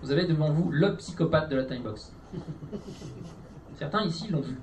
Vous 0.02 0.12
avez 0.12 0.26
devant 0.26 0.52
vous 0.52 0.72
le 0.72 0.96
psychopathe 0.96 1.50
de 1.50 1.58
la 1.58 1.66
timebox. 1.66 2.14
Certains 3.76 4.04
ici 4.04 4.30
l'ont 4.30 4.42
vu. 4.42 4.58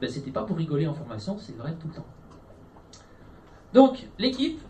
Ben, 0.00 0.08
c'était 0.08 0.30
pas 0.30 0.44
pour 0.44 0.56
rigoler 0.56 0.86
en 0.86 0.94
formation, 0.94 1.36
c'est 1.38 1.56
vrai 1.56 1.74
tout 1.80 1.88
le 1.88 1.94
temps. 1.94 2.06
Donc, 3.74 4.08
l'équipe, 4.18 4.60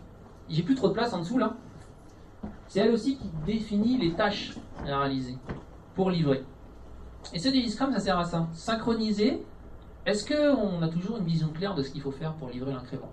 j'ai 0.49 0.63
plus 0.63 0.75
trop 0.75 0.89
de 0.89 0.93
place 0.93 1.13
en 1.13 1.19
dessous 1.19 1.37
là. 1.37 1.55
C'est 2.67 2.79
elle 2.79 2.91
aussi 2.91 3.17
qui 3.17 3.29
définit 3.45 3.97
les 3.97 4.13
tâches 4.13 4.57
à 4.85 4.99
réaliser 4.99 5.37
pour 5.95 6.09
livrer. 6.09 6.43
Et 7.33 7.39
ce 7.39 7.49
daily 7.49 7.69
scrum, 7.69 7.93
ça 7.93 7.99
sert 7.99 8.19
à 8.19 8.25
ça. 8.25 8.47
Synchroniser. 8.53 9.43
Est-ce 10.05 10.25
qu'on 10.25 10.81
a 10.81 10.87
toujours 10.87 11.17
une 11.17 11.25
vision 11.25 11.49
claire 11.49 11.75
de 11.75 11.83
ce 11.83 11.91
qu'il 11.91 12.01
faut 12.01 12.11
faire 12.11 12.33
pour 12.33 12.49
livrer 12.49 12.73
l'incrément 12.73 13.11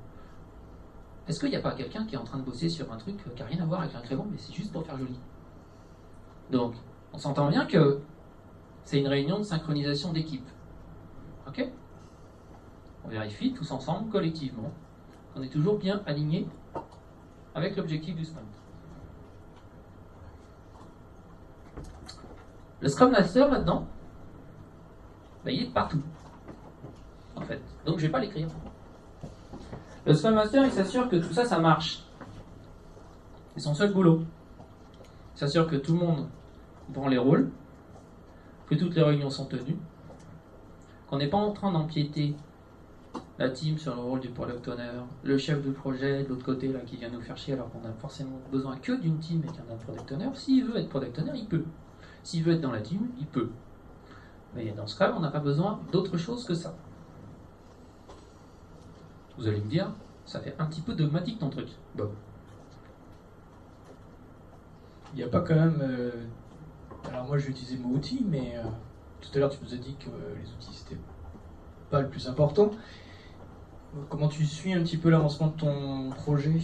Est-ce 1.28 1.38
qu'il 1.38 1.50
n'y 1.50 1.56
a 1.56 1.60
pas 1.60 1.72
quelqu'un 1.72 2.06
qui 2.06 2.14
est 2.14 2.18
en 2.18 2.24
train 2.24 2.38
de 2.38 2.44
bosser 2.44 2.70
sur 2.70 2.90
un 2.90 2.96
truc 2.96 3.16
qui 3.34 3.42
n'a 3.42 3.46
rien 3.46 3.62
à 3.62 3.66
voir 3.66 3.80
avec 3.82 3.92
l'incrément, 3.92 4.26
mais 4.30 4.38
c'est 4.38 4.54
juste 4.54 4.72
pour 4.72 4.86
faire 4.86 4.96
joli? 4.96 5.18
Donc, 6.50 6.74
on 7.12 7.18
s'entend 7.18 7.48
bien 7.48 7.66
que 7.66 8.00
c'est 8.84 8.98
une 8.98 9.08
réunion 9.08 9.38
de 9.38 9.42
synchronisation 9.42 10.12
d'équipe. 10.12 10.48
Ok? 11.46 11.68
On 13.04 13.08
vérifie 13.08 13.52
tous 13.52 13.70
ensemble, 13.70 14.10
collectivement, 14.10 14.72
qu'on 15.34 15.42
est 15.42 15.48
toujours 15.52 15.76
bien 15.76 16.02
aligné 16.06 16.46
avec 17.54 17.76
l'objectif 17.76 18.16
du 18.16 18.24
sprint. 18.24 18.46
Le 22.80 22.88
Scrum 22.88 23.10
Master 23.10 23.50
maintenant, 23.50 23.86
ben, 25.44 25.54
il 25.54 25.62
est 25.62 25.72
partout. 25.72 26.02
En 27.36 27.42
fait. 27.42 27.60
Donc 27.86 27.98
je 27.98 28.06
vais 28.06 28.12
pas 28.12 28.20
l'écrire. 28.20 28.48
Le 30.06 30.14
Scrum 30.14 30.34
Master, 30.34 30.64
il 30.64 30.72
s'assure 30.72 31.08
que 31.08 31.16
tout 31.16 31.32
ça, 31.32 31.44
ça 31.44 31.58
marche. 31.58 32.02
C'est 33.54 33.60
son 33.60 33.74
seul 33.74 33.92
boulot. 33.92 34.22
Il 35.34 35.38
s'assure 35.38 35.68
que 35.68 35.76
tout 35.76 35.92
le 35.92 35.98
monde 35.98 36.28
prend 36.92 37.08
les 37.08 37.18
rôles, 37.18 37.50
que 38.68 38.74
toutes 38.74 38.94
les 38.94 39.02
réunions 39.02 39.30
sont 39.30 39.46
tenues, 39.46 39.76
qu'on 41.08 41.18
n'est 41.18 41.28
pas 41.28 41.36
en 41.36 41.52
train 41.52 41.72
d'empiéter 41.72 42.34
la 43.38 43.48
team 43.50 43.78
sur 43.78 43.94
le 43.94 44.00
rôle 44.00 44.20
du 44.20 44.28
product 44.28 44.66
owner, 44.68 44.90
le 45.22 45.38
chef 45.38 45.64
de 45.64 45.70
projet 45.70 46.24
de 46.24 46.28
l'autre 46.28 46.44
côté 46.44 46.68
là 46.68 46.80
qui 46.80 46.96
vient 46.96 47.08
nous 47.08 47.20
faire 47.20 47.36
chier 47.36 47.54
alors 47.54 47.70
qu'on 47.70 47.86
a 47.88 47.92
forcément 48.00 48.40
besoin 48.50 48.76
que 48.76 49.00
d'une 49.00 49.18
team 49.18 49.42
et 49.44 49.46
qu'un 49.46 49.76
product 49.76 50.10
owner. 50.12 50.28
S'il 50.34 50.64
veut 50.64 50.76
être 50.76 50.88
product 50.88 51.18
owner, 51.20 51.32
il 51.34 51.46
peut. 51.46 51.64
S'il 52.24 52.42
veut 52.42 52.54
être 52.54 52.60
dans 52.60 52.72
la 52.72 52.80
team, 52.80 53.08
il 53.20 53.26
peut. 53.26 53.50
Mais 54.54 54.70
dans 54.72 54.86
ce 54.86 54.98
cas, 54.98 55.12
on 55.16 55.20
n'a 55.20 55.30
pas 55.30 55.40
besoin 55.40 55.80
d'autre 55.92 56.16
chose 56.16 56.44
que 56.44 56.54
ça. 56.54 56.74
Vous 59.36 59.46
allez 59.46 59.60
me 59.60 59.68
dire, 59.68 59.92
ça 60.24 60.40
fait 60.40 60.54
un 60.58 60.66
petit 60.66 60.80
peu 60.80 60.94
dogmatique 60.94 61.38
ton 61.38 61.50
truc, 61.50 61.68
Bob. 61.94 62.10
Il 65.12 65.16
n'y 65.16 65.22
a 65.22 65.28
pas 65.28 65.40
quand 65.40 65.54
même. 65.54 65.78
euh, 65.80 66.10
Alors, 67.08 67.26
moi, 67.26 67.38
je 67.38 67.44
vais 67.46 67.50
utiliser 67.50 67.76
le 67.76 67.82
mot 67.82 67.94
outil, 67.94 68.24
mais 68.28 68.56
euh, 68.56 68.62
tout 69.20 69.30
à 69.34 69.38
l'heure, 69.38 69.50
tu 69.50 69.58
nous 69.62 69.74
as 69.74 69.78
dit 69.78 69.94
que 69.96 70.08
euh, 70.08 70.34
les 70.42 70.50
outils, 70.52 70.74
c'était 70.74 71.00
pas 71.90 72.00
le 72.00 72.08
plus 72.08 72.28
important. 72.28 72.70
Comment 74.10 74.28
tu 74.28 74.44
suis 74.44 74.72
un 74.74 74.82
petit 74.82 74.98
peu 74.98 75.08
l'avancement 75.08 75.46
de 75.48 75.52
ton 75.60 76.10
projet? 76.10 76.60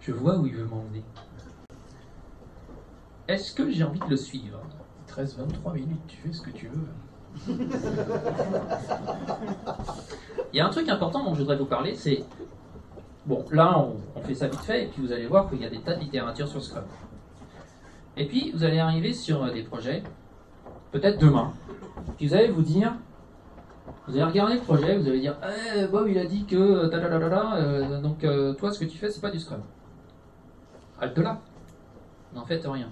Je 0.00 0.12
vois 0.12 0.36
où 0.38 0.46
il 0.46 0.54
veut 0.54 0.64
m'emmener. 0.64 1.02
Est-ce 3.28 3.52
que 3.54 3.70
j'ai 3.70 3.82
envie 3.82 3.98
de 3.98 4.10
le 4.10 4.16
suivre? 4.16 4.60
13-23 5.08 5.74
minutes, 5.74 6.00
tu 6.06 6.16
fais 6.18 6.32
ce 6.32 6.42
que 6.42 6.50
tu 6.50 6.68
veux. 6.68 6.86
Il 10.52 10.56
y 10.56 10.60
a 10.60 10.66
un 10.66 10.70
truc 10.70 10.88
important 10.88 11.24
dont 11.24 11.34
je 11.34 11.40
voudrais 11.40 11.56
vous 11.56 11.66
parler, 11.66 11.94
c'est... 11.94 12.24
Bon, 13.26 13.44
là, 13.50 13.78
on, 13.78 13.96
on 14.14 14.20
fait 14.22 14.34
ça 14.34 14.46
vite 14.46 14.60
fait, 14.60 14.84
et 14.84 14.86
puis 14.86 15.02
vous 15.02 15.12
allez 15.12 15.26
voir 15.26 15.50
qu'il 15.50 15.60
y 15.60 15.64
a 15.64 15.68
des 15.68 15.80
tas 15.80 15.96
de 15.96 16.00
littérature 16.00 16.46
sur 16.46 16.62
Scrum. 16.62 16.84
Et 18.16 18.26
puis, 18.26 18.52
vous 18.52 18.62
allez 18.62 18.78
arriver 18.78 19.12
sur 19.12 19.42
euh, 19.42 19.50
des 19.52 19.64
projets, 19.64 20.04
peut-être 20.92 21.18
demain, 21.18 21.52
puis 22.16 22.28
vous 22.28 22.34
allez 22.34 22.48
vous 22.48 22.62
dire... 22.62 22.94
Vous 24.06 24.14
allez 24.14 24.24
regarder 24.24 24.54
le 24.54 24.60
projet, 24.60 24.96
vous 24.96 25.08
allez 25.08 25.20
dire 25.20 25.36
Eh, 25.42 25.86
Bob, 25.86 26.06
il 26.08 26.18
a 26.18 26.26
dit 26.26 26.44
que... 26.44 26.86
ta, 26.86 26.96
euh, 26.98 28.00
donc, 28.00 28.22
euh, 28.22 28.54
toi, 28.54 28.70
ce 28.70 28.78
que 28.78 28.84
tu 28.84 28.96
fais, 28.96 29.10
c'est 29.10 29.20
pas 29.20 29.30
du 29.30 29.40
Scrum. 29.40 29.62
halte 31.00 31.18
là. 31.18 31.40
N'en 32.32 32.44
faites 32.44 32.64
rien. 32.66 32.88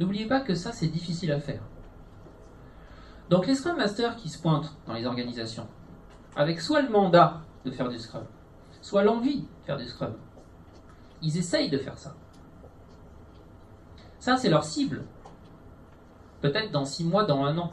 N'oubliez 0.00 0.26
pas 0.26 0.40
que 0.40 0.54
ça, 0.54 0.72
c'est 0.72 0.86
difficile 0.88 1.30
à 1.30 1.38
faire. 1.38 1.60
Donc 3.28 3.46
les 3.46 3.54
Scrum 3.54 3.76
Masters 3.76 4.16
qui 4.16 4.30
se 4.30 4.40
pointent 4.40 4.74
dans 4.86 4.94
les 4.94 5.04
organisations, 5.04 5.68
avec 6.34 6.62
soit 6.62 6.80
le 6.80 6.88
mandat 6.88 7.42
de 7.66 7.70
faire 7.70 7.90
du 7.90 7.98
Scrum, 7.98 8.24
soit 8.80 9.04
l'envie 9.04 9.42
de 9.42 9.66
faire 9.66 9.76
du 9.76 9.84
Scrum, 9.84 10.14
ils 11.20 11.36
essayent 11.36 11.68
de 11.68 11.76
faire 11.76 11.98
ça. 11.98 12.16
Ça, 14.18 14.38
c'est 14.38 14.48
leur 14.48 14.64
cible. 14.64 15.04
Peut-être 16.40 16.72
dans 16.72 16.86
six 16.86 17.04
mois, 17.04 17.24
dans 17.24 17.44
un 17.44 17.58
an. 17.58 17.72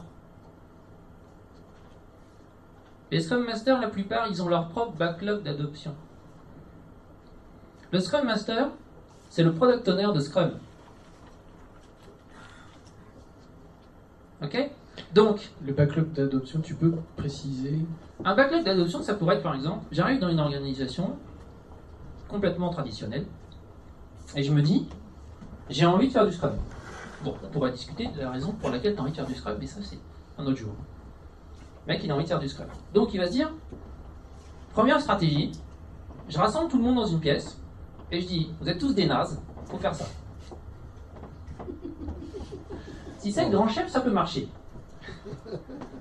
Les 3.10 3.20
Scrum 3.20 3.44
Masters, 3.44 3.80
la 3.80 3.88
plupart, 3.88 4.28
ils 4.28 4.42
ont 4.42 4.48
leur 4.48 4.68
propre 4.68 4.92
backlog 4.92 5.42
d'adoption. 5.42 5.94
Le 7.90 8.00
Scrum 8.00 8.26
Master, 8.26 8.68
c'est 9.30 9.42
le 9.42 9.54
product 9.54 9.88
owner 9.88 10.12
de 10.14 10.20
Scrum. 10.20 10.58
Ok 14.42 14.70
Donc, 15.14 15.50
Le 15.64 15.72
backlog 15.72 16.12
d'adoption, 16.12 16.60
tu 16.60 16.74
peux 16.74 16.94
préciser 17.16 17.78
un 18.24 18.34
backlog 18.34 18.64
d'adoption, 18.64 19.02
ça 19.02 19.14
pourrait 19.14 19.36
être 19.36 19.42
par 19.42 19.54
exemple, 19.54 19.84
j'arrive 19.92 20.18
dans 20.18 20.28
une 20.28 20.40
organisation 20.40 21.16
complètement 22.28 22.70
traditionnelle 22.70 23.26
et 24.34 24.42
je 24.42 24.52
me 24.52 24.60
dis, 24.60 24.88
j'ai 25.70 25.86
envie 25.86 26.08
de 26.08 26.12
faire 26.12 26.26
du 26.26 26.32
Scrum. 26.32 26.56
Bon, 27.24 27.34
on 27.44 27.48
pourrait 27.48 27.70
discuter 27.70 28.08
de 28.08 28.20
la 28.20 28.30
raison 28.30 28.52
pour 28.52 28.70
laquelle 28.70 28.94
tu 28.94 29.00
as 29.00 29.02
envie 29.02 29.12
de 29.12 29.16
faire 29.16 29.26
du 29.26 29.34
Scrum, 29.34 29.56
mais 29.60 29.66
ça 29.66 29.80
c'est 29.82 29.98
un 30.36 30.44
autre 30.44 30.56
jour. 30.56 30.72
Le 31.86 31.92
mec, 31.92 32.02
il 32.02 32.10
a 32.10 32.14
envie 32.14 32.24
de 32.24 32.28
faire 32.28 32.38
du 32.40 32.48
Scrum. 32.48 32.66
Donc 32.92 33.14
il 33.14 33.20
va 33.20 33.26
se 33.26 33.32
dire, 33.32 33.52
première 34.72 35.00
stratégie, 35.00 35.52
je 36.28 36.38
rassemble 36.38 36.68
tout 36.68 36.78
le 36.78 36.84
monde 36.84 36.96
dans 36.96 37.06
une 37.06 37.20
pièce 37.20 37.60
et 38.10 38.20
je 38.20 38.26
dis, 38.26 38.50
vous 38.60 38.68
êtes 38.68 38.78
tous 38.78 38.94
des 38.94 39.06
nazes, 39.06 39.40
faut 39.66 39.78
faire 39.78 39.94
ça. 39.94 40.06
Si 43.28 43.34
c'est 43.34 43.50
grand 43.50 43.68
chef, 43.68 43.90
ça 43.90 44.00
peut 44.00 44.10
marcher. 44.10 44.48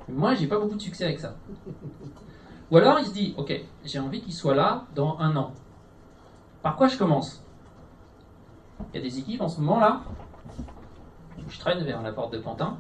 Moi, 0.08 0.34
j'ai 0.36 0.48
pas 0.48 0.58
beaucoup 0.58 0.76
de 0.78 0.82
succès 0.82 1.04
avec 1.04 1.20
ça. 1.20 1.36
Ou 2.72 2.78
alors, 2.78 3.00
il 3.00 3.06
se 3.06 3.12
dit, 3.12 3.34
ok, 3.38 3.52
j'ai 3.84 4.00
envie 4.00 4.22
qu'il 4.22 4.34
soit 4.34 4.56
là 4.56 4.86
dans 4.96 5.18
un 5.20 5.36
an. 5.36 5.52
Par 6.64 6.78
quoi 6.78 6.88
je 6.88 6.98
commence? 6.98 7.42
Il 8.94 8.96
y 8.96 9.00
a 9.00 9.02
des 9.02 9.20
équipes 9.20 9.42
en 9.42 9.50
ce 9.50 9.60
moment 9.60 9.82
là, 9.82 10.04
où 11.38 11.50
je 11.50 11.60
traîne 11.60 11.84
vers 11.84 12.02
la 12.02 12.14
porte 12.14 12.32
de 12.32 12.38
Pantin. 12.38 12.78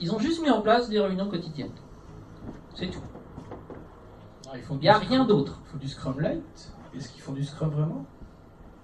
Ils 0.00 0.12
ont 0.12 0.18
juste 0.18 0.42
mis 0.42 0.50
en 0.50 0.60
place 0.60 0.88
des 0.88 0.98
réunions 0.98 1.28
quotidiennes. 1.30 1.70
C'est 2.74 2.90
tout. 2.90 2.98
Ah, 4.48 4.56
ils 4.56 4.62
font 4.62 4.74
Il 4.74 4.80
n'y 4.80 4.88
a 4.88 4.94
Scrum- 4.94 5.08
rien 5.08 5.24
d'autre. 5.24 5.60
Ils 5.66 5.68
font 5.70 5.78
du 5.78 5.88
Scrum 5.88 6.18
Light? 6.18 6.42
Est-ce 6.96 7.10
qu'ils 7.10 7.22
font 7.22 7.32
du 7.32 7.44
Scrum 7.44 7.70
vraiment? 7.70 8.04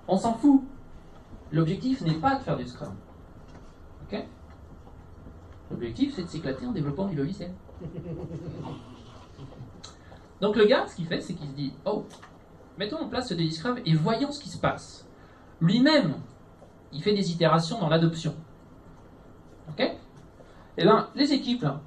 On 0.06 0.16
s'en 0.16 0.34
fout. 0.34 0.62
L'objectif 1.50 2.00
n'est 2.02 2.14
pas 2.14 2.36
de 2.36 2.44
faire 2.44 2.56
du 2.56 2.64
Scrum. 2.68 2.94
Ok? 4.04 4.24
L'objectif, 5.70 6.14
c'est 6.14 6.22
de 6.22 6.28
s'éclater 6.28 6.66
en 6.66 6.72
développant 6.72 7.06
du 7.06 7.16
logiciel. 7.16 7.52
Donc 10.40 10.56
le 10.56 10.66
gars, 10.66 10.86
ce 10.86 10.96
qu'il 10.96 11.06
fait, 11.06 11.20
c'est 11.20 11.34
qu'il 11.34 11.48
se 11.48 11.54
dit 11.54 11.72
Oh, 11.84 12.04
mettons 12.78 12.98
en 12.98 13.08
place 13.08 13.28
ce 13.28 13.50
Scrum 13.50 13.78
et 13.84 13.94
voyons 13.94 14.30
ce 14.30 14.40
qui 14.40 14.48
se 14.48 14.58
passe. 14.58 15.06
Lui-même, 15.60 16.14
il 16.92 17.02
fait 17.02 17.14
des 17.14 17.32
itérations 17.32 17.80
dans 17.80 17.88
l'adoption. 17.88 18.34
Ok? 19.70 19.82
Eh 20.78 20.82
bien, 20.82 21.08
les 21.14 21.32
équipes, 21.32 21.62
là, 21.62 21.80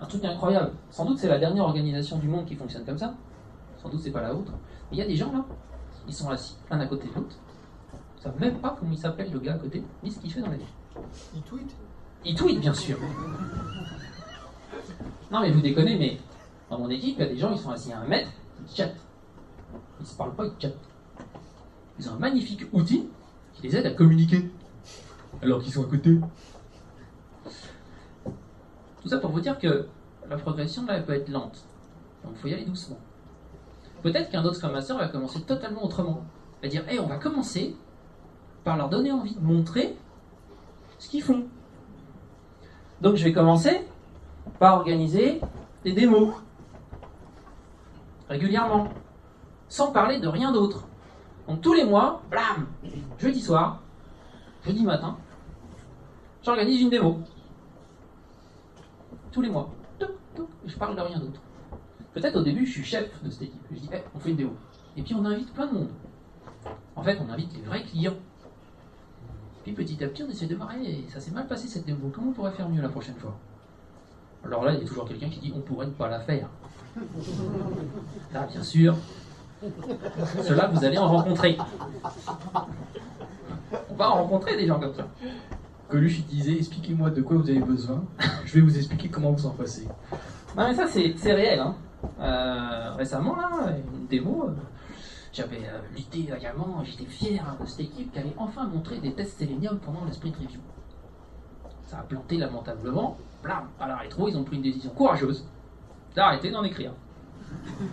un 0.00 0.06
truc 0.06 0.24
incroyable. 0.24 0.72
Sans 0.90 1.04
doute, 1.04 1.18
c'est 1.18 1.28
la 1.28 1.38
dernière 1.38 1.64
organisation 1.64 2.18
du 2.18 2.28
monde 2.28 2.46
qui 2.46 2.54
fonctionne 2.54 2.84
comme 2.84 2.98
ça. 2.98 3.14
Sans 3.82 3.88
doute, 3.88 4.00
c'est 4.00 4.12
pas 4.12 4.22
la 4.22 4.32
vôtre. 4.32 4.52
Mais 4.90 4.96
il 4.96 4.98
y 4.98 5.02
a 5.02 5.06
des 5.06 5.16
gens 5.16 5.32
là, 5.32 5.44
ils 6.06 6.14
sont 6.14 6.30
assis, 6.30 6.56
l'un 6.70 6.80
à 6.80 6.86
côté 6.86 7.08
de 7.08 7.14
l'autre. 7.14 7.36
Ils 8.18 8.22
savent 8.22 8.40
même 8.40 8.58
pas 8.58 8.76
comment 8.78 8.92
il 8.92 8.98
s'appelle 8.98 9.30
le 9.32 9.40
gars 9.40 9.54
à 9.54 9.58
côté, 9.58 9.82
ni 10.02 10.10
ce 10.10 10.20
qu'il 10.20 10.32
fait 10.32 10.40
dans 10.40 10.50
la 10.50 10.56
vie. 10.56 10.64
Il 11.34 11.42
tweet 11.42 11.74
Il 12.24 12.34
tweet, 12.36 12.60
bien 12.60 12.74
sûr. 12.74 12.98
Non, 15.30 15.40
mais 15.40 15.50
vous 15.50 15.60
déconnez, 15.60 15.98
mais 15.98 16.18
dans 16.70 16.78
mon 16.78 16.88
équipe, 16.90 17.16
il 17.18 17.20
y 17.20 17.24
a 17.24 17.28
des 17.28 17.36
gens, 17.36 17.52
ils 17.52 17.58
sont 17.58 17.70
assis 17.70 17.92
à 17.92 18.00
un 18.00 18.06
mètre, 18.06 18.30
ils 18.64 18.76
chattent. 18.76 19.00
Ils 20.00 20.06
se 20.06 20.14
parlent 20.14 20.34
pas, 20.34 20.46
ils 20.46 20.60
chattent. 20.60 20.78
Ils 21.98 22.08
ont 22.08 22.14
un 22.14 22.18
magnifique 22.18 22.66
outil 22.72 23.08
qui 23.54 23.62
les 23.62 23.76
aide 23.76 23.86
à 23.86 23.90
communiquer. 23.90 24.50
Alors 25.42 25.62
qu'ils 25.62 25.72
sont 25.72 25.84
à 25.84 25.88
côté. 25.88 26.18
Tout 29.02 29.08
ça 29.08 29.18
pour 29.18 29.30
vous 29.30 29.40
dire 29.40 29.58
que 29.58 29.88
la 30.28 30.36
progression, 30.36 30.86
là, 30.86 30.94
elle 30.94 31.04
peut 31.04 31.14
être 31.14 31.28
lente. 31.28 31.64
Donc, 32.24 32.34
il 32.36 32.40
faut 32.40 32.48
y 32.48 32.54
aller 32.54 32.64
doucement. 32.64 32.98
Peut-être 34.02 34.30
qu'un 34.30 34.44
autre 34.44 34.56
Scrum 34.56 34.72
Master 34.72 34.96
va 34.96 35.08
commencer 35.08 35.40
totalement 35.42 35.84
autrement. 35.84 36.24
Va 36.62 36.68
dire, 36.68 36.86
hey, 36.88 37.00
on 37.00 37.06
va 37.06 37.16
commencer 37.16 37.74
par 38.62 38.76
leur 38.76 38.88
donner 38.88 39.10
envie 39.10 39.34
de 39.34 39.40
montrer 39.40 39.96
ce 40.98 41.08
qu'ils 41.08 41.22
font. 41.22 41.46
Donc 43.02 43.16
je 43.16 43.24
vais 43.24 43.32
commencer 43.32 43.84
par 44.60 44.76
organiser 44.76 45.40
des 45.82 45.92
démos 45.92 46.34
régulièrement, 48.28 48.90
sans 49.68 49.90
parler 49.90 50.20
de 50.20 50.28
rien 50.28 50.52
d'autre. 50.52 50.86
Donc 51.48 51.60
tous 51.60 51.72
les 51.72 51.84
mois, 51.84 52.22
blam, 52.30 52.68
jeudi 53.18 53.40
soir, 53.40 53.80
jeudi 54.64 54.84
matin, 54.84 55.18
j'organise 56.44 56.80
une 56.80 56.90
démo. 56.90 57.18
Tous 59.32 59.42
les 59.42 59.50
mois. 59.50 59.68
Je 60.64 60.76
parle 60.76 60.94
de 60.94 61.00
rien 61.00 61.18
d'autre. 61.18 61.40
Peut-être 62.14 62.36
au 62.36 62.42
début, 62.42 62.64
je 62.64 62.72
suis 62.72 62.84
chef 62.84 63.20
de 63.24 63.30
cette 63.30 63.42
équipe. 63.42 63.62
Je 63.72 63.80
dis, 63.80 63.90
on 64.14 64.20
fait 64.20 64.30
une 64.30 64.36
démo. 64.36 64.52
Et 64.96 65.02
puis 65.02 65.14
on 65.16 65.24
invite 65.24 65.52
plein 65.52 65.66
de 65.66 65.72
monde. 65.72 65.90
En 66.94 67.02
fait, 67.02 67.18
on 67.20 67.28
invite 67.32 67.52
les 67.52 67.62
vrais 67.62 67.82
clients. 67.82 68.14
Puis 69.62 69.72
petit 69.72 70.02
à 70.02 70.08
petit, 70.08 70.22
on 70.22 70.30
essaie 70.30 70.46
de 70.46 70.56
Eh, 70.84 71.04
ça 71.08 71.20
s'est 71.20 71.30
mal 71.30 71.46
passé 71.46 71.68
cette 71.68 71.86
démo, 71.86 72.10
comment 72.12 72.30
on 72.30 72.32
pourrait 72.32 72.52
faire 72.52 72.68
mieux 72.68 72.82
la 72.82 72.88
prochaine 72.88 73.16
fois? 73.16 73.36
Alors 74.44 74.64
là, 74.64 74.72
il 74.72 74.80
y 74.80 74.82
a 74.82 74.86
toujours 74.86 75.06
quelqu'un 75.06 75.28
qui 75.28 75.38
dit, 75.38 75.52
on 75.54 75.60
pourrait 75.60 75.86
ne 75.86 75.92
pas 75.92 76.08
la 76.08 76.20
faire. 76.20 76.48
Là, 78.32 78.46
bien 78.52 78.62
sûr, 78.62 78.96
cela 80.42 80.66
vous 80.66 80.84
allez 80.84 80.98
en 80.98 81.08
rencontrer. 81.08 81.56
On 83.90 83.94
va 83.94 84.10
en 84.10 84.14
rencontrer 84.22 84.56
des 84.56 84.66
gens 84.66 84.80
comme 84.80 84.94
ça. 84.94 85.06
Coluche 85.88 86.18
il 86.18 86.24
disait 86.24 86.56
expliquez-moi 86.56 87.10
de 87.10 87.22
quoi 87.22 87.36
vous 87.36 87.48
avez 87.48 87.60
besoin, 87.60 88.02
je 88.44 88.54
vais 88.54 88.60
vous 88.60 88.76
expliquer 88.76 89.08
comment 89.08 89.30
vous 89.30 89.46
en 89.46 89.50
passez. 89.50 89.86
Non 90.56 90.68
mais 90.68 90.74
ça 90.74 90.86
c'est 90.86 91.14
c'est 91.16 91.32
réel. 91.32 91.60
Hein. 91.60 91.76
Euh, 92.20 92.94
récemment 92.96 93.36
là, 93.36 93.76
une 93.94 94.06
démo, 94.06 94.46
euh, 94.48 94.52
j'avais 95.32 95.66
euh, 95.66 95.80
lutté 95.94 96.30
également, 96.36 96.84
j'étais 96.84 97.06
fier 97.06 97.42
hein, 97.46 97.56
de 97.60 97.66
cette 97.66 97.80
équipe 97.80 98.12
qui 98.12 98.18
avait 98.18 98.34
enfin 98.36 98.66
montré 98.66 98.98
des 98.98 99.12
tests 99.14 99.38
Selenium 99.38 99.78
pendant 99.78 100.04
le 100.04 100.12
sprint 100.12 100.36
review. 100.36 100.60
Ça 101.86 102.00
a 102.00 102.02
planté 102.02 102.36
lamentablement, 102.36 103.16
blam, 103.42 103.68
à 103.80 103.88
la 103.88 103.96
rétro 103.96 104.28
ils 104.28 104.36
ont 104.36 104.44
pris 104.44 104.56
une 104.56 104.62
décision 104.62 104.90
courageuse 104.90 105.46
d'arrêter 106.14 106.50
d'en 106.50 106.62
écrire. 106.64 106.92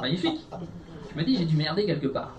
Magnifique. 0.00 0.46
Je 1.10 1.18
me 1.18 1.24
dis 1.24 1.36
j'ai 1.36 1.44
dû 1.44 1.56
merder 1.56 1.86
quelque 1.86 2.06
part. 2.06 2.36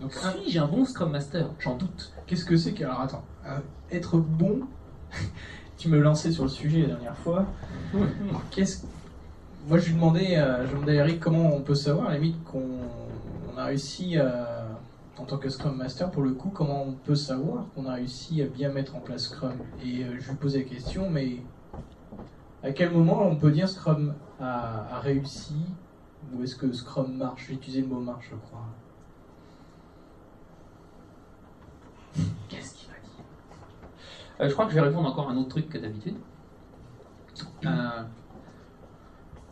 Donc 0.00 0.12
suis-je 0.12 0.60
un 0.60 0.66
bon 0.66 0.84
Scrum 0.84 1.10
Master 1.10 1.50
J'en 1.58 1.76
doute. 1.76 2.12
Qu'est-ce 2.26 2.44
que 2.44 2.56
c'est 2.56 2.72
que. 2.72 2.84
Alors 2.84 3.00
attends, 3.00 3.24
euh, 3.46 3.58
être 3.90 4.18
bon, 4.18 4.60
tu 5.78 5.88
me 5.88 5.98
lançais 5.98 6.32
sur 6.32 6.44
le 6.44 6.50
sujet 6.50 6.82
la 6.82 6.88
dernière 6.88 7.16
fois. 7.18 7.46
Qu'est-ce 8.50 8.84
Moi 9.66 9.78
je 9.78 9.86
lui 9.88 9.94
demandais, 9.94 10.38
euh, 10.38 10.64
je 10.66 10.70
demandais 10.72 10.92
à 10.98 11.02
Eric 11.04 11.20
comment 11.20 11.54
on 11.54 11.62
peut 11.62 11.74
savoir, 11.74 12.08
à 12.08 12.12
la 12.12 12.18
limite, 12.18 12.42
qu'on 12.44 13.20
on 13.44 13.56
a 13.58 13.64
réussi 13.66 14.16
à- 14.18 14.82
en 15.18 15.26
tant 15.26 15.38
que 15.38 15.48
Scrum 15.50 15.76
Master, 15.76 16.10
pour 16.10 16.22
le 16.22 16.34
coup, 16.34 16.50
comment 16.50 16.82
on 16.84 16.94
peut 16.96 17.14
savoir 17.16 17.70
qu'on 17.72 17.86
a 17.86 17.94
réussi 17.94 18.42
à 18.42 18.46
bien 18.48 18.70
mettre 18.72 18.96
en 18.96 19.00
place 19.02 19.24
Scrum. 19.24 19.70
Et 19.78 20.04
euh, 20.04 20.18
je 20.18 20.30
lui 20.30 20.38
posais 20.38 20.58
la 20.58 20.64
question, 20.64 21.10
mais 21.10 21.50
à 22.62 22.70
quel 22.72 22.90
moment 22.92 23.22
on 23.26 23.36
peut 23.38 23.50
dire 23.50 23.66
Scrum 23.68 24.20
a, 24.38 24.96
a 24.96 25.00
réussi? 25.00 25.78
Ou 26.22 26.42
est-ce 26.42 26.54
que 26.56 26.72
Scrum 26.72 27.16
marche? 27.16 27.46
J'ai 27.48 27.54
utilisé 27.54 27.80
le 27.82 27.86
mot 27.88 28.00
marche, 28.00 28.28
je 28.30 28.36
crois. 28.36 28.82
Qu'est-ce 32.48 32.74
qu'il 32.74 32.88
va 32.90 32.98
dire 33.00 33.24
Euh, 34.40 34.48
Je 34.48 34.52
crois 34.52 34.64
que 34.66 34.70
je 34.72 34.76
vais 34.76 34.82
répondre 34.82 35.08
encore 35.08 35.28
à 35.28 35.32
un 35.32 35.36
autre 35.36 35.48
truc 35.50 35.68
que 35.68 35.78
d'habitude. 35.78 36.24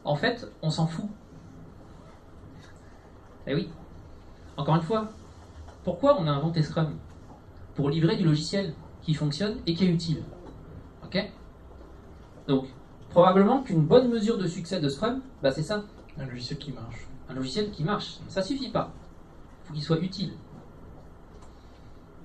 En 0.05 0.17
fait, 0.17 0.47
on 0.63 0.71
s'en 0.71 0.87
fout. 0.87 1.07
Eh 3.47 3.55
oui. 3.55 3.69
Encore 4.57 4.77
une 4.77 4.83
fois, 4.83 5.09
pourquoi 5.83 6.21
on 6.21 6.27
a 6.27 6.31
inventé 6.31 6.63
Scrum? 6.63 6.97
Pour 7.75 7.91
livrer 7.91 8.17
du 8.17 8.25
logiciel 8.25 8.75
qui 9.03 9.15
fonctionne 9.15 9.57
et 9.67 9.75
qui 9.75 9.85
est 9.85 9.89
utile. 9.89 10.23
Ok? 11.05 11.19
Donc, 12.47 12.67
probablement 13.11 13.63
qu'une 13.63 13.85
bonne 13.85 14.09
mesure 14.09 14.39
de 14.39 14.47
succès 14.47 14.81
de 14.81 14.89
Scrum, 14.89 15.21
bah 15.43 15.51
c'est 15.51 15.63
ça. 15.63 15.83
Un 16.19 16.27
logiciel 16.27 16.59
qui 16.59 16.73
marche. 16.73 17.07
Un 17.29 17.35
logiciel 17.35 17.71
qui 17.71 17.83
marche. 17.83 18.19
Ça 18.29 18.43
suffit 18.43 18.71
pas. 18.71 18.93
Il 19.65 19.67
faut 19.67 19.75
qu'il 19.75 19.83
soit 19.83 20.01
utile. 20.01 20.33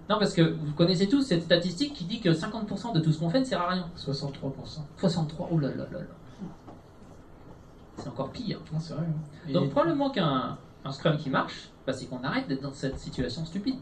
Non, 0.10 0.18
parce 0.20 0.34
que 0.34 0.42
vous 0.42 0.74
connaissez 0.74 1.08
tous 1.08 1.22
cette 1.22 1.44
statistique 1.44 1.94
qui 1.94 2.04
dit 2.04 2.20
que 2.20 2.30
50% 2.30 2.94
de 2.94 3.00
tout 3.00 3.12
ce 3.12 3.20
qu'on 3.20 3.30
fait 3.30 3.40
ne 3.40 3.46
sert 3.46 3.62
à 3.62 3.70
rien. 3.70 3.88
63%. 3.98 4.42
63, 4.98 5.50
oh 5.52 5.60
là 5.60 5.70
là 5.70 5.76
là 5.92 6.00
là. 6.00 6.06
C'est 8.00 8.10
encore 8.10 8.32
pire. 8.32 8.60
Non, 8.72 8.80
c'est 8.80 8.94
vrai. 8.94 9.06
hein. 9.06 9.50
Et 9.50 9.54
Donc 9.54 9.70
probablement 9.70 10.10
qu'un 10.10 10.58
un 10.86 10.92
Scrum 10.92 11.18
qui 11.18 11.30
marche, 11.30 11.72
bah, 11.86 11.94
c'est 11.94 12.06
qu'on 12.06 12.24
arrête 12.24 12.48
d'être 12.48 12.62
dans 12.62 12.74
cette 12.74 12.98
situation 12.98 13.46
stupide. 13.46 13.76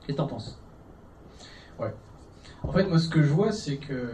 Qu'est-ce 0.00 0.12
que 0.12 0.16
t'en 0.16 0.26
penses? 0.26 0.58
En 2.64 2.72
fait, 2.72 2.84
moi, 2.88 2.98
ce 2.98 3.08
que 3.08 3.22
je 3.22 3.32
vois, 3.32 3.52
c'est 3.52 3.76
que. 3.76 4.12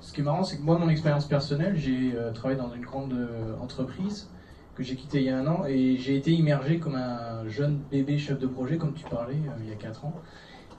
Ce 0.00 0.12
qui 0.12 0.20
est 0.20 0.24
marrant, 0.24 0.42
c'est 0.44 0.56
que 0.56 0.62
moi, 0.62 0.78
mon 0.78 0.88
expérience 0.88 1.26
personnelle, 1.26 1.76
j'ai 1.76 2.14
euh, 2.16 2.32
travaillé 2.32 2.58
dans 2.58 2.72
une 2.72 2.82
grande 2.82 3.12
euh, 3.12 3.54
entreprise 3.60 4.30
que 4.74 4.82
j'ai 4.82 4.96
quittée 4.96 5.18
il 5.18 5.24
y 5.26 5.28
a 5.28 5.38
un 5.38 5.46
an 5.46 5.64
et 5.66 5.98
j'ai 5.98 6.16
été 6.16 6.32
immergé 6.32 6.78
comme 6.78 6.94
un 6.94 7.46
jeune 7.46 7.78
bébé 7.90 8.16
chef 8.16 8.38
de 8.38 8.46
projet, 8.46 8.78
comme 8.78 8.94
tu 8.94 9.04
parlais, 9.04 9.34
euh, 9.34 9.60
il 9.62 9.68
y 9.68 9.72
a 9.72 9.76
4 9.76 10.06
ans. 10.06 10.14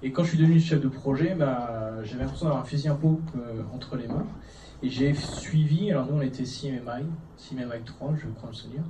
Et 0.02 0.12
quand 0.12 0.24
je 0.24 0.30
suis 0.30 0.40
devenu 0.40 0.60
chef 0.60 0.82
de 0.82 0.88
projet, 0.88 1.36
bah, 1.36 2.04
j'avais 2.04 2.24
l'impression 2.24 2.48
d'avoir 2.48 2.64
un 2.64 2.66
fusil 2.66 2.88
à 2.90 2.96
pompe 2.96 3.30
entre 3.76 3.96
les 3.96 4.08
mains. 4.08 4.26
Et 4.84 4.90
j'ai 4.90 5.14
suivi, 5.14 5.92
alors 5.92 6.08
nous 6.08 6.18
on 6.18 6.22
était 6.22 6.44
CMMI, 6.44 7.06
CMMI 7.38 7.84
3, 7.86 8.16
je 8.16 8.28
crois 8.30 8.50
me 8.50 8.54
souvenir. 8.54 8.82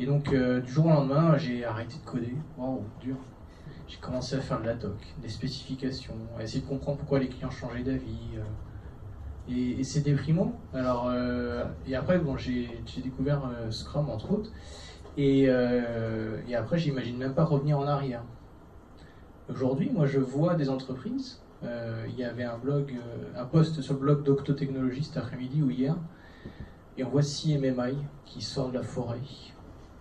Et 0.00 0.06
donc 0.06 0.32
euh, 0.32 0.60
du 0.60 0.72
jour 0.72 0.86
au 0.86 0.88
lendemain, 0.88 1.36
j'ai 1.36 1.64
arrêté 1.64 1.94
de 2.04 2.10
coder. 2.10 2.34
Waouh, 2.58 2.82
dur. 3.00 3.14
J'ai 3.86 3.98
commencé 3.98 4.34
à 4.34 4.40
faire 4.40 4.60
de 4.60 4.66
la 4.66 4.74
doc, 4.74 4.96
des 5.22 5.28
spécifications, 5.28 6.16
à 6.36 6.42
essayer 6.42 6.62
de 6.62 6.66
comprendre 6.66 6.98
pourquoi 6.98 7.20
les 7.20 7.28
clients 7.28 7.50
changeaient 7.50 7.84
d'avis. 7.84 8.18
euh. 8.38 9.78
et, 9.78 9.84
c'est 9.84 10.00
déprimant. 10.00 10.52
Alors, 10.74 11.08
euh, 11.08 11.64
et 11.86 11.94
après, 11.94 12.18
bon, 12.18 12.36
j'ai 12.36 12.68
découvert 13.02 13.42
Scrum 13.70 14.10
entre 14.10 14.32
autres. 14.32 14.50
Et, 15.16 15.42
et 16.48 16.54
après, 16.54 16.78
j'imagine 16.78 17.16
même 17.18 17.34
pas 17.34 17.44
revenir 17.44 17.78
en 17.78 17.86
arrière. 17.86 18.22
Aujourd'hui, 19.48 19.90
moi, 19.90 20.06
je 20.06 20.18
vois 20.20 20.54
des 20.54 20.70
entreprises. 20.70 21.40
Euh, 21.64 22.06
Il 22.08 22.18
y 22.18 22.24
avait 22.24 22.44
un 22.44 22.58
blog, 22.58 22.92
euh, 22.92 23.40
un 23.40 23.44
post 23.44 23.80
sur 23.82 23.94
le 23.94 24.00
blog 24.00 24.22
d'Octotechnologie 24.24 25.04
cet 25.04 25.16
après-midi 25.18 25.62
ou 25.62 25.70
hier, 25.70 25.96
et 26.96 27.04
on 27.04 27.10
voit 27.10 27.22
CMMI 27.22 27.96
qui 28.24 28.42
sort 28.42 28.70
de 28.70 28.74
la 28.74 28.82
forêt. 28.82 29.18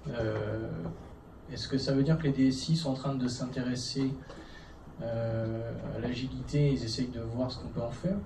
Euh, 0.08 0.70
Est-ce 1.52 1.68
que 1.68 1.78
ça 1.78 1.94
veut 1.94 2.04
dire 2.04 2.18
que 2.18 2.24
les 2.24 2.32
DSI 2.32 2.76
sont 2.76 2.92
en 2.92 2.94
train 2.94 3.16
de 3.16 3.28
s'intéresser 3.28 4.14
euh, 5.02 5.72
à 5.96 6.00
l'agilité 6.00 6.72
ils 6.72 6.84
essayent 6.84 7.08
de 7.08 7.22
voir 7.22 7.52
ce 7.52 7.60
qu'on 7.60 7.70
peut 7.70 7.82
en 7.82 7.92
faire? 7.92 8.18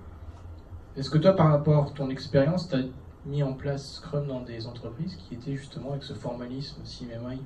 Est-ce 0.96 1.10
que 1.10 1.18
toi, 1.18 1.34
par 1.34 1.50
rapport 1.50 1.88
à 1.88 1.90
ton 1.90 2.10
expérience, 2.10 2.68
tu 2.68 2.76
as 2.76 2.82
mis 3.26 3.42
en 3.42 3.54
place 3.54 3.94
Scrum 3.94 4.28
dans 4.28 4.42
des 4.42 4.66
entreprises 4.66 5.16
qui 5.16 5.34
étaient 5.34 5.56
justement 5.56 5.90
avec 5.90 6.04
ce 6.04 6.14
formalisme 6.14 6.82
CMMI 6.84 7.40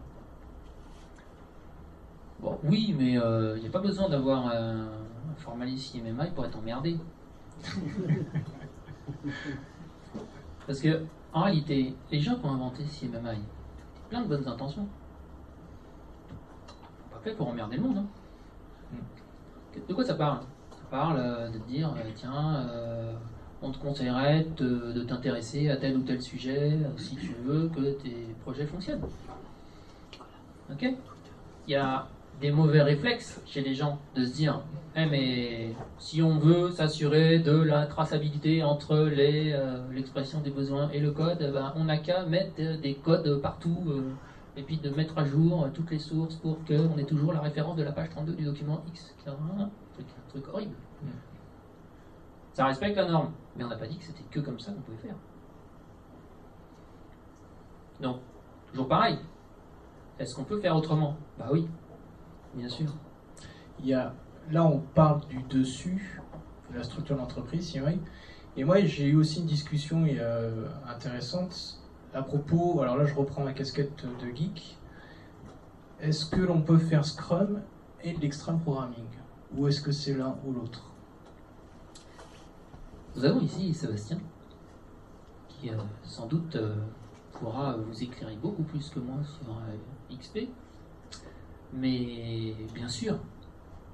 Bon, 2.40 2.58
oui, 2.62 2.94
mais 2.96 3.12
il 3.14 3.60
n'y 3.60 3.66
a 3.66 3.70
pas 3.70 3.80
besoin 3.80 4.08
d'avoir 4.08 4.46
un, 4.46 4.88
un 5.30 5.34
formalisme 5.36 5.98
IMMI 5.98 6.30
pour 6.34 6.44
être 6.44 6.56
emmerdé. 6.56 6.96
Parce 10.66 10.80
que, 10.80 11.04
en 11.32 11.42
réalité, 11.42 11.94
les 12.10 12.20
gens 12.20 12.36
qui 12.36 12.46
ont 12.46 12.52
inventé 12.52 12.84
CMMI, 12.84 13.38
plein 14.08 14.22
de 14.22 14.26
bonnes 14.28 14.46
intentions. 14.46 14.86
Pas 17.10 17.18
fait 17.22 17.32
pour 17.32 17.48
emmerder 17.48 17.76
le 17.76 17.82
monde. 17.82 17.98
hein. 17.98 18.06
De 19.88 19.94
quoi 19.94 20.04
ça 20.04 20.14
parle? 20.14 20.40
Ça 20.70 20.84
parle 20.90 21.18
euh, 21.18 21.48
de 21.50 21.58
te 21.58 21.68
dire, 21.68 21.90
euh, 21.96 22.10
tiens, 22.14 22.66
euh, 22.70 23.12
on 23.62 23.70
te 23.70 23.78
conseillerait 23.78 24.46
de, 24.56 24.92
de 24.92 25.02
t'intéresser 25.02 25.68
à 25.70 25.76
tel 25.76 25.96
ou 25.96 26.02
tel 26.02 26.22
sujet 26.22 26.78
si 26.96 27.16
tu 27.16 27.34
veux 27.44 27.68
que 27.68 27.92
tes 28.02 28.34
projets 28.42 28.66
fonctionnent. 28.66 29.02
Ok? 30.70 30.82
Il 31.66 31.72
y 31.72 31.76
a 31.76 32.06
des 32.40 32.50
mauvais 32.50 32.82
réflexes 32.82 33.40
chez 33.46 33.62
les 33.62 33.74
gens 33.74 33.98
de 34.14 34.24
se 34.24 34.32
dire 34.32 34.60
Eh, 34.96 35.06
mais 35.06 35.74
si 35.98 36.22
on 36.22 36.38
veut 36.38 36.70
s'assurer 36.70 37.38
de 37.38 37.56
la 37.56 37.86
traçabilité 37.86 38.62
entre 38.62 38.96
les, 38.96 39.52
euh, 39.52 39.78
l'expression 39.92 40.40
des 40.40 40.50
besoins 40.50 40.88
et 40.90 41.00
le 41.00 41.10
code, 41.10 41.38
eh 41.40 41.52
ben, 41.52 41.72
on 41.76 41.84
n'a 41.84 41.98
qu'à 41.98 42.24
mettre 42.24 42.54
des 42.80 42.94
codes 42.94 43.40
partout 43.40 43.84
euh, 43.88 44.12
et 44.56 44.62
puis 44.62 44.76
de 44.78 44.90
mettre 44.90 45.18
à 45.18 45.24
jour 45.24 45.68
toutes 45.74 45.90
les 45.90 45.98
sources 45.98 46.36
pour 46.36 46.58
qu'on 46.64 46.98
ait 46.98 47.04
toujours 47.04 47.32
la 47.32 47.40
référence 47.40 47.76
de 47.76 47.82
la 47.82 47.92
page 47.92 48.10
32 48.10 48.34
du 48.34 48.44
document 48.44 48.82
X. 48.88 49.14
C'est 49.18 49.30
un 49.30 49.34
truc, 49.94 50.06
un 50.06 50.30
truc 50.30 50.48
horrible. 50.48 50.74
Mm. 51.02 51.08
Ça 52.52 52.66
respecte 52.66 52.96
la 52.96 53.08
norme, 53.08 53.32
mais 53.56 53.64
on 53.64 53.68
n'a 53.68 53.76
pas 53.76 53.86
dit 53.86 53.96
que 53.98 54.04
c'était 54.04 54.24
que 54.30 54.40
comme 54.40 54.58
ça 54.58 54.72
qu'on 54.72 54.80
pouvait 54.80 54.98
faire. 54.98 55.14
Donc, 58.00 58.20
toujours 58.70 58.88
pareil. 58.88 59.18
Est-ce 60.18 60.34
qu'on 60.34 60.44
peut 60.44 60.58
faire 60.60 60.74
autrement? 60.74 61.16
Bah 61.38 61.48
oui, 61.52 61.68
bien 62.58 62.68
sûr. 62.68 62.92
Il 63.80 63.86
y 63.86 63.94
a, 63.94 64.12
là, 64.50 64.64
on 64.64 64.80
parle 64.80 65.26
du 65.28 65.42
dessus, 65.44 66.20
de 66.70 66.76
la 66.76 66.82
structure 66.82 67.14
de 67.16 67.20
l'entreprise, 67.20 67.72
CMI. 67.72 68.00
Et 68.56 68.64
moi, 68.64 68.80
j'ai 68.84 69.06
eu 69.06 69.16
aussi 69.16 69.40
une 69.40 69.46
discussion 69.46 70.04
euh, 70.08 70.66
intéressante 70.88 71.78
à 72.12 72.22
propos. 72.22 72.80
Alors 72.82 72.96
là, 72.96 73.06
je 73.06 73.14
reprends 73.14 73.44
ma 73.44 73.52
casquette 73.52 74.04
de 74.04 74.36
geek. 74.36 74.76
Est-ce 76.00 76.26
que 76.26 76.40
l'on 76.40 76.60
peut 76.62 76.78
faire 76.78 77.04
Scrum 77.04 77.60
et 78.02 78.12
de 78.12 78.20
l'extreme 78.20 78.60
programming? 78.60 79.06
Ou 79.56 79.68
est-ce 79.68 79.80
que 79.80 79.92
c'est 79.92 80.14
l'un 80.14 80.36
ou 80.44 80.52
l'autre? 80.52 80.92
Nous 83.16 83.24
avons 83.24 83.40
ici 83.40 83.72
Sébastien, 83.72 84.18
qui 85.48 85.70
euh, 85.70 85.76
sans 86.02 86.26
doute 86.26 86.56
euh, 86.56 86.74
pourra 87.32 87.76
vous 87.76 88.02
éclairer 88.02 88.36
beaucoup 88.36 88.62
plus 88.64 88.90
que 88.90 88.98
moi 88.98 89.16
sur 89.22 90.16
XP. 90.16 90.48
Mais 91.72 92.54
bien 92.74 92.88
sûr, 92.88 93.18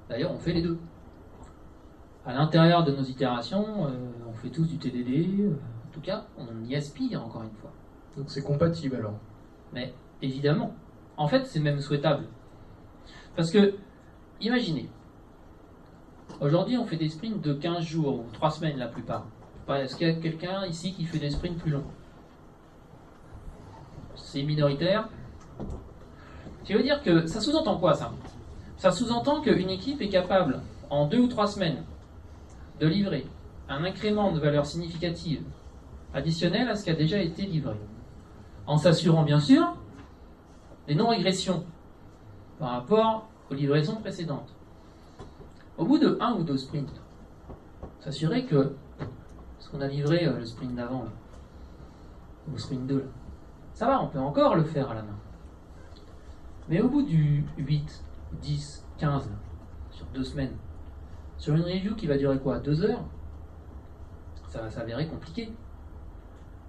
d'ailleurs, 0.09 0.31
on 0.31 0.39
fait 0.39 0.53
les 0.53 0.61
deux. 0.61 0.79
À 2.25 2.33
l'intérieur 2.33 2.83
de 2.83 2.91
nos 2.91 3.03
itérations, 3.03 3.87
euh, 3.87 3.91
on 4.27 4.33
fait 4.33 4.49
tous 4.49 4.65
du 4.65 4.77
TDD. 4.77 5.41
euh, 5.41 5.51
en 5.51 5.93
tout 5.93 6.01
cas, 6.01 6.25
on 6.37 6.63
y 6.63 6.75
aspire 6.75 7.23
encore 7.23 7.43
une 7.43 7.55
fois. 7.55 7.71
Donc 8.17 8.29
c'est 8.29 8.41
compatible 8.41 8.95
alors. 8.95 9.19
Mais 9.73 9.93
évidemment, 10.21 10.73
en 11.17 11.27
fait, 11.27 11.45
c'est 11.45 11.59
même 11.59 11.79
souhaitable. 11.79 12.25
Parce 13.35 13.51
que, 13.51 13.75
imaginez, 14.41 14.89
aujourd'hui, 16.41 16.77
on 16.77 16.85
fait 16.85 16.97
des 16.97 17.09
sprints 17.09 17.41
de 17.41 17.53
15 17.53 17.83
jours 17.83 18.19
ou 18.19 18.25
3 18.33 18.51
semaines 18.51 18.77
la 18.77 18.87
plupart. 18.87 19.27
Est-ce 19.69 19.95
qu'il 19.95 20.07
y 20.07 20.11
a 20.11 20.13
quelqu'un 20.13 20.65
ici 20.65 20.93
qui 20.93 21.05
fait 21.05 21.19
des 21.19 21.31
sprints 21.31 21.57
plus 21.57 21.71
longs 21.71 21.85
C'est 24.15 24.43
minoritaire. 24.43 25.09
Ce 26.67 26.73
veut 26.73 26.83
dire 26.83 27.01
que 27.03 27.27
ça 27.27 27.39
sous-entend 27.39 27.77
quoi 27.77 27.93
ça? 27.93 28.11
Ça 28.77 28.91
sous-entend 28.91 29.41
qu'une 29.41 29.69
équipe 29.69 30.01
est 30.01 30.09
capable, 30.09 30.59
en 30.89 31.07
2 31.07 31.19
ou 31.19 31.27
3 31.27 31.47
semaines, 31.47 31.83
de 32.79 32.87
livrer 32.87 33.25
un 33.69 33.83
incrément 33.83 34.31
de 34.31 34.39
valeur 34.39 34.65
significative 34.65 35.43
additionnel 36.13 36.67
à 36.67 36.75
ce 36.75 36.83
qui 36.83 36.89
a 36.89 36.95
déjà 36.95 37.19
été 37.19 37.43
livré 37.43 37.75
en 38.67 38.77
s'assurant 38.77 39.23
bien 39.23 39.39
sûr 39.39 39.75
des 40.87 40.95
non-régressions 40.95 41.63
par 42.59 42.71
rapport 42.71 43.27
aux 43.51 43.53
livraisons 43.53 43.95
précédentes. 43.95 44.53
Au 45.77 45.85
bout 45.85 45.99
de 45.99 46.17
un 46.21 46.33
ou 46.33 46.43
deux 46.43 46.57
sprints, 46.57 47.01
s'assurer 47.99 48.45
que 48.45 48.75
ce 49.59 49.69
qu'on 49.69 49.81
a 49.81 49.87
livré 49.87 50.25
euh, 50.25 50.39
le 50.39 50.45
sprint 50.45 50.75
d'avant, 50.75 51.05
ou 52.47 52.51
le 52.53 52.57
sprint 52.57 52.87
2, 52.87 52.97
là, 52.97 53.03
ça 53.73 53.87
va, 53.87 54.01
on 54.01 54.07
peut 54.07 54.19
encore 54.19 54.55
le 54.55 54.63
faire 54.63 54.89
à 54.91 54.93
la 54.93 55.01
main. 55.01 55.17
Mais 56.67 56.81
au 56.81 56.89
bout 56.89 57.03
du 57.03 57.43
8, 57.57 58.03
10, 58.41 58.85
15, 58.97 59.29
là, 59.29 59.35
sur 59.91 60.05
deux 60.07 60.23
semaines, 60.23 60.55
sur 61.37 61.53
une 61.53 61.63
review 61.63 61.95
qui 61.95 62.07
va 62.07 62.17
durer 62.17 62.39
quoi 62.39 62.59
Deux 62.59 62.83
heures 62.83 63.03
Ça 64.47 64.61
va 64.61 64.69
s'avérer 64.69 65.07
compliqué. 65.07 65.51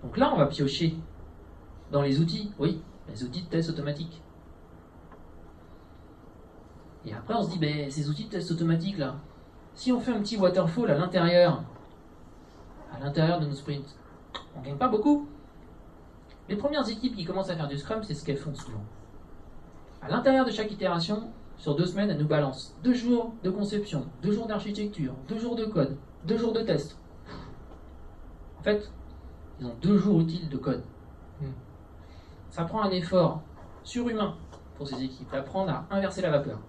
Donc 0.02 0.16
là, 0.18 0.32
on 0.34 0.36
va 0.36 0.46
piocher 0.46 0.94
dans 1.90 2.02
les 2.02 2.20
outils, 2.20 2.52
oui, 2.58 2.82
les 3.08 3.24
outils 3.24 3.42
de 3.42 3.48
test 3.48 3.70
automatique. 3.70 4.22
Et 7.06 7.14
après, 7.14 7.34
on 7.34 7.42
se 7.42 7.50
dit, 7.50 7.58
ben, 7.58 7.90
ces 7.90 8.10
outils 8.10 8.24
de 8.24 8.30
test 8.30 8.50
automatique 8.50 8.98
là, 8.98 9.16
si 9.74 9.92
on 9.92 10.00
fait 10.00 10.12
un 10.12 10.20
petit 10.20 10.36
waterfall 10.36 10.90
à 10.90 10.98
l'intérieur, 10.98 11.62
à 12.92 12.98
l'intérieur 12.98 13.40
de 13.40 13.46
nos 13.46 13.54
sprints, 13.54 13.96
on 14.56 14.60
gagne 14.60 14.76
pas 14.76 14.88
beaucoup. 14.88 15.28
Les 16.48 16.56
premières 16.56 16.88
équipes 16.88 17.14
qui 17.14 17.24
commencent 17.24 17.50
à 17.50 17.56
faire 17.56 17.68
du 17.68 17.76
Scrum, 17.76 18.02
c'est 18.02 18.14
ce 18.14 18.24
qu'elles 18.24 18.36
font 18.36 18.54
souvent. 18.54 18.84
À 20.06 20.08
l'intérieur 20.08 20.44
de 20.44 20.52
chaque 20.52 20.70
itération, 20.70 21.32
sur 21.56 21.74
deux 21.74 21.84
semaines, 21.84 22.10
elles 22.10 22.18
nous 22.18 22.28
balancent 22.28 22.76
deux 22.84 22.94
jours 22.94 23.32
de 23.42 23.50
conception, 23.50 24.06
deux 24.22 24.30
jours 24.30 24.46
d'architecture, 24.46 25.12
deux 25.26 25.36
jours 25.36 25.56
de 25.56 25.64
code, 25.64 25.96
deux 26.22 26.38
jours 26.38 26.52
de 26.52 26.60
test. 26.60 26.96
En 28.60 28.62
fait, 28.62 28.88
ils 29.58 29.66
ont 29.66 29.74
deux 29.82 29.98
jours 29.98 30.20
utiles 30.20 30.48
de 30.48 30.56
code. 30.58 30.84
Ça 32.50 32.62
prend 32.62 32.82
un 32.82 32.90
effort 32.90 33.42
surhumain 33.82 34.36
pour 34.76 34.86
ces 34.86 35.02
équipes 35.02 35.28
d'apprendre 35.32 35.72
à 35.72 35.86
inverser 35.90 36.22
la 36.22 36.30
vapeur, 36.30 36.60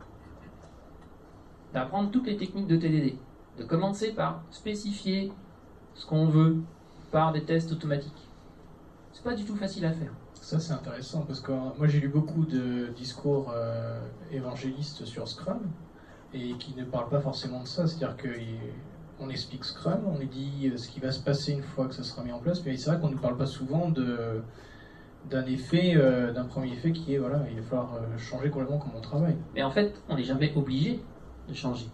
d'apprendre 1.75 2.09
toutes 2.09 2.25
les 2.25 2.37
techniques 2.37 2.65
de 2.65 2.77
TDD, 2.77 3.19
de 3.59 3.63
commencer 3.65 4.13
par 4.13 4.41
spécifier 4.49 5.31
ce 5.93 6.07
qu'on 6.07 6.25
veut 6.25 6.57
par 7.11 7.33
des 7.33 7.43
tests 7.43 7.71
automatiques. 7.71 8.27
C'est 9.13 9.23
pas 9.23 9.35
du 9.35 9.45
tout 9.45 9.55
facile 9.55 9.85
à 9.85 9.91
faire. 9.91 10.13
Ça, 10.47 10.61
c'est 10.61 10.71
intéressant 10.71 11.23
parce 11.23 11.41
que 11.41 11.51
euh, 11.51 11.57
moi, 11.77 11.87
j'ai 11.87 11.99
lu 11.99 12.07
beaucoup 12.07 12.45
de 12.45 12.87
discours 12.95 13.51
euh, 13.53 13.99
évangélistes 14.31 15.03
sur 15.03 15.27
Scrum 15.27 15.59
et 16.33 16.53
qui 16.53 16.73
ne 16.73 16.85
parlent 16.85 17.09
pas 17.09 17.19
forcément 17.19 17.63
de 17.63 17.67
ça. 17.67 17.85
C'est-à-dire 17.85 18.15
qu'on 18.15 19.29
explique 19.29 19.65
Scrum, 19.65 19.99
on 20.07 20.17
dit 20.23 20.71
euh, 20.71 20.77
ce 20.77 20.87
qui 20.87 21.01
va 21.01 21.11
se 21.11 21.19
passer 21.19 21.51
une 21.51 21.63
fois 21.63 21.89
que 21.89 21.93
ça 21.93 22.03
sera 22.03 22.23
mis 22.23 22.31
en 22.31 22.39
place, 22.39 22.63
mais 22.65 22.77
c'est 22.77 22.89
vrai 22.89 22.97
qu'on 23.01 23.09
ne 23.09 23.17
parle 23.17 23.35
pas 23.35 23.45
souvent 23.45 23.89
d'un 23.89 25.45
effet, 25.47 25.95
d'un 26.33 26.45
premier 26.45 26.71
effet 26.71 26.93
qui 26.93 27.15
est 27.15 27.17
voilà, 27.17 27.41
il 27.51 27.59
va 27.59 27.63
falloir 27.63 27.99
changer 28.17 28.49
complètement 28.49 28.77
comment 28.77 28.99
on 28.99 29.01
travaille. 29.01 29.35
Mais 29.53 29.63
en 29.63 29.71
fait, 29.71 30.01
on 30.07 30.15
n'est 30.15 30.23
jamais 30.23 30.53
obligé 30.55 31.01
de 31.49 31.53
changer. 31.53 31.89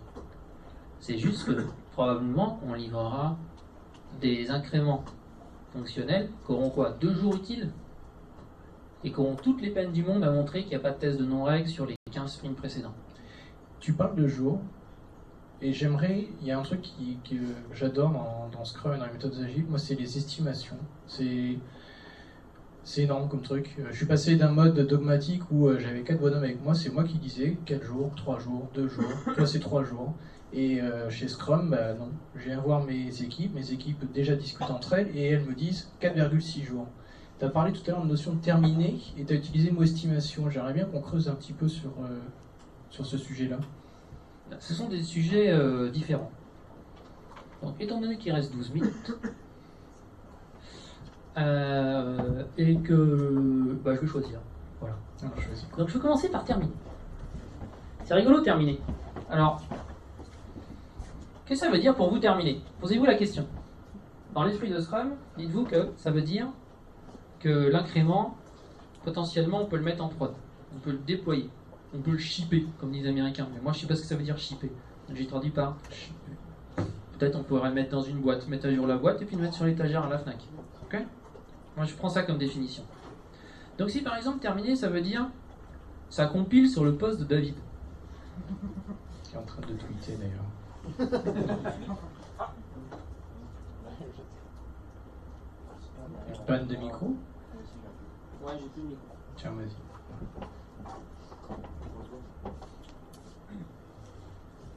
C'est 0.99 1.17
juste 1.17 1.43
que 1.45 1.65
probablement 1.93 2.59
on 2.69 2.75
livrera 2.75 3.35
des 4.21 4.51
incréments 4.51 5.03
fonctionnels 5.71 6.29
qui 6.45 6.51
auront 6.51 6.69
quoi? 6.69 6.91
Deux 7.01 7.15
jours 7.15 7.35
utiles? 7.37 7.71
Et 9.03 9.11
qui 9.11 9.19
auront 9.19 9.35
toutes 9.35 9.61
les 9.61 9.69
peines 9.69 9.91
du 9.91 10.03
monde 10.03 10.23
à 10.23 10.31
montrer 10.31 10.61
qu'il 10.61 10.69
n'y 10.69 10.75
a 10.75 10.79
pas 10.79 10.91
de 10.91 10.99
test 10.99 11.19
de 11.19 11.25
non-règle 11.25 11.67
sur 11.67 11.85
les 11.85 11.95
15 12.11 12.31
sprints 12.31 12.55
précédents. 12.55 12.95
Tu 13.79 13.93
parles 13.93 14.15
de 14.15 14.27
jours, 14.27 14.59
et 15.61 15.71
j'aimerais, 15.71 16.27
il 16.41 16.47
y 16.47 16.51
a 16.51 16.59
un 16.59 16.61
truc 16.61 16.81
qui, 16.81 17.17
que 17.23 17.35
j'adore 17.73 18.11
dans, 18.11 18.49
dans 18.51 18.65
Scrum 18.65 18.95
et 18.95 18.97
dans 18.97 19.05
les 19.05 19.13
méthodes 19.13 19.37
agiles, 19.41 19.65
moi 19.69 19.79
c'est 19.79 19.95
les 19.95 20.17
estimations. 20.17 20.77
C'est 21.07 21.57
c'est 22.83 23.03
énorme 23.03 23.29
comme 23.29 23.41
truc. 23.41 23.75
Euh, 23.79 23.87
Je 23.91 23.95
suis 23.95 24.05
passé 24.05 24.35
d'un 24.35 24.51
mode 24.51 24.77
dogmatique 24.87 25.43
où 25.51 25.67
euh, 25.67 25.79
j'avais 25.79 26.01
quatre 26.01 26.19
bonhommes 26.19 26.43
avec 26.43 26.61
moi, 26.61 26.73
c'est 26.73 26.89
moi 26.91 27.05
qui 27.05 27.17
disais 27.17 27.57
4 27.65 27.81
jours, 27.81 28.11
3 28.15 28.39
jours, 28.39 28.69
2 28.73 28.87
jours, 28.89 29.13
toi 29.35 29.45
c'est 29.47 29.59
3 29.59 29.83
jours. 29.85 30.13
Et 30.51 30.81
euh, 30.81 31.09
chez 31.09 31.27
Scrum, 31.27 31.69
bah 31.69 31.93
non, 31.93 32.09
je 32.35 32.45
viens 32.49 32.59
voir 32.59 32.83
mes 32.83 33.23
équipes, 33.23 33.55
mes 33.55 33.71
équipes 33.71 34.11
déjà 34.13 34.35
discutent 34.35 34.69
entre 34.69 34.93
elles 34.93 35.15
et 35.15 35.29
elles 35.29 35.45
me 35.45 35.55
disent 35.55 35.91
4,6 36.01 36.63
jours. 36.63 36.87
Tu 37.43 37.47
as 37.47 37.51
parlé 37.51 37.73
tout 37.73 37.81
à 37.87 37.91
l'heure 37.91 38.03
de 38.03 38.07
notion 38.07 38.35
de 38.35 38.39
terminé 38.39 39.01
et 39.17 39.25
tu 39.25 39.33
as 39.33 39.35
utilisé 39.35 39.69
le 39.69 39.75
mot 39.75 39.83
estimation. 39.83 40.49
J'aimerais 40.49 40.71
bien 40.71 40.85
qu'on 40.85 41.01
creuse 41.01 41.27
un 41.27 41.35
petit 41.35 41.51
peu 41.51 41.67
sur, 41.67 41.89
euh, 41.89 42.17
sur 42.89 43.05
ce 43.05 43.17
sujet-là. 43.17 43.57
Ce 44.59 44.73
sont 44.73 44.87
des 44.87 45.03
sujets 45.03 45.51
euh, 45.51 45.89
différents. 45.89 46.31
Donc, 47.61 47.75
étant 47.81 47.99
donné 47.99 48.17
qu'il 48.17 48.31
reste 48.31 48.53
12 48.53 48.73
minutes, 48.73 49.11
euh, 51.37 52.43
et 52.57 52.77
que 52.77 53.77
bah, 53.83 53.93
je 53.95 53.99
vais 53.99 54.07
choisir. 54.07 54.39
Voilà. 54.79 54.95
Je 55.21 55.41
choisis. 55.41 55.67
Donc 55.77 55.89
je 55.89 55.95
vais 55.95 55.99
commencer 55.99 56.29
par 56.29 56.45
terminer. 56.45 56.71
C'est 58.05 58.13
rigolo 58.13 58.39
terminer. 58.39 58.79
Alors, 59.29 59.61
qu'est-ce 61.45 61.59
que 61.59 61.65
ça 61.65 61.69
veut 61.69 61.79
dire 61.79 61.93
pour 61.93 62.09
vous 62.09 62.19
terminer? 62.19 62.61
Posez-vous 62.79 63.03
la 63.03 63.15
question. 63.15 63.45
Dans 64.33 64.43
l'esprit 64.43 64.69
de 64.69 64.79
Scrum, 64.79 65.11
dites-vous 65.37 65.65
que 65.65 65.89
ça 65.97 66.09
veut 66.09 66.21
dire 66.21 66.47
que 67.43 67.69
l'incrément, 67.69 68.37
potentiellement, 69.03 69.61
on 69.61 69.65
peut 69.65 69.75
le 69.75 69.83
mettre 69.83 70.03
en 70.03 70.07
prod. 70.07 70.33
On 70.73 70.79
peut 70.79 70.91
le 70.91 70.97
déployer. 70.99 71.49
On 71.93 71.99
peut 71.99 72.11
le 72.11 72.17
shipper, 72.17 72.65
comme 72.79 72.91
disent 72.91 73.03
les 73.03 73.09
Américains. 73.09 73.47
Mais 73.53 73.61
moi, 73.61 73.73
je 73.73 73.81
sais 73.81 73.87
pas 73.87 73.95
ce 73.95 74.01
que 74.01 74.07
ça 74.07 74.15
veut 74.15 74.23
dire 74.23 74.37
shipper. 74.37 74.71
J'ai 75.13 75.27
traduit 75.27 75.51
par 75.51 75.77
shipper. 75.91 76.31
Peut-être 77.19 77.35
on 77.35 77.43
pourrait 77.43 77.69
le 77.69 77.75
mettre 77.75 77.91
dans 77.91 78.01
une 78.01 78.19
boîte, 78.19 78.47
mettre 78.47 78.67
à 78.67 78.73
jour 78.73 78.87
la 78.87 78.97
boîte 78.97 79.21
et 79.21 79.25
puis 79.25 79.35
le 79.35 79.41
mettre 79.43 79.55
sur 79.55 79.65
l'étagère 79.65 80.03
à 80.05 80.09
la 80.09 80.17
FNAC. 80.17 80.37
Ok? 80.85 80.97
Moi, 81.75 81.85
je 81.85 81.93
prends 81.95 82.09
ça 82.09 82.23
comme 82.23 82.37
définition. 82.37 82.83
Donc 83.77 83.89
si 83.89 84.01
par 84.01 84.15
exemple 84.15 84.39
terminer, 84.39 84.75
ça 84.75 84.89
veut 84.89 85.01
dire 85.01 85.27
ça 86.09 86.27
compile 86.27 86.69
sur 86.69 86.83
le 86.83 86.95
poste 86.95 87.19
de 87.19 87.25
David. 87.25 87.55
Qui 89.23 89.35
est 89.35 89.37
en 89.37 89.43
train 89.43 89.61
de 89.61 89.73
tweeter 89.73 90.17
d'ailleurs. 90.17 90.45
Une 96.29 96.45
panne 96.45 96.67
de 96.67 96.75
micro? 96.75 97.15
Ouais, 98.45 98.53
j'ai 98.59 98.67
plus 98.69 98.81
le 98.81 98.87
micro. 98.89 99.05
Tiens, 99.37 99.51
vas-y. 99.51 99.69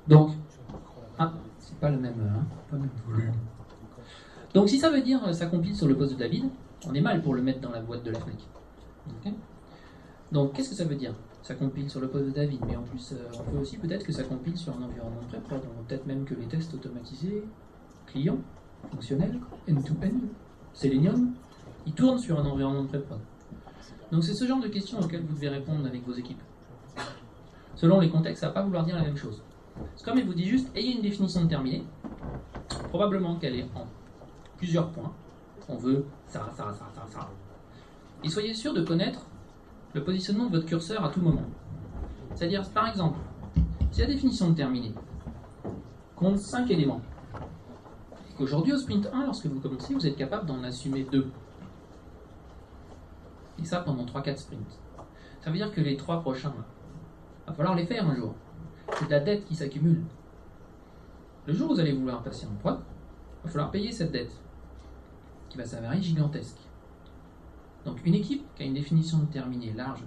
Donc, 0.06 0.30
ah, 1.18 1.32
c'est 1.58 1.78
pas 1.78 1.90
le 1.90 1.98
même, 1.98 2.14
hein, 2.20 2.44
pas 2.70 2.76
le 2.76 2.82
même 2.82 2.90
volume. 3.06 3.32
Donc 4.54 4.68
si 4.68 4.78
ça 4.78 4.90
veut 4.90 5.02
dire 5.02 5.22
euh, 5.26 5.32
ça 5.32 5.46
compile 5.46 5.74
sur 5.74 5.88
le 5.88 5.96
poste 5.96 6.14
de 6.14 6.18
David, 6.18 6.44
on 6.86 6.94
est 6.94 7.00
mal 7.00 7.22
pour 7.22 7.34
le 7.34 7.42
mettre 7.42 7.60
dans 7.60 7.72
la 7.72 7.80
boîte 7.80 8.04
de 8.04 8.10
la 8.10 8.20
FNAC. 8.20 8.36
Donc 10.32 10.52
qu'est-ce 10.52 10.70
que 10.70 10.74
ça 10.76 10.84
veut 10.84 10.94
dire 10.94 11.14
Ça 11.42 11.54
compile 11.54 11.90
sur 11.90 12.00
le 12.00 12.08
poste 12.08 12.26
de 12.26 12.30
David, 12.30 12.60
mais 12.66 12.76
en 12.76 12.82
plus 12.82 13.12
euh, 13.12 13.28
on 13.34 13.50
peut 13.50 13.58
aussi 13.58 13.78
peut-être 13.78 14.04
que 14.04 14.12
ça 14.12 14.22
compile 14.22 14.56
sur 14.56 14.72
un 14.76 14.82
environnement 14.82 15.20
de 15.22 15.26
pré-prod, 15.26 15.60
donc 15.60 15.86
peut-être 15.86 16.06
même 16.06 16.24
que 16.24 16.34
les 16.34 16.46
tests 16.46 16.72
automatisés, 16.72 17.44
clients, 18.06 18.38
fonctionnels, 18.90 19.38
end-to-end, 19.68 20.20
Selenium, 20.72 21.32
ils 21.86 21.92
tournent 21.92 22.18
sur 22.18 22.38
un 22.38 22.44
environnement 22.46 22.84
de 22.84 22.88
pré-prod. 22.88 23.20
Donc 24.12 24.24
c'est 24.24 24.34
ce 24.34 24.46
genre 24.46 24.60
de 24.60 24.68
questions 24.68 25.00
auxquelles 25.00 25.24
vous 25.24 25.34
devez 25.34 25.48
répondre 25.48 25.86
avec 25.86 26.06
vos 26.06 26.14
équipes. 26.14 26.40
Selon 27.74 28.00
les 28.00 28.08
contextes, 28.08 28.40
ça 28.40 28.48
va 28.48 28.54
pas 28.54 28.62
vouloir 28.62 28.84
dire 28.84 28.96
la 28.96 29.02
même 29.02 29.16
chose. 29.16 29.42
Scrum, 29.96 30.18
il 30.18 30.24
vous 30.24 30.34
dit 30.34 30.46
juste, 30.46 30.70
ayez 30.74 30.94
une 30.94 31.02
définition 31.02 31.42
de 31.44 31.48
terminé, 31.48 31.84
probablement 32.88 33.36
qu'elle 33.36 33.56
est 33.56 33.68
en 33.74 33.86
plusieurs 34.56 34.90
points. 34.90 35.12
On 35.68 35.76
veut 35.76 36.06
ça, 36.26 36.48
ça, 36.56 36.72
ça, 36.72 36.88
ça, 36.94 37.06
ça. 37.08 37.30
Et 38.24 38.28
soyez 38.28 38.54
sûr 38.54 38.72
de 38.72 38.82
connaître 38.82 39.26
le 39.92 40.02
positionnement 40.02 40.46
de 40.46 40.52
votre 40.52 40.66
curseur 40.66 41.04
à 41.04 41.10
tout 41.10 41.20
moment. 41.20 41.42
C'est-à-dire, 42.34 42.68
par 42.70 42.88
exemple, 42.88 43.18
si 43.90 44.00
la 44.00 44.06
définition 44.06 44.50
de 44.50 44.54
terminé 44.54 44.92
compte 46.14 46.38
5 46.38 46.70
éléments, 46.70 47.00
et 48.30 48.34
qu'aujourd'hui 48.38 48.72
au 48.72 48.78
sprint 48.78 49.08
1, 49.12 49.24
lorsque 49.26 49.46
vous 49.46 49.60
commencez, 49.60 49.94
vous 49.94 50.06
êtes 50.06 50.16
capable 50.16 50.46
d'en 50.46 50.62
assumer 50.64 51.06
2. 51.10 51.26
Et 53.58 53.64
ça 53.64 53.80
pendant 53.80 54.04
3-4 54.04 54.36
sprints. 54.36 54.80
Ça 55.40 55.50
veut 55.50 55.56
dire 55.56 55.72
que 55.72 55.80
les 55.80 55.96
3 55.96 56.20
prochains, 56.20 56.50
là, 56.50 56.64
va 57.46 57.52
falloir 57.52 57.74
les 57.74 57.86
faire 57.86 58.08
un 58.08 58.14
jour. 58.14 58.34
C'est 58.94 59.06
de 59.06 59.10
la 59.10 59.20
dette 59.20 59.44
qui 59.44 59.54
s'accumule. 59.54 60.02
Le 61.46 61.52
jour 61.52 61.70
où 61.70 61.74
vous 61.74 61.80
allez 61.80 61.92
vouloir 61.92 62.22
passer 62.22 62.46
en 62.46 62.54
prod, 62.56 62.78
il 62.78 63.46
va 63.46 63.50
falloir 63.50 63.70
payer 63.70 63.92
cette 63.92 64.10
dette, 64.12 64.32
qui 65.48 65.56
va 65.56 65.64
s'avérer 65.64 66.02
gigantesque. 66.02 66.58
Donc 67.84 68.04
une 68.04 68.14
équipe 68.14 68.44
qui 68.56 68.64
a 68.64 68.66
une 68.66 68.74
définition 68.74 69.18
de 69.18 69.26
terminée 69.26 69.72
large, 69.72 70.04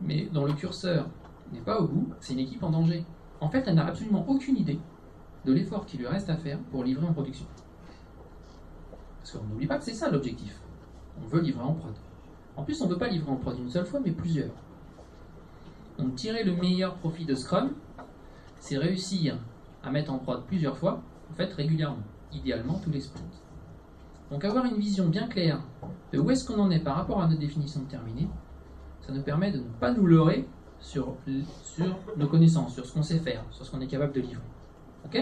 mais 0.00 0.26
dont 0.26 0.44
le 0.44 0.52
curseur 0.52 1.08
n'est 1.52 1.60
pas 1.60 1.80
au 1.80 1.88
bout, 1.88 2.12
c'est 2.20 2.34
une 2.34 2.38
équipe 2.38 2.62
en 2.62 2.70
danger. 2.70 3.04
En 3.40 3.48
fait, 3.48 3.64
elle 3.66 3.74
n'a 3.74 3.86
absolument 3.86 4.24
aucune 4.28 4.56
idée 4.56 4.78
de 5.44 5.52
l'effort 5.52 5.84
qui 5.84 5.98
lui 5.98 6.06
reste 6.06 6.30
à 6.30 6.36
faire 6.36 6.58
pour 6.70 6.84
livrer 6.84 7.06
en 7.06 7.12
production. 7.12 7.46
Parce 9.18 9.32
qu'on 9.32 9.44
n'oublie 9.44 9.66
pas 9.66 9.78
que 9.78 9.84
c'est 9.84 9.94
ça 9.94 10.10
l'objectif. 10.10 10.60
On 11.20 11.26
veut 11.26 11.40
livrer 11.40 11.64
en 11.64 11.74
prod. 11.74 11.94
En 12.56 12.62
plus, 12.62 12.80
on 12.82 12.86
ne 12.86 12.92
veut 12.92 12.98
pas 12.98 13.08
livrer 13.08 13.30
en 13.30 13.36
prod 13.36 13.58
une 13.58 13.70
seule 13.70 13.86
fois, 13.86 14.00
mais 14.04 14.12
plusieurs. 14.12 14.52
Donc 15.98 16.14
tirer 16.14 16.44
le 16.44 16.54
meilleur 16.54 16.94
profit 16.96 17.24
de 17.24 17.34
Scrum, 17.34 17.70
c'est 18.58 18.78
réussir 18.78 19.36
à 19.82 19.90
mettre 19.90 20.12
en 20.12 20.18
prod 20.18 20.44
plusieurs 20.46 20.76
fois, 20.76 21.02
en 21.30 21.34
fait 21.34 21.52
régulièrement, 21.52 22.02
idéalement 22.32 22.80
tous 22.82 22.90
les 22.90 23.00
sprints. 23.00 23.42
Donc 24.30 24.44
avoir 24.44 24.64
une 24.64 24.76
vision 24.76 25.08
bien 25.08 25.28
claire 25.28 25.60
de 26.12 26.18
où 26.18 26.30
est-ce 26.30 26.44
qu'on 26.46 26.58
en 26.58 26.70
est 26.70 26.80
par 26.80 26.96
rapport 26.96 27.20
à 27.22 27.26
notre 27.26 27.40
définition 27.40 27.80
de 27.80 27.86
terminée, 27.86 28.28
ça 29.02 29.12
nous 29.12 29.22
permet 29.22 29.52
de 29.52 29.58
ne 29.58 29.68
pas 29.80 29.92
nous 29.92 30.06
leurrer 30.06 30.48
sur, 30.80 31.14
sur 31.62 31.96
nos 32.16 32.26
connaissances, 32.26 32.74
sur 32.74 32.86
ce 32.86 32.92
qu'on 32.92 33.02
sait 33.02 33.18
faire, 33.18 33.44
sur 33.50 33.64
ce 33.64 33.70
qu'on 33.70 33.80
est 33.80 33.86
capable 33.86 34.12
de 34.12 34.20
livrer. 34.20 34.42
Ok? 35.04 35.16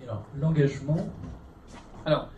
Et 0.00 0.04
alors, 0.04 0.22
l'engagement, 0.38 0.96
Alors, 2.04 2.28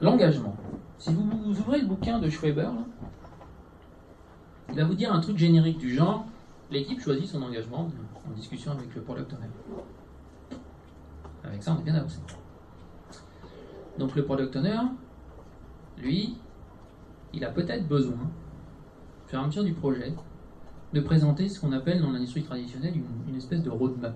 l'engagement. 0.00 0.56
Si 0.98 1.12
vous, 1.12 1.50
ouvrez 1.50 1.80
le 1.80 1.86
bouquin 1.86 2.18
de 2.18 2.28
Schweber, 2.28 2.70
il 4.70 4.76
va 4.76 4.84
vous 4.84 4.94
dire 4.94 5.12
un 5.12 5.20
truc 5.20 5.36
générique 5.38 5.78
du 5.78 5.94
genre 5.94 6.26
l'équipe 6.70 7.00
choisit 7.00 7.26
son 7.26 7.42
engagement 7.42 7.90
en 8.26 8.30
discussion 8.32 8.72
avec 8.72 8.94
le 8.94 9.02
product 9.02 9.32
owner. 9.32 10.60
Avec 11.44 11.62
ça, 11.62 11.74
on 11.76 11.80
est 11.80 11.84
bien 11.84 11.94
avancé. 11.94 12.18
Donc 13.98 14.16
le 14.16 14.24
product 14.24 14.56
owner, 14.56 14.80
lui, 15.98 16.36
il 17.32 17.44
a 17.44 17.50
peut-être 17.50 17.86
besoin, 17.86 18.18
au 19.26 19.28
fur 19.28 19.62
et 19.62 19.64
du 19.64 19.74
projet, 19.74 20.12
de 20.92 21.00
présenter 21.00 21.48
ce 21.48 21.60
qu'on 21.60 21.72
appelle 21.72 22.00
dans 22.00 22.10
l'industrie 22.10 22.42
traditionnelle 22.42 22.94
une 23.28 23.36
espèce 23.36 23.62
de 23.62 23.70
roadmap. 23.70 24.14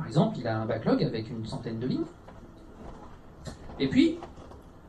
Par 0.00 0.06
exemple, 0.06 0.38
il 0.38 0.48
a 0.48 0.58
un 0.58 0.64
backlog 0.64 1.04
avec 1.04 1.28
une 1.28 1.44
centaine 1.44 1.78
de 1.78 1.86
lignes. 1.86 2.06
Et 3.78 3.86
puis, 3.86 4.18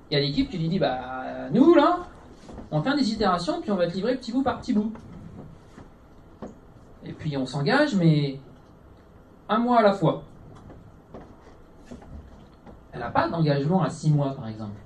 il 0.09 0.13
y 0.13 0.17
a 0.17 0.21
l'équipe 0.21 0.49
qui 0.49 0.57
lui 0.57 0.69
dit 0.69 0.79
Bah, 0.79 1.49
nous, 1.51 1.75
là, 1.75 2.07
on 2.71 2.81
fait 2.81 2.95
des 2.95 3.11
itérations, 3.11 3.59
puis 3.59 3.71
on 3.71 3.75
va 3.75 3.87
te 3.87 3.93
livrer 3.93 4.15
petit 4.15 4.31
bout 4.31 4.41
par 4.41 4.61
petit 4.61 4.71
bout. 4.71 4.93
Et 7.03 7.11
puis, 7.11 7.35
on 7.35 7.45
s'engage, 7.45 7.93
mais 7.93 8.39
un 9.49 9.59
mois 9.59 9.79
à 9.79 9.81
la 9.81 9.91
fois. 9.91 10.23
Elle 12.93 13.01
n'a 13.01 13.11
pas 13.11 13.27
d'engagement 13.27 13.83
à 13.83 13.89
six 13.89 14.11
mois, 14.11 14.33
par 14.33 14.47
exemple. 14.47 14.79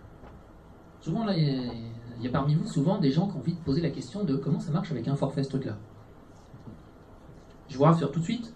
Souvent, 1.01 1.23
là, 1.23 1.38
il 1.38 1.71
y, 2.19 2.23
y 2.23 2.28
a 2.28 2.32
parmi 2.32 2.55
vous 2.55 2.67
souvent 2.67 2.97
des 2.97 3.11
gens 3.11 3.28
qui 3.28 3.36
ont 3.36 3.41
envie 3.41 3.53
de 3.53 3.59
poser 3.59 3.82
la 3.82 3.91
question 3.91 4.23
de 4.23 4.36
comment 4.38 4.59
ça 4.59 4.71
marche 4.71 4.89
avec 4.89 5.07
un 5.07 5.15
forfait, 5.15 5.43
ce 5.43 5.49
truc-là. 5.49 5.76
Je 7.69 7.78
vous 7.78 7.84
rassure 7.84 8.11
tout 8.11 8.21
de 8.21 8.23
suite, 8.23 8.55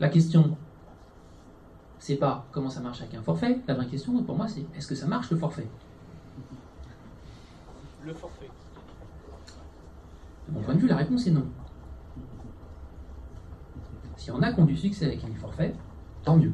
la 0.00 0.08
question 0.08 0.56
c'est 1.98 2.16
pas 2.16 2.46
comment 2.52 2.70
ça 2.70 2.80
marche 2.80 3.00
avec 3.00 3.14
un 3.14 3.22
forfait. 3.22 3.60
La 3.66 3.74
vraie 3.74 3.86
question 3.86 4.22
pour 4.22 4.36
moi, 4.36 4.48
c'est 4.48 4.64
est-ce 4.76 4.86
que 4.86 4.94
ça 4.94 5.06
marche 5.06 5.30
le 5.30 5.36
forfait? 5.36 5.66
Le 8.04 8.14
forfait. 8.14 8.50
De 10.48 10.54
mon 10.54 10.60
point 10.60 10.74
de 10.74 10.80
vue, 10.80 10.86
la 10.88 10.96
réponse 10.96 11.26
est 11.26 11.32
non. 11.32 11.46
Si 14.16 14.30
on 14.30 14.40
a 14.42 14.52
connu 14.52 14.72
du 14.72 14.78
succès 14.78 15.06
avec 15.06 15.24
un 15.24 15.34
forfait, 15.40 15.74
tant 16.22 16.36
mieux. 16.36 16.52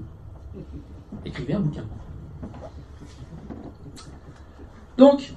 Écrivez 1.24 1.54
un 1.54 1.60
bouquin. 1.60 1.84
Donc, 4.96 5.34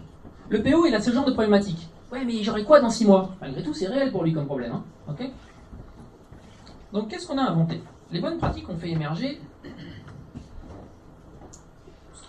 le 0.50 0.62
PO, 0.62 0.86
il 0.86 0.96
a 0.96 1.02
ce 1.02 1.12
genre 1.12 1.26
de 1.26 1.32
problématique. 1.32 1.90
Ouais, 2.12 2.24
mais 2.24 2.44
j'aurai 2.44 2.64
quoi 2.64 2.80
dans 2.80 2.90
6 2.90 3.06
mois? 3.06 3.36
Malgré 3.42 3.64
tout, 3.64 3.74
c'est 3.74 3.88
réel 3.88 4.12
pour 4.12 4.24
lui 4.24 4.34
comme 4.34 4.46
problème. 4.46 4.74
hein. 4.74 4.84
Ok? 5.10 5.30
Donc, 6.94 7.10
qu'est-ce 7.10 7.28
qu'on 7.28 7.38
a 7.38 7.44
inventé? 7.44 7.82
Les 8.12 8.22
bonnes 8.22 8.38
pratiques 8.38 8.70
ont 8.70 8.78
fait 8.78 8.92
émerger 8.92 9.42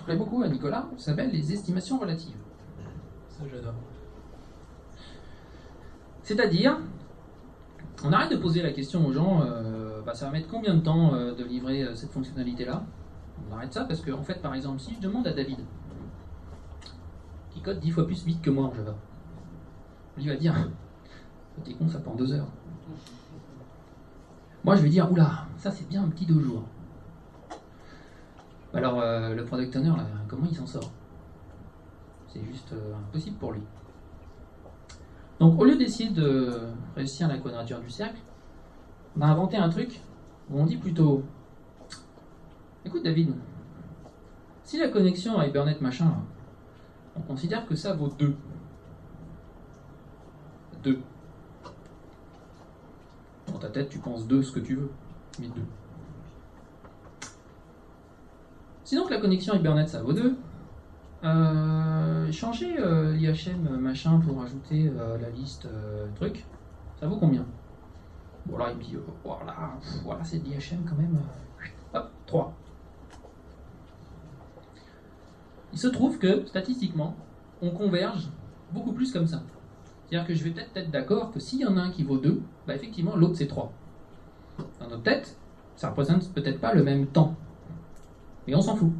plaît 0.07 0.17
beaucoup 0.17 0.43
à 0.43 0.49
Nicolas, 0.49 0.87
ça 0.97 1.07
s'appelle 1.07 1.31
les 1.31 1.53
estimations 1.53 1.99
relatives. 1.99 2.37
Ça, 3.29 3.45
j'adore. 3.53 3.75
C'est-à-dire, 6.23 6.79
on 8.05 8.13
arrête 8.13 8.31
de 8.31 8.37
poser 8.37 8.63
la 8.63 8.73
question 8.73 9.07
aux 9.07 9.13
gens, 9.13 9.43
euh, 9.43 10.01
bah, 10.03 10.15
ça 10.15 10.27
va 10.27 10.33
mettre 10.33 10.49
combien 10.49 10.75
de 10.75 10.81
temps 10.81 11.15
euh, 11.15 11.35
de 11.35 11.45
livrer 11.45 11.83
euh, 11.83 11.95
cette 11.95 12.11
fonctionnalité-là? 12.13 12.85
On 13.51 13.55
arrête 13.55 13.73
ça 13.73 13.85
parce 13.85 14.01
que, 14.01 14.11
en 14.13 14.23
fait, 14.23 14.41
par 14.41 14.55
exemple, 14.55 14.81
si 14.81 14.95
je 14.95 15.01
demande 15.01 15.27
à 15.27 15.33
David, 15.33 15.59
qui 17.51 17.61
code 17.61 17.81
10 17.81 17.91
fois 17.91 18.07
plus 18.07 18.25
vite 18.25 18.41
que 18.41 18.51
moi 18.51 18.65
en 18.65 18.75
Java, 18.75 18.95
lui 20.17 20.29
va 20.29 20.37
dire, 20.37 20.55
t'es 21.65 21.75
con, 21.75 21.89
ça 21.89 21.99
prend 21.99 22.15
deux 22.15 22.33
heures. 22.33 22.49
Moi, 24.65 24.77
je 24.77 24.83
vais 24.83 24.89
dire, 24.89 25.11
oula, 25.11 25.47
ça 25.59 25.71
c'est 25.71 25.89
bien 25.89 26.03
un 26.05 26.09
petit 26.09 26.27
deux 26.27 26.41
jours. 26.41 26.65
Alors, 28.77 29.01
euh, 29.01 29.35
le 29.35 29.43
product 29.43 29.75
owner, 29.77 29.89
là, 29.89 30.07
comment 30.29 30.47
il 30.51 30.55
s'en 30.55 30.67
sort? 30.67 30.91
C'est 32.29 32.45
juste 32.45 32.75
euh, 32.75 32.95
impossible 33.09 33.39
pour 33.39 33.53
lui. 33.53 33.63
Donc, 35.41 35.59
au 35.59 35.65
lieu 35.65 35.77
d'essayer 35.77 36.11
de 36.11 36.51
réussir 36.95 37.27
la 37.27 37.39
quadrature 37.39 37.81
du 37.81 37.89
cercle, 37.89 38.21
on 39.17 39.23
a 39.23 39.29
inventé 39.29 39.57
un 39.57 39.71
truc 39.71 39.99
où 40.51 40.61
on 40.61 40.67
dit 40.67 40.77
plutôt 40.77 41.23
Écoute, 42.85 43.03
David, 43.03 43.33
si 44.63 44.79
la 44.79 44.89
connexion 44.89 45.39
à 45.39 45.47
Hibernate 45.47 45.81
machin, 45.81 46.13
on 47.17 47.23
considère 47.23 47.67
que 47.67 47.75
ça 47.75 47.95
vaut 47.95 48.09
2. 48.19 48.37
2. 50.83 51.01
Dans 53.47 53.59
ta 53.59 53.71
tête, 53.71 53.89
tu 53.89 54.01
penses 54.01 54.27
2 54.27 54.43
ce 54.43 54.53
que 54.53 54.61
tu 54.61 54.75
veux, 54.75 54.91
mais 55.41 55.49
2. 55.49 55.63
Sinon 58.87 59.09
la 59.09 59.19
connexion 59.19 59.53
Hibernate 59.53 59.89
ça 59.89 60.01
vaut 60.01 60.13
2, 60.13 60.37
euh, 61.25 62.31
changer 62.31 62.79
euh, 62.79 63.17
l'IHM 63.17 63.81
machin 63.81 64.21
pour 64.21 64.41
ajouter 64.41 64.93
euh, 64.97 65.19
la 65.19 65.29
liste 65.29 65.67
euh, 65.67 66.07
truc, 66.15 66.45
ça 67.01 67.09
vaut 67.09 67.17
combien? 67.17 67.45
Bon 68.47 68.57
là 68.59 68.69
il 68.71 68.77
me 68.79 68.85
dit, 68.85 68.95
euh, 68.95 69.01
voilà, 69.25 69.73
voilà 70.05 70.23
c'est 70.23 70.37
l'IHM 70.37 70.85
quand 70.89 70.95
même, 70.95 71.19
euh, 71.95 71.99
hop, 71.99 72.11
3. 72.27 72.55
Il 75.73 75.81
se 75.81 75.89
trouve 75.89 76.19
que 76.19 76.47
statistiquement, 76.47 77.17
on 77.63 77.71
converge 77.71 78.29
beaucoup 78.71 78.93
plus 78.93 79.13
comme 79.13 79.27
ça. 79.27 79.43
C'est-à-dire 80.07 80.29
que 80.29 80.35
je 80.35 80.45
vais 80.45 80.51
peut-être 80.51 80.77
être 80.77 80.93
d'accord 80.93 81.33
que 81.33 81.41
s'il 81.41 81.59
y 81.59 81.67
en 81.67 81.77
a 81.77 81.81
un 81.81 81.91
qui 81.91 82.05
vaut 82.05 82.19
2, 82.19 82.41
bah 82.69 82.77
effectivement 82.77 83.17
l'autre 83.17 83.35
c'est 83.35 83.49
3. 83.49 83.73
Dans 84.79 84.89
notre 84.89 85.03
tête, 85.03 85.37
ça 85.75 85.89
représente 85.89 86.33
peut-être 86.33 86.61
pas 86.61 86.73
le 86.73 86.85
même 86.85 87.09
temps. 87.09 87.35
Mais 88.47 88.55
on 88.55 88.61
s'en 88.61 88.77
fout. 88.77 88.93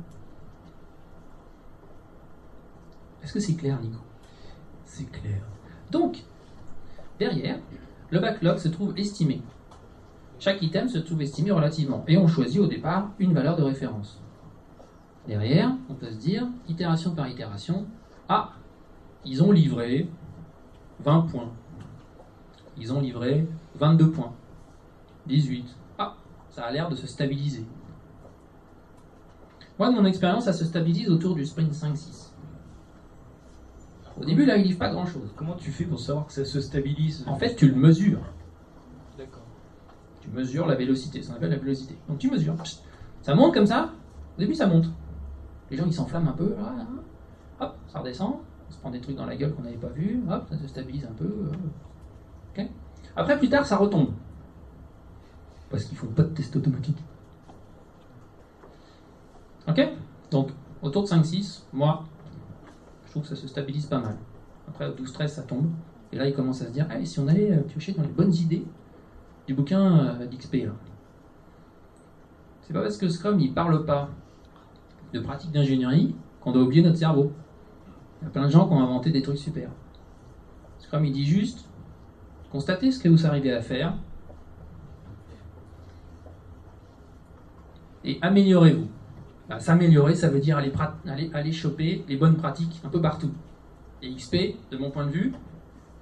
Est-ce 3.23 3.33
que 3.33 3.41
c'est 3.41 3.55
clair, 3.55 3.81
Nico? 3.81 3.99
C'est 4.85 5.11
clair. 5.11 5.43
Donc, 5.91 6.23
derrière, 7.19 7.59
le 8.11 8.21
backlog 8.21 8.59
se 8.59 8.69
trouve 8.69 8.97
estimé. 8.99 9.43
Chaque 10.39 10.63
item 10.63 10.89
se 10.89 10.99
trouve 10.99 11.23
estimé 11.23 11.51
relativement. 11.51 12.05
Et 12.07 12.17
on 12.19 12.29
choisit 12.29 12.61
au 12.61 12.67
départ 12.67 13.11
une 13.19 13.33
valeur 13.33 13.57
de 13.57 13.63
référence. 13.63 14.21
Derrière, 15.27 15.73
on 15.91 15.95
peut 15.95 16.11
se 16.11 16.19
dire, 16.19 16.47
itération 16.69 17.15
par 17.15 17.29
itération, 17.29 17.87
ah, 18.29 18.53
ils 19.25 19.43
ont 19.43 19.51
livré 19.51 20.09
20 21.01 21.23
points. 21.23 21.51
Ils 22.79 22.93
ont 22.93 23.01
livré 23.01 23.47
22 23.77 24.11
points. 24.11 24.33
18. 25.27 25.67
Ah, 25.99 26.15
ça 26.51 26.65
a 26.65 26.71
l'air 26.71 26.89
de 26.89 26.95
se 26.95 27.07
stabiliser. 27.07 27.65
Moi, 29.79 29.91
de 29.91 29.95
mon 29.95 30.05
expérience, 30.07 30.45
ça 30.45 30.53
se 30.53 30.65
stabilise 30.65 31.09
autour 31.11 31.35
du 31.35 31.45
sprint 31.45 31.73
5-6. 31.73 32.31
Au 34.19 34.25
début, 34.25 34.47
là, 34.47 34.57
il 34.57 34.65
livre 34.65 34.79
pas 34.79 34.89
grand-chose. 34.91 35.31
Comment 35.37 35.55
tu 35.57 35.71
fais 35.71 35.85
pour 35.85 36.01
savoir 36.01 36.27
que 36.27 36.33
ça 36.33 36.45
se 36.45 36.61
stabilise? 36.61 37.25
En 37.27 37.37
fait, 37.37 37.55
tu 37.55 37.69
le 37.69 37.75
mesures. 37.75 38.23
D'accord. 39.19 39.43
Tu 40.23 40.31
mesures 40.31 40.67
la 40.67 40.75
vélocité, 40.75 41.21
ça 41.23 41.35
s'appelle 41.35 41.51
la 41.51 41.59
vélocité. 41.59 41.97
Donc 42.09 42.19
tu 42.19 42.31
mesures. 42.31 42.55
Psst. 42.57 42.83
Ça 43.21 43.35
monte 43.35 43.53
comme 43.53 43.67
ça. 43.67 43.91
Au 44.37 44.41
début, 44.41 44.55
ça 44.55 44.67
monte. 44.67 44.87
Les 45.71 45.77
gens, 45.77 45.85
ils 45.87 45.93
s'enflamment 45.93 46.29
un 46.29 46.33
peu. 46.33 46.55
là, 46.57 46.75
là. 46.79 46.87
Hop, 47.61 47.77
ça 47.89 47.99
redescend. 47.99 48.37
On 48.69 48.73
se 48.73 48.79
prend 48.79 48.91
des 48.91 49.01
trucs 49.01 49.17
dans 49.17 49.27
la 49.27 49.37
gueule 49.37 49.53
qu'on 49.55 49.63
n'avait 49.63 49.77
pas 49.77 49.89
vu. 49.89 50.23
Hop, 50.31 50.47
ça 50.51 50.59
se 50.59 50.67
stabilise 50.69 51.05
un 51.05 51.13
peu. 51.13 51.25
euh. 52.59 52.65
Après, 53.15 53.39
plus 53.39 53.49
tard, 53.51 53.67
ça 53.67 53.77
retombe. 53.77 54.11
Parce 55.71 55.85
qu'ils 55.85 55.97
font 55.99 56.07
pas 56.07 56.23
de 56.23 56.29
test 56.29 56.55
automatique. 56.57 56.99
Ok 59.69 59.81
Donc, 60.31 60.51
autour 60.83 61.03
de 61.03 61.09
5-6, 61.09 61.63
moi, 61.73 62.05
je 63.05 63.11
trouve 63.11 63.23
que 63.23 63.29
ça 63.29 63.37
se 63.37 63.49
stabilise 63.49 63.87
pas 63.87 63.99
mal. 63.99 64.17
Après, 64.69 64.89
au 64.89 64.93
12-13, 64.93 65.29
ça 65.29 65.43
tombe. 65.43 65.71
Et 66.13 66.17
là, 66.17 66.29
ils 66.29 66.35
commencent 66.35 66.63
à 66.63 66.67
se 66.67 66.73
dire, 66.73 66.87
si 67.05 67.19
on 67.19 67.29
allait 67.29 67.53
euh, 67.53 67.63
piocher 67.63 67.93
dans 67.93 68.03
les 68.03 68.09
bonnes 68.09 68.35
idées 68.35 68.65
du 69.47 69.55
bouquin 69.55 70.17
euh, 70.21 70.27
d'XP. 70.27 70.57
C'est 72.63 72.73
pas 72.73 72.83
parce 72.83 72.97
que 72.97 73.09
Scrum 73.09 73.39
il 73.39 73.55
parle 73.55 73.85
pas 73.85 74.09
de 75.13 75.21
pratique 75.21 75.53
d'ingénierie 75.53 76.17
qu'on 76.41 76.51
doit 76.51 76.63
oublier 76.63 76.83
notre 76.83 76.99
cerveau. 76.99 77.33
Il 78.21 78.25
y 78.25 78.27
a 78.27 78.31
plein 78.31 78.47
de 78.47 78.51
gens 78.51 78.67
qui 78.67 78.75
ont 78.75 78.81
inventé 78.81 79.11
des 79.11 79.23
trucs 79.23 79.39
super. 79.39 79.71
Scrum 80.79 81.05
il 81.05 81.13
dit 81.13 81.25
juste 81.25 81.69
constatez 82.51 82.91
ce 82.91 82.99
que 82.99 83.09
vous 83.09 83.27
arrivez 83.27 83.53
à 83.53 83.61
faire 83.61 83.95
et 88.05 88.19
améliorez-vous. 88.21 88.89
Bah, 89.49 89.61
S'améliorer, 89.61 90.15
ça 90.15 90.29
veut 90.29 90.41
dire 90.41 90.57
aller, 90.57 90.73
aller, 91.07 91.31
aller 91.33 91.53
choper 91.53 92.05
les 92.09 92.17
bonnes 92.17 92.37
pratiques 92.37 92.81
un 92.85 92.89
peu 92.89 93.01
partout. 93.01 93.33
Et 94.03 94.15
XP, 94.15 94.57
de 94.71 94.77
mon 94.77 94.91
point 94.91 95.07
de 95.07 95.11
vue, 95.11 95.33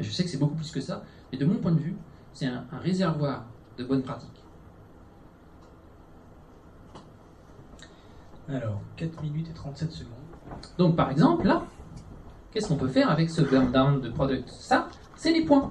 je 0.00 0.10
sais 0.10 0.24
que 0.24 0.30
c'est 0.30 0.38
beaucoup 0.38 0.54
plus 0.54 0.70
que 0.70 0.80
ça, 0.80 1.04
mais 1.30 1.38
de 1.38 1.44
mon 1.44 1.56
point 1.56 1.72
de 1.72 1.78
vue, 1.78 1.96
c'est 2.32 2.46
un, 2.46 2.64
un 2.72 2.78
réservoir 2.78 3.44
de 3.78 3.84
bonnes 3.84 4.02
pratiques. 4.02 4.30
Alors, 8.48 8.80
4 8.96 9.22
minutes 9.22 9.48
et 9.50 9.54
37 9.54 9.90
secondes. 9.92 10.12
Donc 10.76 10.96
par 10.96 11.10
exemple, 11.10 11.46
là, 11.46 11.62
qu'est-ce 12.52 12.68
qu'on 12.68 12.76
peut 12.76 12.88
faire 12.88 13.10
avec 13.10 13.30
ce 13.30 13.42
burn 13.42 13.72
down 13.72 14.00
de 14.00 14.10
product? 14.10 14.48
Ça, 14.48 14.88
c'est 15.16 15.32
les 15.32 15.44
points. 15.44 15.70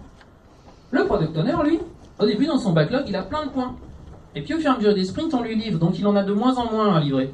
Le 0.91 1.05
product 1.05 1.38
owner, 1.38 1.55
lui, 1.63 1.80
au 2.19 2.26
début 2.26 2.45
dans 2.45 2.57
son 2.57 2.74
backlog, 2.74 3.03
il 3.07 3.15
a 3.15 3.24
plein 3.24 3.45
de 3.45 3.51
points. 3.51 3.76
Et 4.36 4.41
puis 4.41 4.55
au 4.55 4.59
fur 4.59 4.71
et 4.71 4.74
à 4.74 4.78
mesure 4.78 4.95
des 4.95 5.05
sprints, 5.05 5.34
on 5.34 5.43
lui 5.43 5.55
livre, 5.55 5.78
donc 5.78 5.99
il 5.99 6.07
en 6.07 6.15
a 6.15 6.24
de 6.24 6.34
moins 6.34 6.55
en 6.57 6.71
moins 6.71 6.95
à 6.95 6.99
livrer. 6.99 7.32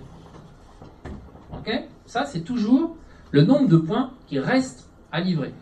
Ça, 2.06 2.26
c'est 2.26 2.42
toujours 2.42 2.96
le 3.32 3.44
nombre 3.44 3.68
de 3.68 3.78
points 3.78 4.12
qui 4.28 4.40
restent 4.40 4.90
à 5.12 5.20
livrer. 5.22 5.54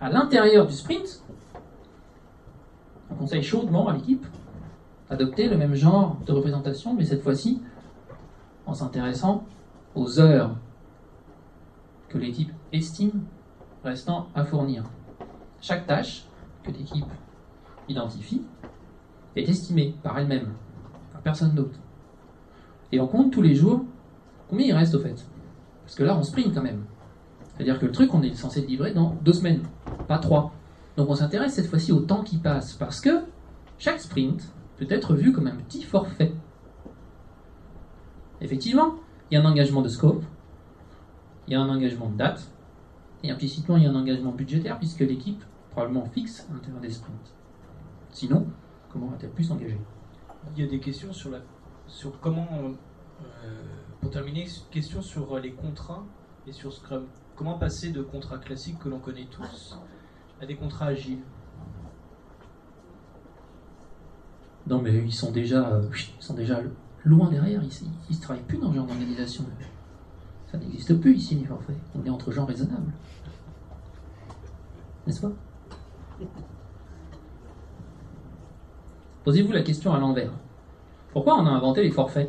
À 0.00 0.10
l'intérieur 0.10 0.66
du 0.66 0.72
sprint, 0.72 1.22
on 3.10 3.14
conseille 3.14 3.42
chaudement 3.42 3.88
à 3.88 3.94
l'équipe 3.94 4.26
d'adopter 5.08 5.48
le 5.48 5.56
même 5.56 5.74
genre 5.74 6.16
de 6.26 6.32
représentation, 6.32 6.94
mais 6.94 7.04
cette 7.04 7.22
fois-ci 7.22 7.62
en 8.66 8.74
s'intéressant 8.74 9.44
aux 9.94 10.18
heures 10.18 10.56
que 12.08 12.18
l'équipe 12.18 12.50
estime 12.72 13.24
restant 13.84 14.28
à 14.34 14.44
fournir. 14.44 14.84
Chaque 15.60 15.86
tâche 15.86 16.26
que 16.62 16.70
l'équipe 16.70 17.04
identifie 17.88 18.42
est 19.36 19.48
estimée 19.48 19.94
par 20.02 20.18
elle-même, 20.18 20.54
par 21.12 21.22
personne 21.22 21.54
d'autre. 21.54 21.78
Et 22.92 23.00
on 23.00 23.06
compte 23.06 23.32
tous 23.32 23.42
les 23.42 23.54
jours 23.54 23.84
combien 24.48 24.66
il 24.66 24.72
reste 24.72 24.94
au 24.94 25.00
fait? 25.00 25.26
Parce 25.84 25.94
que 25.96 26.04
là, 26.04 26.16
on 26.16 26.22
sprint 26.22 26.54
quand 26.54 26.62
même. 26.62 26.84
C'est-à-dire 27.54 27.78
que 27.78 27.86
le 27.86 27.92
truc, 27.92 28.12
on 28.14 28.22
est 28.22 28.34
censé 28.34 28.60
le 28.60 28.66
livrer 28.66 28.92
dans 28.92 29.16
deux 29.22 29.32
semaines, 29.32 29.62
pas 30.08 30.18
trois. 30.18 30.52
Donc 30.96 31.08
on 31.10 31.14
s'intéresse 31.14 31.54
cette 31.54 31.66
fois-ci 31.66 31.92
au 31.92 32.00
temps 32.00 32.22
qui 32.22 32.38
passe, 32.38 32.74
parce 32.74 33.00
que 33.00 33.24
chaque 33.78 34.00
sprint 34.00 34.52
peut 34.76 34.86
être 34.88 35.14
vu 35.14 35.32
comme 35.32 35.46
un 35.46 35.56
petit 35.56 35.82
forfait. 35.82 36.32
Effectivement, 38.40 38.94
il 39.30 39.34
y 39.34 39.36
a 39.36 39.42
un 39.42 39.44
engagement 39.44 39.82
de 39.82 39.88
scope, 39.88 40.22
il 41.46 41.52
y 41.52 41.56
a 41.56 41.60
un 41.60 41.68
engagement 41.68 42.08
de 42.08 42.16
date, 42.16 42.48
et 43.22 43.30
implicitement, 43.30 43.76
il 43.76 43.84
y 43.84 43.86
a 43.86 43.90
un 43.90 43.94
engagement 43.94 44.32
budgétaire, 44.32 44.78
puisque 44.78 45.00
l'équipe 45.00 45.42
probablement 45.70 46.04
fixe 46.06 46.46
à 46.50 46.54
l'intérieur 46.54 46.80
des 46.80 46.90
sprints. 46.90 47.34
Sinon, 48.10 48.46
comment 48.90 49.06
va-t-elle 49.06 49.30
plus 49.30 49.44
s'engager? 49.44 49.78
Il 50.56 50.62
y 50.62 50.66
a 50.66 50.70
des 50.70 50.78
questions 50.78 51.12
sur, 51.12 51.30
la, 51.30 51.38
sur 51.86 52.18
comment, 52.20 52.48
euh, 53.44 53.62
pour 54.00 54.10
terminer, 54.10 54.46
question 54.70 55.02
sur 55.02 55.38
les 55.38 55.52
contrats 55.52 56.04
et 56.46 56.52
sur 56.52 56.72
Scrum. 56.72 57.06
Comment 57.36 57.58
passer 57.58 57.90
de 57.90 58.02
contrats 58.02 58.38
classiques 58.38 58.78
que 58.78 58.88
l'on 58.88 58.98
connaît 58.98 59.26
tous 59.30 59.78
à 60.40 60.46
des 60.46 60.56
contrats 60.56 60.86
agiles? 60.86 61.22
Non, 64.66 64.80
mais 64.80 64.94
ils 64.94 65.12
sont 65.12 65.30
déjà, 65.30 65.68
euh, 65.68 65.88
ils 66.18 66.22
sont 66.22 66.34
déjà 66.34 66.60
loin 67.04 67.28
derrière. 67.30 67.62
Ils 67.62 68.16
ne 68.16 68.20
travaillent 68.20 68.44
plus 68.44 68.58
dans 68.58 68.70
ce 68.70 68.76
genre 68.76 68.86
d'organisation. 68.86 69.44
Ça 70.50 70.58
n'existe 70.58 70.98
plus 71.00 71.16
ici, 71.16 71.34
les 71.34 71.44
forfaits. 71.44 71.76
On 71.94 72.04
est 72.04 72.10
entre 72.10 72.32
gens 72.32 72.46
raisonnables. 72.46 72.92
N'est-ce 75.06 75.20
pas? 75.20 75.32
Posez-vous 79.24 79.52
la 79.52 79.62
question 79.62 79.92
à 79.92 79.98
l'envers. 79.98 80.30
Pourquoi 81.14 81.38
on 81.38 81.46
a 81.46 81.50
inventé 81.50 81.84
les 81.84 81.92
forfaits? 81.92 82.28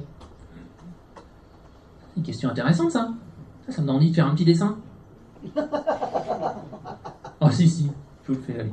Une 2.16 2.22
question 2.22 2.50
intéressante, 2.52 2.92
ça. 2.92 3.10
Ça, 3.66 3.72
ça 3.72 3.82
me 3.82 3.88
donne 3.88 3.96
envie 3.96 4.12
de 4.12 4.16
faire 4.16 4.28
un 4.28 4.36
petit 4.36 4.46
dessin. 4.46 4.78
Oh, 7.42 7.50
si, 7.52 7.68
si, 7.68 7.92
je 8.24 8.32
vous 8.32 8.40
le 8.40 8.46
fais, 8.46 8.60
allez. 8.60 8.72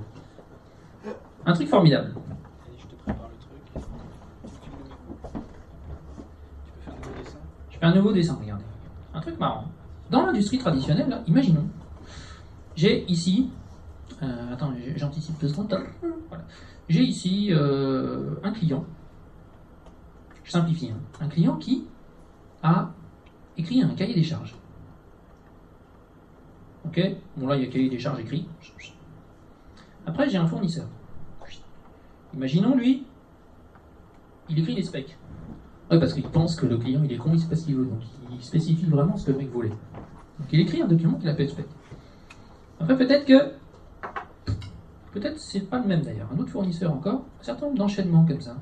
Un 1.44 1.52
truc 1.52 1.68
formidable. 1.68 2.14
Allez, 2.14 2.78
je 2.78 2.86
te 2.86 2.94
prépare 2.94 3.28
le 3.28 3.36
truc. 3.36 3.60
Tu 3.74 4.60
peux 6.80 6.84
faire 6.84 6.94
un 6.94 6.96
nouveau 6.96 7.18
dessin? 7.18 7.38
Je 7.70 7.78
fais 7.78 7.84
un 7.84 7.94
nouveau 7.94 8.12
dessin, 8.12 8.38
regardez. 8.40 8.64
Un 9.12 9.20
truc 9.20 9.38
marrant. 9.38 9.64
Dans 10.10 10.24
l'industrie 10.26 10.58
traditionnelle, 10.58 11.08
là, 11.08 11.22
imaginons, 11.26 11.66
j'ai 12.76 13.04
ici, 13.10 13.50
euh, 14.22 14.52
attends, 14.52 14.72
j'anticipe 14.94 15.38
deux 15.40 15.48
secondes. 15.48 15.76
Voilà. 16.28 16.44
J'ai 16.88 17.02
ici 17.02 17.48
euh, 17.50 18.36
un 18.44 18.52
client, 18.52 18.86
je 20.45 20.51
simplifie, 20.51 20.90
hein. 20.90 21.01
un 21.20 21.28
client 21.28 21.57
qui 21.57 21.86
a 22.62 22.90
écrit 23.57 23.82
un 23.82 23.95
cahier 23.95 24.14
des 24.14 24.22
charges. 24.22 24.55
Ok? 26.86 27.01
Bon 27.36 27.47
là, 27.47 27.57
il 27.57 27.64
y 27.64 27.66
a 27.66 27.70
cahier 27.70 27.88
des 27.88 27.99
charges 27.99 28.20
écrit. 28.20 28.47
Après, 30.07 30.28
j'ai 30.28 30.38
un 30.38 30.47
fournisseur. 30.47 30.86
Imaginons, 32.34 32.74
lui, 32.74 33.05
il 34.49 34.59
écrit 34.59 34.74
des 34.74 34.82
specs. 34.82 35.16
Ouais, 35.90 36.01
parce 36.01 36.14
qu'il 36.14 36.22
pense 36.22 36.57
que 36.57 36.66
le 36.66 36.78
client 36.78 37.03
il 37.05 37.12
est 37.12 37.18
con, 37.18 37.30
il 37.34 37.40
sait 37.40 37.49
pas 37.49 37.57
ce 37.57 37.66
qu'il 37.66 37.76
veut, 37.76 37.84
donc 37.84 38.01
il 38.30 38.43
spécifie 38.43 38.86
vraiment 38.86 39.16
ce 39.16 39.26
que 39.26 39.32
le 39.32 39.38
mec 39.38 39.51
voulait. 39.51 39.68
Donc 39.68 40.49
il 40.51 40.61
écrit 40.61 40.80
un 40.80 40.86
document 40.86 41.18
qu'il 41.18 41.28
appelle 41.28 41.51
spec. 41.51 41.66
Après 42.80 42.97
peut-être 42.97 43.26
que 43.26 43.53
peut-être 45.12 45.38
c'est 45.38 45.68
pas 45.68 45.78
le 45.78 45.86
même 45.86 46.01
d'ailleurs, 46.01 46.28
un 46.34 46.38
autre 46.38 46.51
fournisseur 46.51 46.93
encore, 46.93 47.26
un 47.40 47.45
certain 47.45 47.66
nombre 47.66 47.78
d'enchaînements 47.78 48.24
comme 48.24 48.40
ça. 48.40 48.57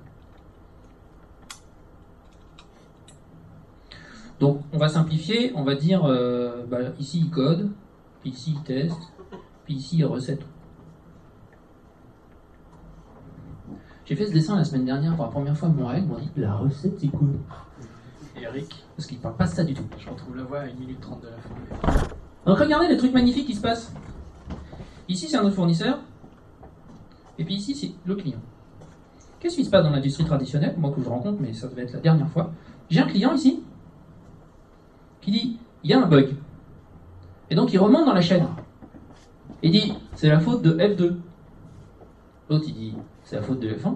Donc 4.40 4.62
on 4.72 4.78
va 4.78 4.88
simplifier, 4.88 5.52
on 5.54 5.62
va 5.62 5.74
dire 5.74 6.04
euh, 6.06 6.64
bah, 6.66 6.78
ici 6.98 7.20
il 7.20 7.30
code, 7.30 7.70
puis 8.22 8.30
ici 8.30 8.54
il 8.56 8.62
teste, 8.62 9.12
puis 9.64 9.74
ici 9.74 9.98
il 9.98 10.06
recette. 10.06 10.40
J'ai 14.06 14.16
fait 14.16 14.26
ce 14.26 14.32
dessin 14.32 14.56
la 14.56 14.64
semaine 14.64 14.86
dernière 14.86 15.14
pour 15.14 15.26
la 15.26 15.30
première 15.30 15.56
fois 15.56 15.68
à 15.68 15.72
Montréal, 15.72 16.02
ils 16.04 16.08
m'ont 16.08 16.18
dit 16.18 16.30
la 16.36 16.54
recette 16.54 16.98
c'est 16.98 17.08
cool. 17.08 17.38
Et 18.34 18.42
Eric, 18.44 18.82
Parce 18.96 19.06
qu'ils 19.06 19.18
parlent 19.18 19.36
pas 19.36 19.46
de 19.46 19.50
ça 19.52 19.62
du 19.62 19.74
tout. 19.74 19.84
je 19.98 20.08
retrouve 20.08 20.34
la 20.34 20.44
voix 20.44 20.60
à 20.60 20.64
1 20.64 20.72
minute 20.72 21.00
30 21.00 21.20
de 21.20 21.28
la 21.28 21.92
fin. 21.92 22.08
Donc 22.46 22.58
regardez 22.58 22.88
le 22.88 22.96
truc 22.96 23.12
magnifique 23.12 23.46
qui 23.46 23.54
se 23.54 23.60
passe. 23.60 23.92
Ici 25.06 25.28
c'est 25.28 25.36
un 25.36 25.44
autre 25.44 25.54
fournisseur, 25.54 26.00
et 27.38 27.44
puis 27.44 27.56
ici 27.56 27.74
c'est 27.74 27.92
le 28.06 28.14
client. 28.14 28.40
Qu'est-ce 29.38 29.56
qui 29.56 29.64
se 29.66 29.70
passe 29.70 29.84
dans 29.84 29.90
l'industrie 29.90 30.24
traditionnelle? 30.24 30.76
Moi 30.78 30.92
que 30.92 31.02
je 31.02 31.08
rencontre, 31.10 31.40
mais 31.42 31.52
ça 31.52 31.68
devait 31.68 31.82
être 31.82 31.92
la 31.92 32.00
dernière 32.00 32.28
fois. 32.30 32.52
J'ai 32.88 33.00
un 33.00 33.06
client 33.06 33.34
ici 33.34 33.62
qui 35.20 35.30
dit 35.30 35.58
il 35.82 35.90
y 35.90 35.94
a 35.94 36.02
un 36.02 36.06
bug. 36.06 36.34
Et 37.50 37.54
donc 37.54 37.72
il 37.72 37.78
remonte 37.78 38.06
dans 38.06 38.14
la 38.14 38.20
chaîne. 38.20 38.46
Il 39.62 39.72
dit 39.72 39.94
c'est 40.14 40.28
la 40.28 40.40
faute 40.40 40.62
de 40.62 40.72
F2. 40.74 41.16
L'autre 42.48 42.64
il 42.68 42.74
dit 42.74 42.94
c'est 43.24 43.36
la 43.36 43.42
faute 43.42 43.60
de 43.60 43.68
F1. 43.68 43.94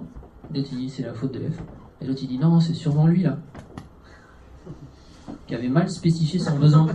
L'autre 0.54 0.68
il 0.72 0.78
dit 0.78 0.90
c'est 0.90 1.02
la 1.02 1.14
faute 1.14 1.32
de 1.32 1.40
F1. 1.40 1.62
Et 2.00 2.06
l'autre 2.06 2.20
il 2.22 2.28
dit 2.28 2.38
non, 2.38 2.60
c'est 2.60 2.74
sûrement 2.74 3.06
lui 3.06 3.22
là. 3.22 3.38
Qui 5.46 5.54
avait 5.54 5.68
mal 5.68 5.88
spécifié 5.90 6.38
son 6.38 6.56
besoin. 6.56 6.86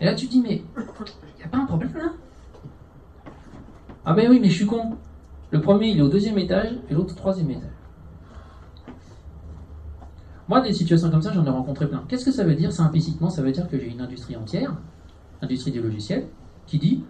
Et 0.00 0.04
là, 0.04 0.14
tu 0.14 0.26
te 0.26 0.32
dis, 0.32 0.40
mais 0.40 0.62
il 0.76 1.38
n'y 1.38 1.44
a 1.44 1.48
pas 1.48 1.58
un 1.58 1.66
problème 1.66 1.94
là? 1.94 2.12
Ah 4.04 4.14
ben 4.14 4.28
oui, 4.28 4.40
mais 4.40 4.48
je 4.48 4.56
suis 4.56 4.66
con. 4.66 4.96
Le 5.50 5.60
premier, 5.60 5.90
il 5.90 5.98
est 5.98 6.02
au 6.02 6.08
deuxième 6.08 6.38
étage 6.38 6.72
et 6.90 6.94
l'autre 6.94 7.14
au 7.14 7.16
troisième 7.16 7.50
étage. 7.50 7.70
Moi, 10.48 10.60
des 10.60 10.72
situations 10.72 11.10
comme 11.10 11.22
ça, 11.22 11.32
j'en 11.32 11.44
ai 11.44 11.50
rencontré 11.50 11.88
plein. 11.88 12.04
Qu'est-ce 12.08 12.24
que 12.24 12.32
ça 12.32 12.44
veut 12.44 12.54
dire 12.54 12.72
Ça, 12.72 12.82
implicitement, 12.82 13.30
ça 13.30 13.42
veut 13.42 13.52
dire 13.52 13.68
que 13.68 13.78
j'ai 13.78 13.88
une 13.88 14.00
industrie 14.00 14.36
entière, 14.36 14.76
industrie 15.40 15.70
des 15.70 15.80
logiciels, 15.80 16.26
qui 16.66 16.78
dit, 16.78 17.04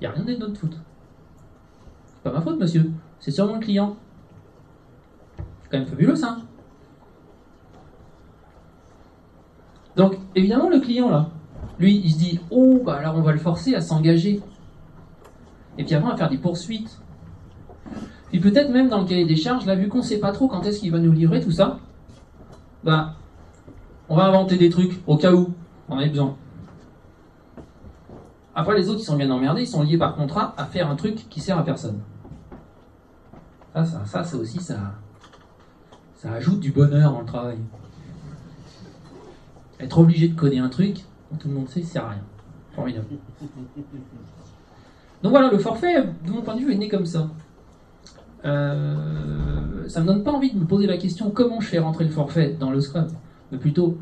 il 0.00 0.04
n'y 0.04 0.06
a 0.06 0.12
rien 0.12 0.24
de 0.24 0.34
notre 0.36 0.58
faute. 0.58 0.78
C'est 2.06 2.22
pas 2.22 2.32
ma 2.32 2.40
faute, 2.40 2.58
monsieur. 2.58 2.90
C'est 3.20 3.30
sûrement 3.30 3.54
le 3.54 3.60
client. 3.60 3.96
C'est 5.62 5.70
quand 5.70 5.78
même 5.78 5.86
fabuleux, 5.86 6.16
ça. 6.16 6.38
Donc, 9.96 10.16
évidemment, 10.34 10.70
le 10.70 10.80
client, 10.80 11.10
là, 11.10 11.30
lui, 11.78 12.00
il 12.04 12.10
se 12.10 12.18
dit 12.18 12.40
Oh, 12.50 12.80
bah 12.84 12.94
alors 12.94 13.16
on 13.16 13.20
va 13.20 13.32
le 13.32 13.38
forcer 13.38 13.74
à 13.74 13.80
s'engager. 13.80 14.40
Et 15.76 15.84
puis 15.84 15.94
on 15.96 16.00
va 16.00 16.16
faire 16.16 16.28
des 16.28 16.38
poursuites. 16.38 17.00
Puis 18.30 18.40
peut-être 18.40 18.70
même 18.70 18.88
dans 18.88 19.00
le 19.00 19.06
cahier 19.06 19.24
des 19.24 19.36
charges, 19.36 19.66
là, 19.66 19.74
vu 19.74 19.88
qu'on 19.88 20.02
sait 20.02 20.18
pas 20.18 20.32
trop 20.32 20.48
quand 20.48 20.64
est-ce 20.64 20.80
qu'il 20.80 20.92
va 20.92 20.98
nous 20.98 21.12
livrer 21.12 21.40
tout 21.40 21.50
ça, 21.50 21.78
bah, 22.84 23.14
on 24.08 24.16
va 24.16 24.24
inventer 24.24 24.56
des 24.56 24.70
trucs 24.70 25.00
au 25.06 25.16
cas 25.16 25.32
où 25.32 25.54
on 25.88 25.96
en 25.96 26.00
ait 26.00 26.08
besoin. 26.08 26.36
Après, 28.54 28.76
les 28.76 28.88
autres, 28.88 29.00
ils 29.00 29.04
sont 29.04 29.16
bien 29.16 29.30
emmerdés, 29.30 29.62
ils 29.62 29.68
sont 29.68 29.82
liés 29.82 29.98
par 29.98 30.16
contrat 30.16 30.54
à 30.56 30.64
faire 30.64 30.90
un 30.90 30.96
truc 30.96 31.28
qui 31.28 31.40
sert 31.40 31.56
à 31.58 31.64
personne. 31.64 32.00
Ça, 33.72 33.84
ça, 33.84 34.24
ça 34.24 34.36
aussi, 34.36 34.60
ça, 34.60 34.94
ça 36.16 36.32
ajoute 36.32 36.58
du 36.58 36.72
bonheur 36.72 37.12
dans 37.12 37.20
le 37.20 37.26
travail. 37.26 37.58
Être 39.78 39.98
obligé 39.98 40.28
de 40.28 40.34
coder 40.34 40.58
un 40.58 40.68
truc, 40.68 41.04
tout 41.38 41.48
le 41.48 41.54
monde 41.54 41.68
sait, 41.68 41.82
ça 41.82 41.92
sert 41.92 42.04
à 42.06 42.10
rien. 42.10 42.22
Formidable. 42.74 43.06
Donc 45.22 45.30
voilà, 45.30 45.50
le 45.50 45.58
forfait, 45.58 46.02
de 46.26 46.32
mon 46.32 46.42
point 46.42 46.56
de 46.56 46.60
vue, 46.60 46.72
est 46.72 46.78
né 46.78 46.88
comme 46.88 47.06
ça. 47.06 47.28
Euh, 48.44 49.88
ça 49.88 50.00
me 50.00 50.06
donne 50.06 50.22
pas 50.22 50.32
envie 50.32 50.52
de 50.52 50.58
me 50.58 50.64
poser 50.64 50.86
la 50.86 50.96
question 50.96 51.30
comment 51.30 51.60
je 51.60 51.68
fais 51.68 51.78
rentrer 51.78 52.04
le 52.04 52.10
forfait 52.10 52.56
dans 52.58 52.70
le 52.70 52.80
Scrum, 52.80 53.08
mais 53.50 53.58
plutôt 53.58 53.98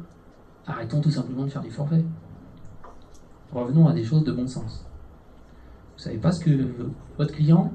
arrêtons 0.66 1.00
tout 1.00 1.10
simplement 1.10 1.44
de 1.44 1.50
faire 1.50 1.62
des 1.62 1.70
forfaits. 1.70 2.04
Revenons 3.52 3.86
à 3.86 3.92
des 3.92 4.04
choses 4.04 4.24
de 4.24 4.32
bon 4.32 4.46
sens. 4.46 4.84
Vous 5.96 6.02
savez 6.02 6.18
pas 6.18 6.32
ce 6.32 6.44
que 6.44 6.50
votre 7.16 7.32
client, 7.32 7.72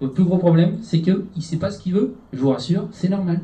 votre 0.00 0.14
plus 0.14 0.24
gros 0.24 0.38
problème, 0.38 0.78
c'est 0.82 1.02
que 1.02 1.26
il 1.36 1.42
sait 1.42 1.58
pas 1.58 1.70
ce 1.70 1.78
qu'il 1.78 1.94
veut. 1.94 2.14
Je 2.32 2.40
vous 2.40 2.50
rassure, 2.50 2.88
c'est 2.90 3.08
normal. 3.08 3.40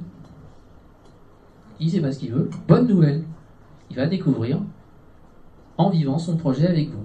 Il 1.79 1.91
sait 1.91 2.01
pas 2.01 2.11
ce 2.11 2.19
qu'il 2.19 2.33
veut. 2.33 2.51
Bonne 2.67 2.89
nouvelle. 2.89 3.23
Il 3.91 3.97
va 3.97 4.07
découvrir 4.07 4.61
en 5.77 5.91
vivant 5.91 6.19
son 6.19 6.37
projet 6.37 6.67
avec 6.67 6.91
vous. 6.91 7.05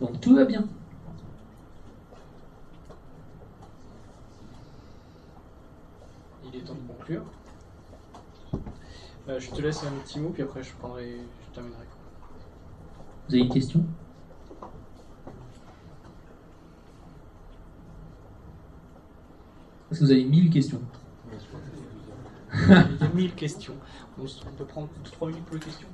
Donc 0.00 0.20
tout 0.20 0.36
va 0.36 0.44
bien. 0.44 0.64
Il 6.44 6.58
est 6.58 6.62
temps 6.62 6.74
de 6.74 6.91
conclure. 7.02 7.24
Euh, 9.28 9.38
je 9.40 9.50
te 9.50 9.60
laisse 9.60 9.82
un 9.84 9.90
petit 10.04 10.18
mot, 10.20 10.30
puis 10.30 10.42
après 10.42 10.62
je 10.62 10.72
prendrai, 10.74 11.16
je 11.48 11.54
terminerai. 11.54 11.84
Vous 13.28 13.34
avez 13.34 13.42
une 13.44 13.52
question? 13.52 13.84
Est-ce 19.90 20.00
que 20.00 20.04
vous 20.04 20.10
avez 20.10 20.24
mille 20.24 20.50
questions? 20.50 20.80
Il 22.54 22.70
y 22.70 23.04
a 23.04 23.08
1000 23.14 23.34
questions. 23.34 23.74
On 24.18 24.24
peut 24.56 24.64
prendre 24.66 24.88
3 25.04 25.28
minutes 25.28 25.44
pour 25.46 25.54
les 25.54 25.60
questions? 25.60 25.88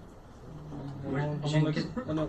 On- 1.07 1.47
j'ai 1.47 1.57
on 1.57 1.61
une 1.61 1.67
a- 1.69 1.73
que- 1.73 1.81
on 2.09 2.11
a- 2.11 2.15
on 2.15 2.17
a- 2.17 2.19
attends, 2.19 2.27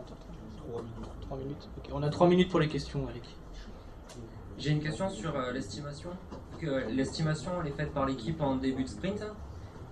attends, 0.00 0.82
3 1.22 1.36
minutes. 1.38 1.68
On 1.92 2.02
a 2.02 2.08
3 2.08 2.26
minutes 2.28 2.50
pour 2.50 2.60
les 2.60 2.68
questions, 2.68 3.06
Eric. 3.10 3.36
J'ai 4.58 4.70
une 4.70 4.80
question 4.80 5.08
sur 5.10 5.34
euh, 5.36 5.52
l'estimation. 5.52 6.10
L'estimation, 6.62 7.52
elle 7.60 7.68
est 7.68 7.76
faite 7.76 7.92
par 7.92 8.06
l'équipe 8.06 8.40
en 8.40 8.56
début 8.56 8.84
de 8.84 8.88
sprint. 8.88 9.22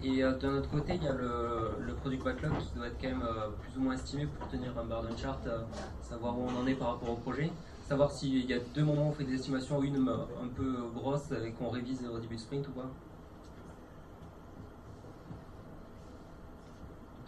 Et 0.02 0.22
euh, 0.22 0.36
d'un 0.38 0.58
autre 0.58 0.70
côté, 0.70 0.94
il 0.94 1.02
y 1.02 1.08
a 1.08 1.12
le, 1.12 1.72
le 1.84 1.94
product 1.94 2.24
backlog 2.24 2.52
qui 2.58 2.74
doit 2.76 2.86
être 2.86 2.96
quand 3.00 3.08
même 3.08 3.22
euh, 3.22 3.48
plus 3.60 3.76
ou 3.76 3.82
moins 3.82 3.94
estimé 3.94 4.26
pour 4.26 4.48
tenir 4.48 4.70
un 4.78 4.84
burden 4.84 5.16
chart, 5.16 5.40
euh, 5.46 5.62
savoir 6.02 6.38
où 6.38 6.42
on 6.42 6.62
en 6.62 6.66
est 6.68 6.74
par 6.74 6.92
rapport 6.92 7.10
au 7.10 7.16
projet. 7.16 7.50
Savoir 7.88 8.12
s'il 8.12 8.44
y 8.48 8.52
a 8.52 8.58
deux 8.74 8.84
moments 8.84 9.06
où 9.06 9.10
on 9.10 9.12
fait 9.12 9.24
des 9.24 9.34
estimations, 9.34 9.82
une 9.82 9.96
un 10.08 10.48
peu 10.54 10.76
grosse 10.94 11.32
et 11.44 11.50
qu'on 11.52 11.70
révise 11.70 12.06
au 12.06 12.18
début 12.18 12.36
de 12.36 12.40
sprint 12.40 12.68
ou 12.68 12.72
pas. 12.72 12.90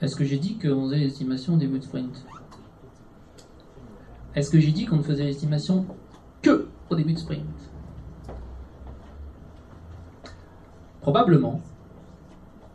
Est-ce 0.01 0.15
que 0.17 0.25
j'ai 0.25 0.39
dit 0.39 0.59
qu'on 0.59 0.85
faisait 0.85 0.99
l'estimation 0.99 1.55
au 1.55 1.57
début 1.57 1.79
de 1.79 1.85
sprint? 1.85 2.25
Est-ce 4.35 4.51
que 4.51 4.61
j'ai 4.61 4.71
dit 4.71 4.87
qu'on 4.87 4.97
ne 4.97 5.03
faisait 5.03 5.25
l'estimation 5.25 5.87
que 6.41 6.69
au 6.89 6.95
début 6.95 7.15
de 7.15 7.19
sprint? 7.19 7.45
Probablement 11.01 11.61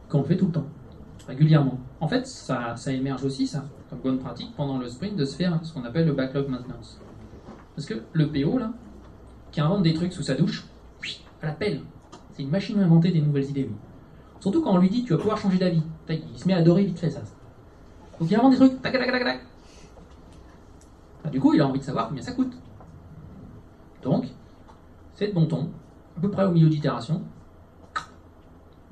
qu'on 0.09 0.19
le 0.19 0.25
fait 0.25 0.37
tout 0.37 0.47
le 0.47 0.51
temps, 0.51 0.65
régulièrement. 1.27 1.79
En 1.99 2.07
fait, 2.07 2.25
ça, 2.27 2.75
émerge 2.87 3.23
aussi, 3.23 3.47
ça, 3.47 3.65
comme 3.89 3.99
bonne 3.99 4.19
pratique, 4.19 4.55
pendant 4.55 4.77
le 4.77 4.87
sprint, 4.87 5.15
de 5.15 5.25
se 5.25 5.35
faire 5.35 5.59
ce 5.63 5.73
qu'on 5.73 5.83
appelle 5.83 6.07
le 6.07 6.13
backlog 6.13 6.47
maintenance. 6.49 6.99
Parce 7.75 7.87
que 7.87 7.95
le 8.13 8.27
PO, 8.27 8.57
là, 8.57 8.71
qui 9.51 9.61
invente 9.61 9.83
des 9.83 9.93
trucs 9.93 10.13
sous 10.13 10.23
sa 10.23 10.35
douche, 10.35 10.65
à 11.41 11.47
la 11.47 11.53
pelle, 11.53 11.81
C'est 12.33 12.43
une 12.43 12.49
machine 12.49 12.79
à 12.79 12.83
inventer 12.83 13.11
des 13.11 13.21
nouvelles 13.21 13.49
idées. 13.49 13.69
Surtout 14.39 14.61
quand 14.61 14.73
on 14.73 14.77
lui 14.77 14.89
dit 14.89 15.03
tu 15.03 15.13
vas 15.13 15.19
pouvoir 15.19 15.37
changer 15.37 15.57
d'avis. 15.57 15.81
Il 16.09 16.37
se 16.37 16.47
met 16.47 16.53
à 16.53 16.57
adorer 16.57 16.83
vite 16.83 16.99
fait 16.99 17.09
ça. 17.09 17.21
Donc 18.19 18.29
il 18.29 18.35
invente 18.35 18.51
des 18.51 18.57
trucs. 18.57 18.81
Tac, 18.81 18.91
tac, 18.93 19.11
tac, 19.11 19.23
tac. 19.23 19.41
Bah, 21.23 21.29
du 21.29 21.39
coup, 21.39 21.53
il 21.53 21.61
a 21.61 21.67
envie 21.67 21.79
de 21.79 21.83
savoir 21.83 22.07
combien 22.07 22.21
ça 22.21 22.33
coûte. 22.33 22.53
Donc, 24.03 24.25
c'est 25.15 25.29
de 25.29 25.33
bon 25.33 25.45
ton, 25.45 25.69
à 26.17 26.21
peu 26.21 26.29
près 26.29 26.45
au 26.45 26.51
milieu 26.51 26.69
d'itération, 26.69 27.23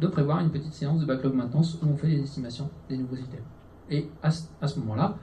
de 0.04 0.08
prévoir 0.10 0.40
une 0.42 0.52
petite 0.52 0.74
séance 0.74 1.00
de 1.00 1.06
backlog 1.06 1.34
maintenance 1.34 1.76
où 1.82 1.86
on 1.88 1.96
fait 1.96 2.08
les 2.08 2.22
estimations 2.22 2.70
des 2.90 2.98
nouveaux 2.98 3.16
items. 3.16 3.42
Et 3.90 4.10
à 4.22 4.32
ce, 4.32 4.44
à 4.62 4.68
ce 4.68 4.78
moment-là, 4.82 5.16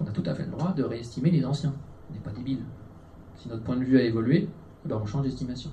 on 0.00 0.06
a 0.06 0.10
tout 0.10 0.24
à 0.26 0.34
fait 0.34 0.46
le 0.46 0.50
droit 0.50 0.72
de 0.72 0.82
réestimer 0.82 1.30
les 1.30 1.44
anciens. 1.44 1.72
On 2.10 2.14
n'est 2.14 2.18
pas 2.18 2.32
débile. 2.32 2.64
Si 3.36 3.48
notre 3.48 3.62
point 3.62 3.76
de 3.76 3.84
vue 3.84 3.96
a 3.96 4.02
évolué, 4.02 4.48
eh 4.84 4.88
ben 4.88 4.98
on 5.00 5.06
change 5.06 5.22
d'estimation. 5.22 5.70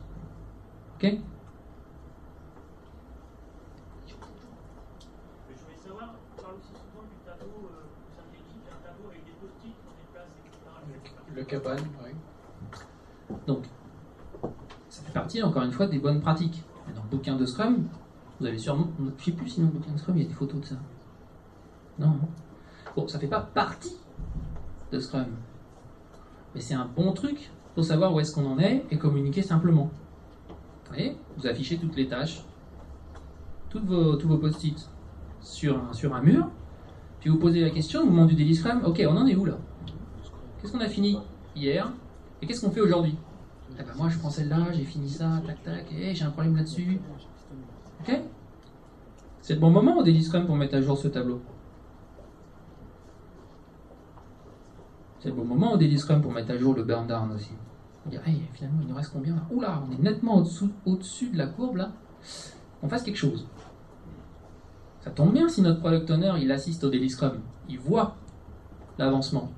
Ok? 0.98 1.04
Mais 1.04 1.20
je 5.50 5.62
voulais 5.64 5.78
savoir, 5.84 6.14
on 6.14 6.42
parle 6.42 6.56
aussi 6.58 6.74
souvent 6.74 7.06
du 7.10 7.18
tableau 7.26 7.72
synthétique, 8.16 8.68
un 8.70 8.88
tableau 8.88 9.10
avec 9.10 9.26
des 9.26 9.32
post-it 9.32 9.74
qu'on 9.82 9.96
déplace, 9.98 10.30
etc. 10.46 10.54
Le 11.36 11.44
cabane, 11.44 11.88
oui. 12.04 12.12
Donc, 13.48 13.64
ça 14.90 15.02
fait 15.02 15.12
partie, 15.12 15.42
encore 15.42 15.64
une 15.64 15.72
fois, 15.72 15.88
des 15.88 15.98
bonnes 15.98 16.22
pratiques. 16.22 16.64
Bouquin 17.10 17.36
de 17.36 17.46
Scrum, 17.46 17.88
vous 18.40 18.46
avez 18.46 18.58
sûrement. 18.58 18.88
Je 19.00 19.04
ne 19.06 19.12
sais 19.18 19.32
plus 19.32 19.50
si 19.50 19.60
dans 19.60 19.68
le 19.68 19.74
bouquin 19.74 19.92
de 19.92 19.98
Scrum, 19.98 20.18
il 20.18 20.24
y 20.24 20.26
a 20.26 20.30
des 20.30 20.34
photos 20.34 20.62
de 20.62 20.66
ça. 20.66 20.76
Non. 22.00 22.08
non. 22.08 22.30
Bon, 22.96 23.08
ça 23.08 23.20
fait 23.20 23.28
pas 23.28 23.42
partie 23.42 23.96
de 24.92 25.00
Scrum. 25.00 25.28
Mais 26.54 26.62
c'est 26.62 26.74
un 26.74 26.90
bon 26.96 27.12
truc 27.14 27.52
pour 27.74 27.84
savoir 27.84 28.14
où 28.14 28.20
est-ce 28.20 28.34
qu'on 28.34 28.46
en 28.46 28.60
est 28.60 28.86
et 28.90 28.98
communiquer 28.98 29.42
simplement. 29.42 29.90
Vous 30.50 30.94
voyez 30.94 31.18
Vous 31.38 31.48
affichez 31.48 31.78
toutes 31.78 31.96
les 31.96 32.08
tâches, 32.08 32.46
vos, 33.84 34.16
tous 34.16 34.28
vos 34.28 34.38
post-it 34.38 34.90
sur 35.42 35.78
un, 35.78 35.94
sur 35.94 36.14
un 36.16 36.22
mur, 36.22 36.50
puis 37.20 37.30
vous 37.30 37.38
posez 37.38 37.62
la 37.62 37.70
question 37.70 38.02
au 38.02 38.06
moment 38.06 38.26
du 38.26 38.36
daily 38.36 38.56
Scrum, 38.56 38.84
ok, 38.86 39.04
on 39.08 39.18
en 39.18 39.28
est 39.28 39.36
où 39.36 39.46
là? 39.46 39.58
Qu'est-ce 40.62 40.72
qu'on 40.72 40.82
a 40.82 40.90
fini 40.90 41.20
hier 41.56 41.92
et 42.42 42.48
qu'est-ce 42.48 42.66
qu'on 42.66 42.72
fait 42.72 42.82
aujourd'hui? 42.82 43.16
Eh 43.78 43.84
ben 43.84 43.94
moi 43.98 44.10
je 44.10 44.18
prends 44.18 44.30
celle-là, 44.30 44.72
j'ai 44.72 44.84
fini 44.84 45.10
ça, 45.10 45.42
tac 45.46 45.62
tac, 45.64 45.86
et 45.92 46.16
j'ai 46.16 46.24
un 46.24 46.32
problème 46.32 46.56
là-dessus. 46.56 47.00
Ok? 48.02 48.20
C'est 49.42 49.56
le 49.56 49.60
bon 49.60 49.70
moment 49.70 49.98
au 49.98 50.04
daily 50.04 50.24
Scrum 50.24 50.46
pour 50.46 50.56
mettre 50.56 50.76
à 50.76 50.82
jour 50.82 50.98
ce 50.98 51.08
tableau. 51.08 51.42
C'est 55.20 55.30
le 55.30 55.36
bon 55.36 55.46
moment 55.46 55.74
au 55.74 55.78
daily 55.78 55.98
Scrum 55.98 56.22
pour 56.22 56.32
mettre 56.32 56.52
à 56.52 56.58
jour 56.58 56.74
le 56.74 56.84
burn 56.84 57.06
down 57.08 57.32
aussi. 57.32 57.52
Dit, 58.06 58.18
hey, 58.26 58.42
finalement 58.54 58.82
il 58.82 58.88
nous 58.88 58.96
reste 58.96 59.12
combien? 59.12 59.36
Là 59.36 59.42
Oula, 59.52 59.84
on 59.88 59.92
est 59.92 60.02
nettement 60.02 60.38
au-dessous 60.38 60.72
au-dessus 60.86 61.30
de 61.30 61.38
la 61.38 61.48
courbe 61.48 61.78
là. 61.78 61.92
On 62.82 62.88
fasse 62.88 63.04
quelque 63.04 63.18
chose. 63.18 63.48
Ça 65.02 65.12
tombe 65.12 65.34
bien 65.34 65.50
si 65.50 65.62
notre 65.62 65.80
product 65.80 66.10
owner 66.12 66.34
il 66.40 66.52
assiste 66.52 66.84
au 66.84 66.90
daily 66.90 67.10
Scrum. 67.10 67.40
Il 67.68 67.80
voit 67.80 68.16
l'avancement. 68.98 69.52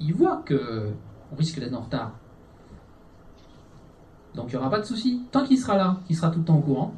Il 0.00 0.14
voit 0.14 0.42
que 0.44 0.90
on 1.32 1.36
risque 1.36 1.58
d'être 1.58 1.74
en 1.74 1.82
retard. 1.82 2.12
Donc 4.36 4.46
il 4.48 4.50
n'y 4.50 4.56
aura 4.56 4.70
pas 4.70 4.80
de 4.80 4.84
souci. 4.84 5.22
Tant 5.32 5.44
qu'il 5.44 5.58
sera 5.58 5.76
là, 5.76 5.96
qu'il 6.06 6.14
sera 6.14 6.30
tout 6.30 6.38
le 6.38 6.44
temps 6.44 6.58
au 6.58 6.60
courant, 6.60 6.94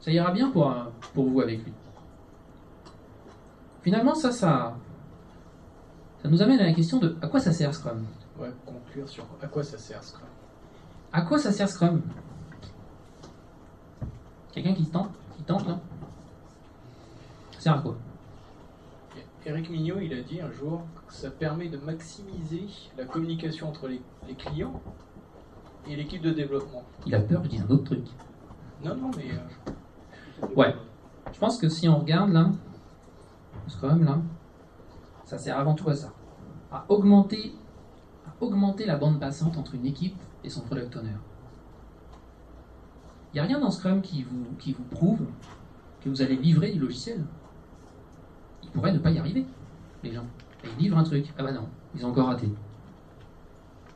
ça 0.00 0.10
ira 0.10 0.32
bien 0.32 0.50
pour, 0.50 0.70
euh, 0.70 0.84
pour 1.14 1.30
vous 1.30 1.40
avec 1.40 1.64
lui. 1.64 1.72
Finalement, 3.82 4.14
ça, 4.14 4.32
ça, 4.32 4.76
ça 6.22 6.28
nous 6.28 6.42
amène 6.42 6.58
à 6.58 6.66
la 6.66 6.74
question 6.74 6.98
de 6.98 7.16
à 7.22 7.28
quoi 7.28 7.38
ça 7.38 7.52
sert 7.52 7.72
Scrum? 7.72 8.04
Ouais, 8.38 8.50
conclure 8.66 9.08
sur 9.08 9.24
à 9.40 9.46
quoi 9.46 9.62
ça 9.62 9.78
sert 9.78 10.02
Scrum? 10.02 10.26
À 11.12 11.22
quoi 11.22 11.38
ça 11.38 11.52
sert 11.52 11.68
Scrum? 11.68 12.02
Quelqu'un 14.52 14.74
qui 14.74 14.86
tente 14.86 15.10
Qui 15.36 15.42
tente 15.44 15.66
là? 15.68 15.78
Ça 17.52 17.60
sert 17.60 17.74
à 17.74 17.78
quoi? 17.78 17.96
Eric 19.46 19.68
Mignot, 19.68 20.00
il 20.00 20.12
a 20.14 20.22
dit 20.22 20.40
un 20.40 20.50
jour 20.50 20.82
que 21.06 21.12
ça 21.12 21.30
permet 21.30 21.68
de 21.68 21.76
maximiser 21.76 22.64
la 22.96 23.04
communication 23.04 23.68
entre 23.68 23.88
les, 23.88 24.00
les 24.26 24.34
clients 24.34 24.80
et 25.88 25.96
l'équipe 25.96 26.22
de 26.22 26.30
développement. 26.30 26.82
Il 27.06 27.14
a 27.14 27.20
peur, 27.20 27.42
je 27.44 27.48
dis 27.48 27.58
un 27.58 27.70
autre 27.70 27.84
truc. 27.84 28.04
Non, 28.84 28.94
non, 28.96 29.10
mais 29.16 29.30
euh, 29.32 30.46
Ouais. 30.56 30.74
Je 31.32 31.38
pense 31.38 31.58
que 31.58 31.68
si 31.68 31.88
on 31.88 31.98
regarde 31.98 32.32
là, 32.32 32.50
Scrum 33.66 34.04
là, 34.04 34.18
ça 35.24 35.38
sert 35.38 35.58
avant 35.58 35.74
tout 35.74 35.88
à 35.88 35.94
ça. 35.94 36.12
À 36.70 36.84
augmenter, 36.88 37.54
à 38.26 38.32
augmenter 38.40 38.84
la 38.84 38.96
bande 38.96 39.18
passante 39.18 39.56
entre 39.56 39.74
une 39.74 39.86
équipe 39.86 40.16
et 40.42 40.48
son 40.48 40.60
product 40.60 40.96
owner. 40.96 41.16
Il 43.32 43.36
n'y 43.36 43.40
a 43.40 43.44
rien 43.44 43.58
dans 43.58 43.70
Scrum 43.70 44.00
qui 44.00 44.22
vous, 44.22 44.44
qui 44.58 44.72
vous 44.72 44.84
prouve 44.84 45.26
que 46.02 46.08
vous 46.08 46.22
allez 46.22 46.36
livrer 46.36 46.70
du 46.70 46.78
logiciel. 46.78 47.24
Ils 48.62 48.70
pourraient 48.70 48.92
ne 48.92 48.98
pas 48.98 49.10
y 49.10 49.18
arriver, 49.18 49.46
les 50.02 50.12
gens. 50.12 50.26
Et 50.62 50.68
ils 50.78 50.84
livrent 50.84 50.98
un 50.98 51.04
truc. 51.04 51.32
Ah 51.38 51.42
bah 51.42 51.52
non, 51.52 51.68
ils 51.94 52.04
ont 52.04 52.10
encore 52.10 52.28
raté. 52.28 52.48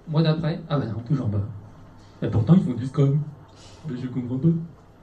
Mois 0.08 0.22
d'après, 0.22 0.60
ah 0.68 0.78
bah 0.78 0.86
non, 0.86 1.00
toujours 1.00 1.30
pas. 1.30 1.42
Et 2.22 2.28
pourtant, 2.28 2.54
ils 2.54 2.64
font 2.64 2.74
du 2.74 2.86
Scrum. 2.86 3.20
Mais 3.88 3.96
je 3.96 4.08
comprends 4.08 4.38
pas. 4.38 4.48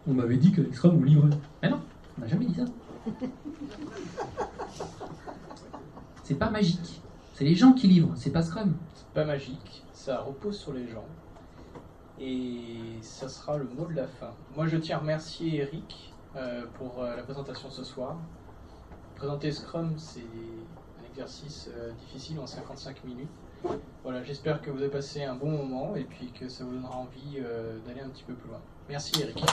On 0.07 0.13
m'avait 0.13 0.37
dit 0.37 0.51
qu'avec 0.51 0.75
Scrum, 0.75 0.97
on 0.99 1.03
livrait. 1.03 1.29
Mais 1.61 1.69
non, 1.69 1.79
on 2.17 2.21
n'a 2.21 2.27
jamais 2.27 2.45
dit 2.45 2.55
ça. 2.55 2.65
C'est 6.23 6.35
pas 6.35 6.49
magique. 6.49 7.01
C'est 7.33 7.43
les 7.43 7.55
gens 7.55 7.73
qui 7.73 7.87
livrent, 7.87 8.13
c'est 8.15 8.31
pas 8.31 8.41
Scrum. 8.41 8.75
c'est 8.95 9.09
pas 9.13 9.25
magique, 9.25 9.83
ça 9.91 10.21
repose 10.21 10.57
sur 10.57 10.73
les 10.73 10.87
gens. 10.87 11.05
Et 12.19 12.97
ça 13.01 13.27
sera 13.27 13.57
le 13.57 13.65
mot 13.65 13.85
de 13.87 13.93
la 13.93 14.07
fin. 14.07 14.31
Moi, 14.55 14.67
je 14.67 14.77
tiens 14.77 14.97
à 14.97 14.99
remercier 15.01 15.57
Eric 15.57 16.13
euh, 16.35 16.63
pour 16.77 17.03
euh, 17.03 17.15
la 17.15 17.23
présentation 17.23 17.69
ce 17.69 17.83
soir. 17.83 18.15
Présenter 19.15 19.51
Scrum, 19.51 19.93
c'est 19.97 20.21
un 20.21 21.09
exercice 21.11 21.69
euh, 21.75 21.91
difficile 21.99 22.39
en 22.39 22.47
55 22.47 23.03
minutes. 23.03 23.27
Voilà, 24.03 24.23
j'espère 24.23 24.61
que 24.61 24.69
vous 24.69 24.79
avez 24.79 24.91
passé 24.91 25.23
un 25.23 25.35
bon 25.35 25.49
moment 25.49 25.95
et 25.95 26.03
puis 26.03 26.31
que 26.31 26.47
ça 26.47 26.63
vous 26.63 26.71
donnera 26.71 26.97
envie 26.97 27.39
euh, 27.39 27.77
d'aller 27.85 28.01
un 28.01 28.09
petit 28.09 28.23
peu 28.23 28.33
plus 28.33 28.49
loin. 28.49 28.59
Merci 28.87 29.21
Eric. 29.21 29.43